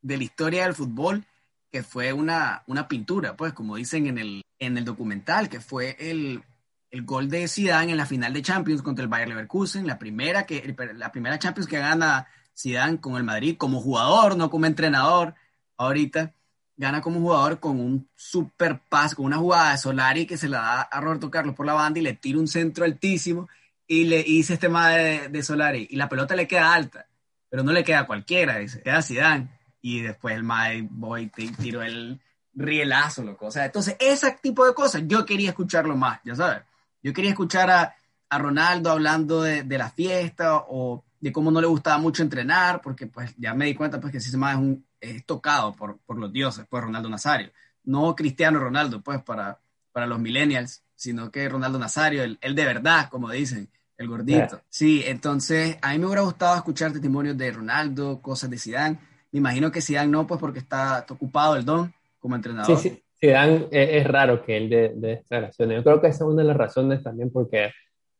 de 0.00 0.16
la 0.16 0.24
historia 0.24 0.64
del 0.64 0.74
fútbol, 0.74 1.22
que 1.70 1.82
fue 1.82 2.14
una, 2.14 2.62
una 2.66 2.88
pintura, 2.88 3.36
pues 3.36 3.52
como 3.52 3.76
dicen 3.76 4.06
en 4.06 4.16
el, 4.16 4.42
en 4.58 4.78
el 4.78 4.86
documental, 4.86 5.50
que 5.50 5.60
fue 5.60 5.96
el 6.00 6.42
el 6.90 7.02
gol 7.02 7.28
de 7.28 7.46
Zidane 7.46 7.92
en 7.92 7.98
la 7.98 8.06
final 8.06 8.32
de 8.32 8.40
Champions 8.40 8.80
contra 8.80 9.02
el 9.02 9.08
Bayer 9.08 9.28
Leverkusen, 9.28 9.86
la 9.86 9.98
primera, 9.98 10.46
que, 10.46 10.74
la 10.94 11.12
primera 11.12 11.38
Champions 11.38 11.68
que 11.68 11.78
gana 11.78 12.26
Zidane 12.56 13.00
con 13.00 13.16
el 13.16 13.24
Madrid 13.24 13.56
como 13.58 13.82
jugador, 13.82 14.36
no 14.36 14.48
como 14.48 14.64
entrenador. 14.64 15.34
Ahorita 15.76 16.32
gana 16.76 17.02
como 17.02 17.20
jugador 17.20 17.60
con 17.60 17.80
un 17.80 18.08
super 18.14 18.80
pas, 18.88 19.14
con 19.14 19.26
una 19.26 19.36
jugada 19.36 19.72
de 19.72 19.78
Solari 19.78 20.26
que 20.26 20.38
se 20.38 20.48
la 20.48 20.58
da 20.58 20.80
a 20.82 21.00
Roberto 21.00 21.30
Carlos 21.30 21.54
por 21.54 21.66
la 21.66 21.74
banda 21.74 21.98
y 21.98 22.02
le 22.02 22.14
tira 22.14 22.38
un 22.38 22.48
centro 22.48 22.84
altísimo 22.84 23.48
y 23.86 24.04
le 24.04 24.22
dice 24.22 24.54
este 24.54 24.68
madre 24.68 25.28
de, 25.28 25.42
Solari 25.42 25.86
y 25.90 25.96
la 25.96 26.08
pelota 26.08 26.34
le 26.34 26.46
queda 26.46 26.72
alta, 26.72 27.06
pero 27.48 27.62
no 27.62 27.72
le 27.72 27.84
queda 27.84 28.00
a 28.00 28.06
cualquiera, 28.06 28.58
dice, 28.58 28.82
queda 28.82 29.02
Zidane 29.02 29.48
y 29.80 30.02
después 30.02 30.34
el 30.34 30.42
madre 30.42 30.86
voy 30.90 31.30
y 31.36 31.48
tiró 31.52 31.82
el 31.82 32.20
rielazo, 32.54 33.22
loco. 33.22 33.46
O 33.46 33.50
sea, 33.50 33.66
entonces 33.66 33.96
ese 34.00 34.36
tipo 34.42 34.66
de 34.66 34.74
cosas 34.74 35.02
yo 35.06 35.24
quería 35.24 35.50
escucharlo 35.50 35.96
más, 35.96 36.20
ya 36.24 36.34
sabes. 36.34 36.62
Yo 37.02 37.12
quería 37.12 37.30
escuchar 37.30 37.70
a, 37.70 37.94
Ronaldo 38.28 38.90
hablando 38.90 39.40
de, 39.40 39.64
la 39.78 39.88
fiesta 39.88 40.56
o 40.68 41.04
de 41.20 41.32
cómo 41.32 41.52
no 41.52 41.60
le 41.60 41.68
gustaba 41.68 41.96
mucho 41.98 42.24
entrenar, 42.24 42.80
porque 42.82 43.06
pues 43.06 43.32
ya 43.38 43.54
me 43.54 43.66
di 43.66 43.74
cuenta 43.74 44.00
pues 44.00 44.10
que 44.10 44.18
ese 44.18 44.30
es, 44.30 44.34
un, 44.34 44.84
es 45.00 45.24
tocado 45.24 45.74
por, 45.74 45.98
por 45.98 46.18
los 46.18 46.32
dioses, 46.32 46.66
pues 46.68 46.82
Ronaldo 46.82 47.08
Nazario. 47.08 47.52
No 47.84 48.16
Cristiano 48.16 48.58
Ronaldo, 48.58 49.00
pues 49.00 49.22
para, 49.22 49.60
para 49.92 50.06
los 50.06 50.18
millennials, 50.18 50.82
sino 50.96 51.30
que 51.30 51.48
Ronaldo 51.48 51.78
Nazario, 51.78 52.24
el, 52.24 52.54
de 52.54 52.64
verdad, 52.64 53.08
como 53.10 53.30
dicen, 53.30 53.70
el 53.98 54.08
gordito. 54.08 54.60
Sí, 54.68 55.02
entonces 55.06 55.78
a 55.82 55.92
mí 55.92 55.98
me 55.98 56.06
hubiera 56.06 56.22
gustado 56.22 56.56
escuchar 56.56 56.92
testimonios 56.92 57.36
de 57.36 57.50
Ronaldo, 57.50 58.20
cosas 58.20 58.50
de 58.50 58.58
Zidane. 58.58 58.98
Me 59.32 59.38
imagino 59.38 59.70
que 59.70 59.80
Zidane 59.80 60.08
no, 60.08 60.26
pues 60.26 60.40
porque 60.40 60.58
está 60.58 61.04
ocupado 61.08 61.56
el 61.56 61.64
don 61.64 61.92
como 62.18 62.36
entrenador. 62.36 62.78
Sí, 62.78 62.90
sí. 62.90 63.02
Zidane 63.18 63.68
es, 63.70 64.06
raro 64.06 64.44
que 64.44 64.56
él 64.56 64.68
dé 64.68 64.92
de, 64.94 65.16
declaraciones. 65.16 65.78
Yo 65.78 65.84
creo 65.84 66.00
que 66.00 66.08
esa 66.08 66.24
es 66.24 66.30
una 66.30 66.42
de 66.42 66.48
las 66.48 66.56
razones 66.56 67.02
también 67.02 67.30
porque... 67.30 67.70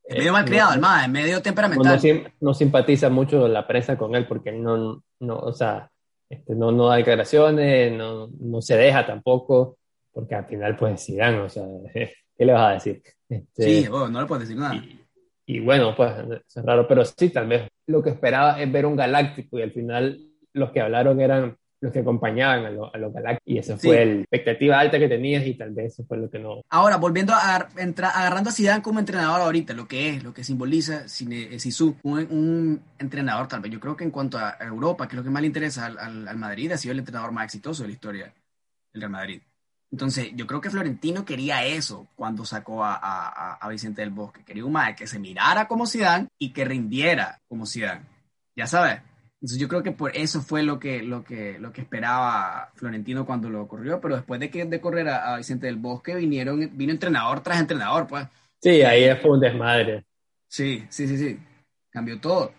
Es 0.05 0.19
medio 0.19 0.33
malcriado, 0.33 0.73
el 0.73 0.81
más, 0.81 1.05
es 1.05 1.11
medio 1.11 1.43
temperamental. 1.43 2.01
No, 2.41 2.55
simpatiza 2.55 3.11
mucho 3.11 3.49
la 3.49 3.67
prensa 3.67 3.99
con 3.99 4.15
él 4.15 4.27
porque 4.27 4.51
él 4.51 4.63
no, 4.63 5.03
no 5.19 5.37
o 5.37 5.53
sea, 5.53 5.91
este, 6.29 6.55
no, 6.55 6.71
no 6.71 6.89
da 6.89 6.97
declaraciones, 6.97 7.93
no, 7.93 8.29
no 8.39 8.63
se 8.63 8.77
deja 8.77 9.05
tampoco, 9.05 9.79
porque 10.13 10.37
al 10.37 10.47
final 10.47 10.77
pues 10.77 11.05
Zidane, 11.05 11.41
o 11.41 11.49
sea, 11.49 11.65
¿qué 11.93 12.45
le 12.45 12.53
vas 12.53 12.71
a 12.71 12.75
decir? 12.75 13.03
Este, 13.29 13.83
sí, 13.83 13.89
no 13.91 14.21
le 14.21 14.27
puedes 14.27 14.49
decir 14.49 14.61
nada. 14.61 14.77
Y, 14.77 15.06
bueno, 15.61 15.95
pues 15.97 16.13
es 16.55 16.65
raro, 16.65 16.87
pero 16.89 17.05
sí, 17.05 17.31
tal 17.31 17.47
vez 17.47 17.69
lo 17.87 18.03
que 18.03 18.11
esperaba 18.11 18.61
es 18.61 18.71
ver 18.71 18.87
un 18.87 18.97
galáctico 18.97 19.59
y 19.59 19.63
al 19.63 19.73
final 19.73 20.21
los 20.53 20.71
que 20.73 20.81
hablaron 20.81 21.21
eran 21.21 21.57
los 21.81 21.93
que 21.93 22.01
acompañaban 22.01 22.65
a, 22.65 22.71
los 22.71 23.13
Galácticos. 23.13 23.43
Y 23.45 23.59
esa 23.59 23.77
fue 23.77 24.05
la 24.05 24.21
expectativa 24.23 24.79
alta 24.79 24.99
que 24.99 25.09
tenías 25.09 25.47
y 25.47 25.55
tal 25.55 25.73
vez 25.73 25.93
eso 25.93 26.05
fue 26.05 26.19
lo 26.19 26.31
que 26.31 26.39
no. 26.39 26.63
Ahora, 26.71 26.97
volviendo 26.97 27.35
a 27.35 27.69
entrar, 27.77 28.13
agarrando 28.15 28.51
a 28.51 28.53
Zidane 28.53 28.83
como 28.83 28.99
entrenador 28.99 29.41
ahorita, 29.41 29.75
lo 29.75 29.87
que 29.87 30.11
es, 30.11 30.25
lo 30.25 30.33
que 30.33 30.43
simboliza 30.43 31.07
Sisu, 31.09 31.97
un, 32.03 32.19
un 32.31 32.83
entrenador 32.99 33.49
tal 33.49 33.61
vez. 33.61 33.71
Yo 33.71 33.81
creo 33.81 33.97
que 33.97 34.05
en 34.05 34.11
cuanto 34.11 34.39
a 34.39 34.57
Europa, 34.61 35.07
que 35.07 35.15
es 35.15 35.19
lo 35.19 35.25
que 35.25 35.31
más 35.31 35.43
le 35.43 35.49
interesa 35.49 35.87
al, 35.87 36.29
al, 36.29 36.37
Madrid, 36.37 36.73
ha 36.73 36.79
sido 36.79 36.93
el 36.93 37.01
entrenador 37.01 37.33
más 37.33 37.45
exitoso 37.45 37.83
de 37.83 37.89
la 37.89 37.95
historia 37.95 38.35
del 38.93 39.03
Real 39.03 39.11
Madrid. 39.11 39.43
Entonces, 39.91 40.33
yo 40.35 40.47
creo 40.47 40.61
que 40.61 40.71
Florentino 40.71 41.25
quería 41.25 41.65
eso 41.65 42.09
cuando 42.17 42.45
sacó 42.45 42.85
a, 42.85 42.95
a, 42.95 43.55
a 43.55 43.69
Vicente 43.69 44.03
del 44.03 44.11
Bosque. 44.11 44.45
Quería 44.45 44.65
un 44.65 44.73
madre 44.73 44.97
que 44.97 45.07
se 45.07 45.19
mirara 45.19 45.69
como 45.69 45.87
Zidane 45.87 46.29
y 46.39 46.53
que 46.53 46.65
rindiera 46.65 47.41
como 47.49 47.67
Zidane. 47.67 48.03
Ya 48.57 48.67
sabes, 48.67 49.01
entonces 49.37 49.59
yo 49.59 49.69
creo 49.69 49.83
que 49.83 49.93
por 49.93 50.17
eso 50.17 50.41
fue 50.41 50.63
lo 50.63 50.81
que, 50.81 51.03
lo 51.03 51.23
que, 51.23 51.59
lo 51.59 51.71
que 51.73 51.83
esperaba 51.83 52.73
Florentino 52.75 53.27
cuando 53.27 53.51
lo 53.51 53.69
corrió, 53.69 54.01
pero 54.01 54.17
después 54.17 54.41
de 54.41 54.51
que 54.51 54.65
de 54.65 54.81
correr 54.81 55.09
a, 55.09 55.37
Vicente 55.37 55.67
del 55.67 55.77
Bosque 55.77 56.15
vinieron, 56.15 56.71
vino 56.77 56.91
entrenador 56.91 57.43
tras 57.43 57.61
entrenador, 57.61 58.07
pues. 58.07 58.27
Sí, 58.61 58.83
ahí 58.83 59.15
fue 59.21 59.33
un 59.33 59.41
desmadre. 59.41 60.05
Sí, 60.49 60.87
sí, 60.89 61.07
sí, 61.07 61.19
sí. 61.19 61.39
Cambió 61.91 62.19
todo. 62.19 62.53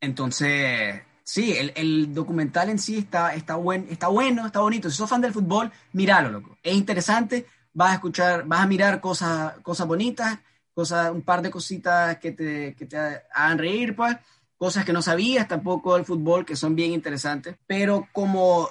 Entonces, 0.00 1.02
sí, 1.32 1.54
el, 1.56 2.12
documental 2.12 2.68
en 2.68 2.78
sí 2.78 2.98
está, 2.98 3.34
está, 3.34 3.56
buen, 3.56 3.86
está 3.88 4.08
bueno, 4.08 4.44
está 4.44 4.60
bonito. 4.60 4.90
Si 4.90 4.98
sos 4.98 5.08
fan 5.08 5.22
del 5.22 5.32
fútbol, 5.32 5.72
míralo, 5.94 6.30
loco. 6.30 6.58
Es 6.62 6.74
interesante, 6.74 7.46
vas 7.72 7.92
a 7.92 7.94
escuchar, 7.94 8.44
vas 8.46 8.60
a 8.60 8.66
mirar 8.66 9.00
cosas, 9.00 9.54
cosas 9.62 9.86
bonitas, 9.86 10.38
cosas, 10.74 11.10
un 11.10 11.22
par 11.22 11.40
de 11.40 11.50
cositas 11.50 12.18
que 12.18 12.32
te, 12.32 12.74
que 12.74 12.84
te 12.84 12.98
hagan 13.32 13.56
reír, 13.56 13.96
pues 13.96 14.14
cosas 14.58 14.84
que 14.84 14.92
no 14.92 15.00
sabías 15.00 15.48
tampoco 15.48 15.94
del 15.94 16.04
fútbol 16.04 16.44
que 16.44 16.54
son 16.54 16.76
bien 16.76 16.92
interesantes, 16.92 17.56
pero 17.66 18.06
como 18.12 18.68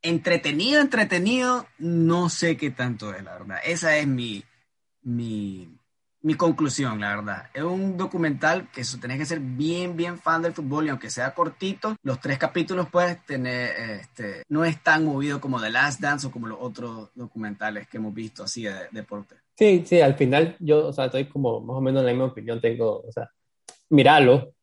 entretenido, 0.00 0.80
entretenido, 0.80 1.66
no 1.78 2.28
sé 2.28 2.56
qué 2.56 2.70
tanto 2.70 3.12
es, 3.12 3.24
la 3.24 3.32
verdad. 3.32 3.58
Esa 3.64 3.96
es 3.96 4.06
mi, 4.06 4.44
mi, 5.02 5.68
mi 6.24 6.34
conclusión, 6.36 7.00
la 7.00 7.16
verdad. 7.16 7.50
Es 7.52 7.62
un 7.62 7.98
documental 7.98 8.68
que 8.72 8.80
eso, 8.80 8.98
tenés 8.98 9.18
que 9.18 9.26
ser 9.26 9.40
bien, 9.40 9.94
bien 9.94 10.18
fan 10.18 10.40
del 10.40 10.54
fútbol 10.54 10.86
y 10.86 10.88
aunque 10.88 11.10
sea 11.10 11.34
cortito, 11.34 11.96
los 12.02 12.18
tres 12.18 12.38
capítulos 12.38 12.88
puedes 12.90 13.22
tener, 13.26 14.00
este, 14.00 14.42
no 14.48 14.64
es 14.64 14.82
tan 14.82 15.04
movido 15.04 15.38
como 15.38 15.60
The 15.60 15.68
Last 15.68 16.00
Dance 16.00 16.26
o 16.26 16.30
como 16.30 16.46
los 16.46 16.58
otros 16.58 17.10
documentales 17.14 17.86
que 17.88 17.98
hemos 17.98 18.14
visto 18.14 18.42
así 18.42 18.62
de, 18.62 18.72
deporte. 18.90 19.34
Sí, 19.54 19.84
sí, 19.84 20.00
al 20.00 20.14
final 20.14 20.56
yo, 20.60 20.86
o 20.86 20.92
sea, 20.94 21.04
estoy 21.06 21.26
como 21.26 21.60
más 21.60 21.76
o 21.76 21.80
menos 21.82 22.00
en 22.00 22.06
la 22.06 22.12
misma 22.12 22.26
opinión, 22.28 22.58
tengo, 22.58 23.02
o 23.06 23.12
sea, 23.12 23.28
míralo, 23.90 24.53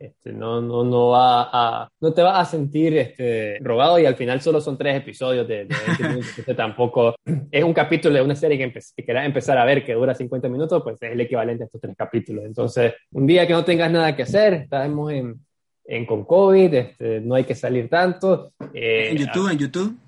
este, 0.00 0.32
no, 0.32 0.62
no, 0.62 0.82
no, 0.82 1.08
va 1.08 1.50
a, 1.52 1.90
no 2.00 2.12
te 2.14 2.22
vas 2.22 2.38
a 2.38 2.50
sentir 2.50 2.96
este, 2.96 3.58
robado 3.60 3.98
y 3.98 4.06
al 4.06 4.16
final 4.16 4.40
solo 4.40 4.58
son 4.58 4.78
tres 4.78 4.96
episodios 4.96 5.46
de, 5.46 5.66
de 5.66 5.76
20 5.86 6.08
minutos. 6.08 6.38
Este 6.38 6.54
tampoco 6.54 7.14
es 7.50 7.62
un 7.62 7.74
capítulo 7.74 8.14
de 8.14 8.22
una 8.22 8.34
serie 8.34 8.56
que, 8.56 8.80
que 8.96 9.04
quieras 9.04 9.26
empezar 9.26 9.58
a 9.58 9.64
ver 9.66 9.84
que 9.84 9.92
dura 9.92 10.14
50 10.14 10.48
minutos, 10.48 10.82
pues 10.82 10.96
es 11.02 11.12
el 11.12 11.20
equivalente 11.20 11.64
a 11.64 11.66
estos 11.66 11.82
tres 11.82 11.94
capítulos. 11.98 12.46
Entonces, 12.46 12.94
un 13.12 13.26
día 13.26 13.46
que 13.46 13.52
no 13.52 13.62
tengas 13.62 13.92
nada 13.92 14.16
que 14.16 14.22
hacer, 14.22 14.54
estamos 14.54 15.12
en, 15.12 15.38
en 15.84 16.06
con 16.06 16.24
COVID, 16.24 16.72
este, 16.72 17.20
no 17.20 17.34
hay 17.34 17.44
que 17.44 17.54
salir 17.54 17.90
tanto. 17.90 18.54
Eh, 18.72 19.10
en 19.10 19.18
YouTube, 19.18 19.50
en 19.50 19.58
YouTube. 19.58 19.98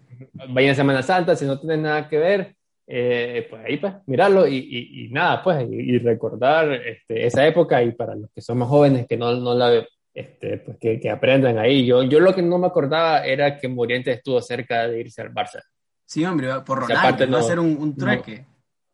Vaya 0.49 0.71
en 0.71 0.77
Semana 0.77 1.03
Santa, 1.03 1.37
si 1.37 1.45
no 1.45 1.61
tienes 1.61 1.81
nada 1.81 2.09
que 2.09 2.17
ver, 2.17 2.57
eh, 2.87 3.47
pues 3.49 3.65
ahí 3.65 3.77
pues 3.79 3.95
mirarlo 4.07 4.47
y, 4.47 4.57
y, 4.57 5.09
nada, 5.11 5.43
pues 5.43 5.67
y, 5.71 5.99
recordar 5.99 6.73
este, 6.73 7.27
esa 7.27 7.47
época 7.47 7.83
y 7.83 7.93
para 7.93 8.15
los 8.15 8.31
que 8.31 8.41
somos 8.41 8.69
jóvenes 8.69 9.07
que 9.07 9.17
no, 9.17 9.35
no 9.35 9.55
la, 9.55 9.85
este, 10.13 10.59
pues 10.59 10.79
que, 10.79 11.01
que, 11.01 11.11
aprendan 11.11 11.59
ahí. 11.59 11.87
Yo, 11.87 12.03
yo 12.03 12.21
lo 12.21 12.35
que 12.35 12.43
no 12.43 12.59
me 12.59 12.67
acordaba 12.67 13.25
era 13.25 13.59
que 13.59 13.69
Morientes 13.69 14.17
estuvo 14.17 14.41
cerca 14.43 14.89
de 14.89 15.01
irse 15.01 15.23
al 15.23 15.33
Barça. 15.33 15.63
Sí, 16.05 16.25
hombre, 16.25 16.49
por 16.67 16.81
Ronaldo, 16.81 17.27
no, 17.27 17.37
a 17.37 17.41
hacer 17.41 17.59
un, 17.59 17.77
un 17.79 17.97
trueque. 17.97 18.45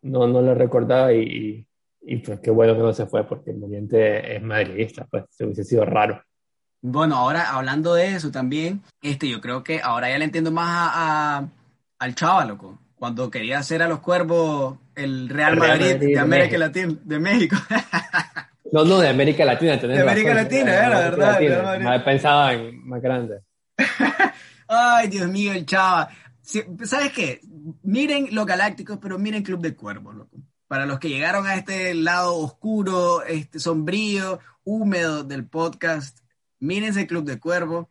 No, 0.02 0.28
no, 0.28 0.42
lo 0.42 0.54
recordaba 0.54 1.12
y, 1.12 1.66
y, 2.02 2.16
pues 2.18 2.38
qué 2.40 2.50
bueno 2.50 2.74
que 2.74 2.82
no 2.82 2.92
se 2.92 3.06
fue 3.06 3.26
porque 3.26 3.52
Morientes 3.52 4.22
es 4.24 4.42
madridista, 4.42 5.06
pues 5.10 5.24
se 5.30 5.44
hubiese 5.44 5.64
sido 5.64 5.84
raro. 5.84 6.22
Bueno, 6.80 7.16
ahora 7.16 7.56
hablando 7.56 7.94
de 7.94 8.14
eso 8.14 8.30
también, 8.30 8.82
este, 9.02 9.28
yo 9.28 9.40
creo 9.40 9.64
que 9.64 9.80
ahora 9.82 10.08
ya 10.08 10.18
le 10.18 10.26
entiendo 10.26 10.52
más 10.52 10.68
a, 10.68 11.38
a 11.38 11.48
al 11.98 12.14
chaval, 12.14 12.48
loco 12.48 12.78
cuando 12.98 13.30
quería 13.30 13.58
hacer 13.58 13.82
a 13.82 13.88
los 13.88 14.00
cuervos 14.00 14.78
el 14.94 15.28
Real, 15.28 15.56
Madrid, 15.56 15.94
de 15.96 16.18
América 16.18 16.58
Latina, 16.58 16.94
de 17.04 17.18
México. 17.18 17.56
no, 18.72 18.84
no, 18.84 18.98
de 18.98 19.08
América 19.08 19.44
Latina. 19.44 19.76
De 19.76 20.00
América 20.00 20.34
Latina, 20.34 20.74
era 20.74 20.88
la 20.88 20.98
verdad. 21.10 22.04
Pensaba 22.04 22.52
en 22.54 22.86
más 22.86 23.00
grande. 23.00 23.40
Ay, 24.68 25.08
Dios 25.08 25.28
mío, 25.28 25.52
el 25.52 25.64
chava. 25.64 26.08
¿Sabes 26.42 27.12
qué? 27.12 27.40
Miren 27.82 28.28
los 28.32 28.46
Galácticos, 28.46 28.98
pero 29.00 29.18
miren 29.18 29.42
Club 29.42 29.60
de 29.60 29.76
Cuervos, 29.76 30.14
loco. 30.14 30.36
Para 30.66 30.84
los 30.84 30.98
que 30.98 31.08
llegaron 31.08 31.46
a 31.46 31.54
este 31.54 31.94
lado 31.94 32.36
oscuro, 32.36 33.22
este 33.22 33.58
sombrío, 33.58 34.40
húmedo 34.64 35.24
del 35.24 35.46
podcast, 35.46 36.18
mírense 36.58 37.06
Club 37.06 37.24
de 37.24 37.38
Cuervos 37.38 37.86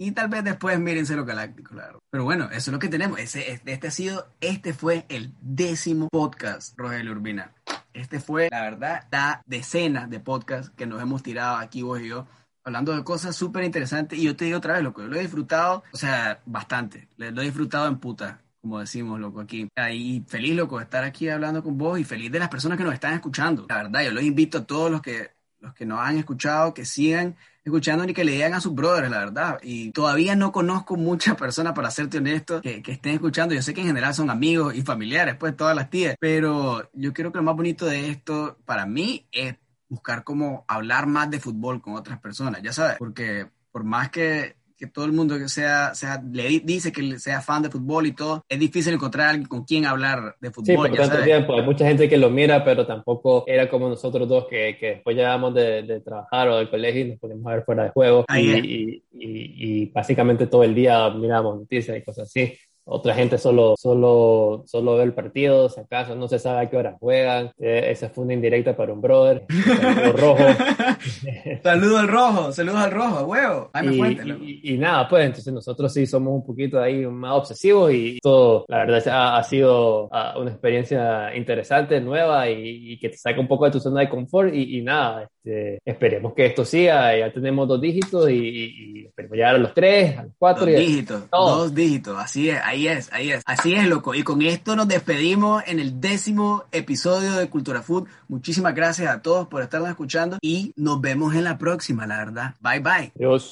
y 0.00 0.12
tal 0.12 0.28
vez 0.28 0.42
después 0.42 0.80
mírense 0.80 1.14
lo 1.14 1.26
galáctico, 1.26 1.74
claro. 1.74 2.02
Pero 2.08 2.24
bueno, 2.24 2.46
eso 2.46 2.56
es 2.56 2.68
lo 2.68 2.78
que 2.78 2.88
tenemos. 2.88 3.20
Ese, 3.20 3.52
este, 3.52 3.86
ha 3.86 3.90
sido, 3.90 4.28
este 4.40 4.72
fue 4.72 5.04
el 5.10 5.34
décimo 5.42 6.08
podcast, 6.10 6.72
Rogelio 6.78 7.12
Urbina. 7.12 7.52
este 7.92 8.18
fue, 8.18 8.48
la 8.50 8.62
verdad, 8.62 9.06
la 9.12 9.42
decena 9.44 10.06
de 10.06 10.18
podcasts 10.18 10.72
que 10.74 10.86
nos 10.86 11.02
hemos 11.02 11.22
tirado 11.22 11.56
aquí 11.56 11.82
vos 11.82 12.00
y 12.00 12.08
yo 12.08 12.26
hablando 12.64 12.96
de 12.96 13.04
cosas 13.04 13.36
súper 13.36 13.62
interesantes. 13.64 14.18
Y 14.18 14.22
yo 14.22 14.34
te 14.34 14.46
digo 14.46 14.56
otra 14.56 14.72
vez, 14.72 14.82
loco, 14.82 15.02
yo 15.02 15.08
lo 15.08 15.16
he 15.16 15.20
disfrutado, 15.20 15.84
o 15.92 15.96
sea, 15.98 16.40
bastante. 16.46 17.08
Lo 17.18 17.42
he 17.42 17.44
disfrutado 17.44 17.86
en 17.86 17.98
puta, 17.98 18.40
como 18.62 18.80
decimos, 18.80 19.20
loco, 19.20 19.40
aquí. 19.40 19.68
Y 19.92 20.24
feliz, 20.26 20.56
loco, 20.56 20.80
estar 20.80 21.04
aquí 21.04 21.28
hablando 21.28 21.62
con 21.62 21.76
vos 21.76 21.98
y 21.98 22.04
feliz 22.04 22.32
de 22.32 22.38
las 22.38 22.48
personas 22.48 22.78
que 22.78 22.84
nos 22.84 22.94
están 22.94 23.12
escuchando. 23.12 23.66
La 23.68 23.82
verdad, 23.82 24.02
yo 24.04 24.12
los 24.12 24.24
invito 24.24 24.58
a 24.58 24.64
todos 24.64 24.90
los 24.90 25.02
que, 25.02 25.32
los 25.60 25.74
que 25.74 25.86
nos 25.86 26.00
han 26.00 26.18
escuchado, 26.18 26.74
que 26.74 26.84
sigan 26.84 27.36
escuchando 27.64 28.04
y 28.04 28.14
que 28.14 28.24
le 28.24 28.32
digan 28.32 28.54
a 28.54 28.60
sus 28.60 28.74
brothers, 28.74 29.10
la 29.10 29.18
verdad. 29.18 29.58
Y 29.62 29.92
todavía 29.92 30.34
no 30.34 30.52
conozco 30.52 30.96
muchas 30.96 31.36
personas, 31.36 31.72
para 31.74 31.90
serte 31.90 32.18
honesto, 32.18 32.60
que, 32.60 32.82
que, 32.82 32.92
estén 32.92 33.14
escuchando. 33.14 33.54
Yo 33.54 33.62
sé 33.62 33.74
que 33.74 33.82
en 33.82 33.86
general 33.86 34.14
son 34.14 34.30
amigos 34.30 34.74
y 34.74 34.82
familiares, 34.82 35.36
pues 35.38 35.56
todas 35.56 35.76
las 35.76 35.90
tías. 35.90 36.16
Pero 36.18 36.90
yo 36.92 37.12
creo 37.12 37.30
que 37.30 37.38
lo 37.38 37.44
más 37.44 37.56
bonito 37.56 37.86
de 37.86 38.10
esto, 38.10 38.58
para 38.64 38.86
mí, 38.86 39.28
es 39.32 39.56
buscar 39.90 40.24
cómo 40.24 40.64
hablar 40.68 41.06
más 41.06 41.30
de 41.30 41.40
fútbol 41.40 41.82
con 41.82 41.94
otras 41.94 42.18
personas, 42.20 42.62
ya 42.62 42.72
sabes, 42.72 42.96
porque 42.96 43.48
por 43.72 43.84
más 43.84 44.10
que, 44.10 44.56
que 44.80 44.86
todo 44.86 45.04
el 45.04 45.12
mundo 45.12 45.38
que 45.38 45.50
sea, 45.50 45.94
sea, 45.94 46.22
le 46.32 46.60
dice 46.60 46.90
que 46.90 47.18
sea 47.18 47.42
fan 47.42 47.62
de 47.62 47.68
fútbol 47.68 48.06
y 48.06 48.12
todo, 48.12 48.42
es 48.48 48.58
difícil 48.58 48.94
encontrar 48.94 49.28
alguien 49.28 49.46
con 49.46 49.64
quien 49.64 49.84
hablar 49.84 50.36
de 50.40 50.50
fútbol. 50.50 50.66
Sí, 50.66 50.74
por 50.74 50.86
tanto 50.86 51.04
sabes. 51.04 51.24
tiempo, 51.24 51.52
hay 51.54 51.62
mucha 51.62 51.86
gente 51.86 52.08
que 52.08 52.16
lo 52.16 52.30
mira, 52.30 52.64
pero 52.64 52.86
tampoco 52.86 53.44
era 53.46 53.68
como 53.68 53.90
nosotros 53.90 54.26
dos 54.26 54.46
que, 54.48 54.78
que 54.80 54.86
después 54.86 55.14
llegábamos 55.14 55.52
de, 55.52 55.82
de, 55.82 56.00
trabajar 56.00 56.48
o 56.48 56.56
del 56.56 56.70
colegio 56.70 57.02
y 57.02 57.08
nos 57.10 57.18
poníamos 57.18 57.46
a 57.46 57.56
ver 57.56 57.64
fuera 57.64 57.84
de 57.84 57.90
juego 57.90 58.24
y, 58.34 58.38
y, 58.40 59.04
y, 59.12 59.82
y, 59.82 59.86
básicamente 59.90 60.46
todo 60.46 60.64
el 60.64 60.74
día 60.74 61.10
miramos 61.10 61.58
noticias 61.58 61.98
y 61.98 62.02
cosas 62.02 62.28
así. 62.28 62.56
Otra 62.92 63.14
gente 63.14 63.38
solo, 63.38 63.76
solo, 63.78 64.64
solo 64.66 64.96
ve 64.96 65.04
el 65.04 65.14
partido, 65.14 65.68
si 65.68 65.78
acaso 65.78 66.16
no 66.16 66.26
se 66.26 66.40
sabe 66.40 66.66
a 66.66 66.68
qué 66.68 66.76
hora 66.76 66.96
juegan. 66.98 67.52
Eh, 67.56 67.86
esa 67.90 68.08
fue 68.08 68.24
una 68.24 68.34
indirecta 68.34 68.76
para 68.76 68.92
un 68.92 69.00
brother. 69.00 69.44
Saludo 69.48 70.12
rojo. 70.12 70.44
saludo 71.62 71.98
al 71.98 72.08
rojo, 72.08 72.52
saludos 72.52 72.80
al 72.80 72.90
rojo, 72.90 73.24
huevo. 73.26 73.70
Ay, 73.72 73.86
me 73.86 74.10
y, 74.10 74.60
y, 74.64 74.74
y, 74.74 74.78
nada, 74.78 75.08
pues 75.08 75.24
entonces 75.24 75.52
nosotros 75.52 75.92
sí 75.92 76.04
somos 76.04 76.34
un 76.34 76.44
poquito 76.44 76.80
ahí 76.80 77.06
más 77.06 77.32
obsesivos 77.36 77.92
y 77.92 78.18
todo, 78.20 78.64
la 78.66 78.78
verdad, 78.78 79.06
ha, 79.06 79.38
ha 79.38 79.42
sido 79.44 80.06
uh, 80.06 80.40
una 80.40 80.50
experiencia 80.50 81.32
interesante, 81.36 82.00
nueva 82.00 82.50
y, 82.50 82.98
que 82.98 83.10
te 83.10 83.16
saca 83.16 83.40
un 83.40 83.46
poco 83.46 83.66
de 83.66 83.70
tu 83.70 83.78
zona 83.78 84.00
de 84.00 84.08
confort. 84.08 84.52
Y, 84.52 84.82
nada, 84.82 85.30
este, 85.42 85.80
esperemos 85.84 86.34
que 86.34 86.46
esto 86.46 86.64
siga. 86.64 87.16
Ya 87.16 87.32
tenemos 87.32 87.66
dos 87.66 87.80
dígitos 87.80 88.30
y, 88.30 89.06
esperemos 89.06 89.36
llegar 89.36 89.54
a 89.54 89.58
los 89.58 89.74
tres, 89.74 90.18
a 90.18 90.24
los 90.24 90.32
cuatro. 90.38 90.66
Dos 90.66 90.74
y 90.74 90.86
dígitos, 90.86 91.30
dos 91.30 91.74
dígitos, 91.74 92.18
así 92.18 92.50
es. 92.50 92.60
Ahí 92.62 92.88
es, 92.88 93.12
ahí 93.12 93.32
es. 93.32 93.42
Así 93.46 93.74
es, 93.74 93.86
loco. 93.86 94.14
Y 94.14 94.22
con 94.22 94.42
esto 94.42 94.76
nos 94.76 94.88
despedimos 94.88 95.62
en 95.66 95.80
el 95.80 96.00
décimo 96.00 96.64
episodio 96.72 97.32
de 97.32 97.48
Cultura 97.48 97.82
Food. 97.82 98.08
Muchísimas 98.28 98.74
gracias 98.74 99.08
a 99.08 99.22
todos 99.22 99.48
por 99.48 99.62
estarnos 99.62 99.88
escuchando 99.88 100.38
y 100.42 100.72
nos 100.76 101.00
vemos 101.00 101.34
en 101.34 101.44
la 101.44 101.58
próxima, 101.58 102.06
la 102.06 102.18
verdad. 102.18 102.54
Bye 102.60 102.80
bye. 102.80 103.12
Adiós. 103.16 103.48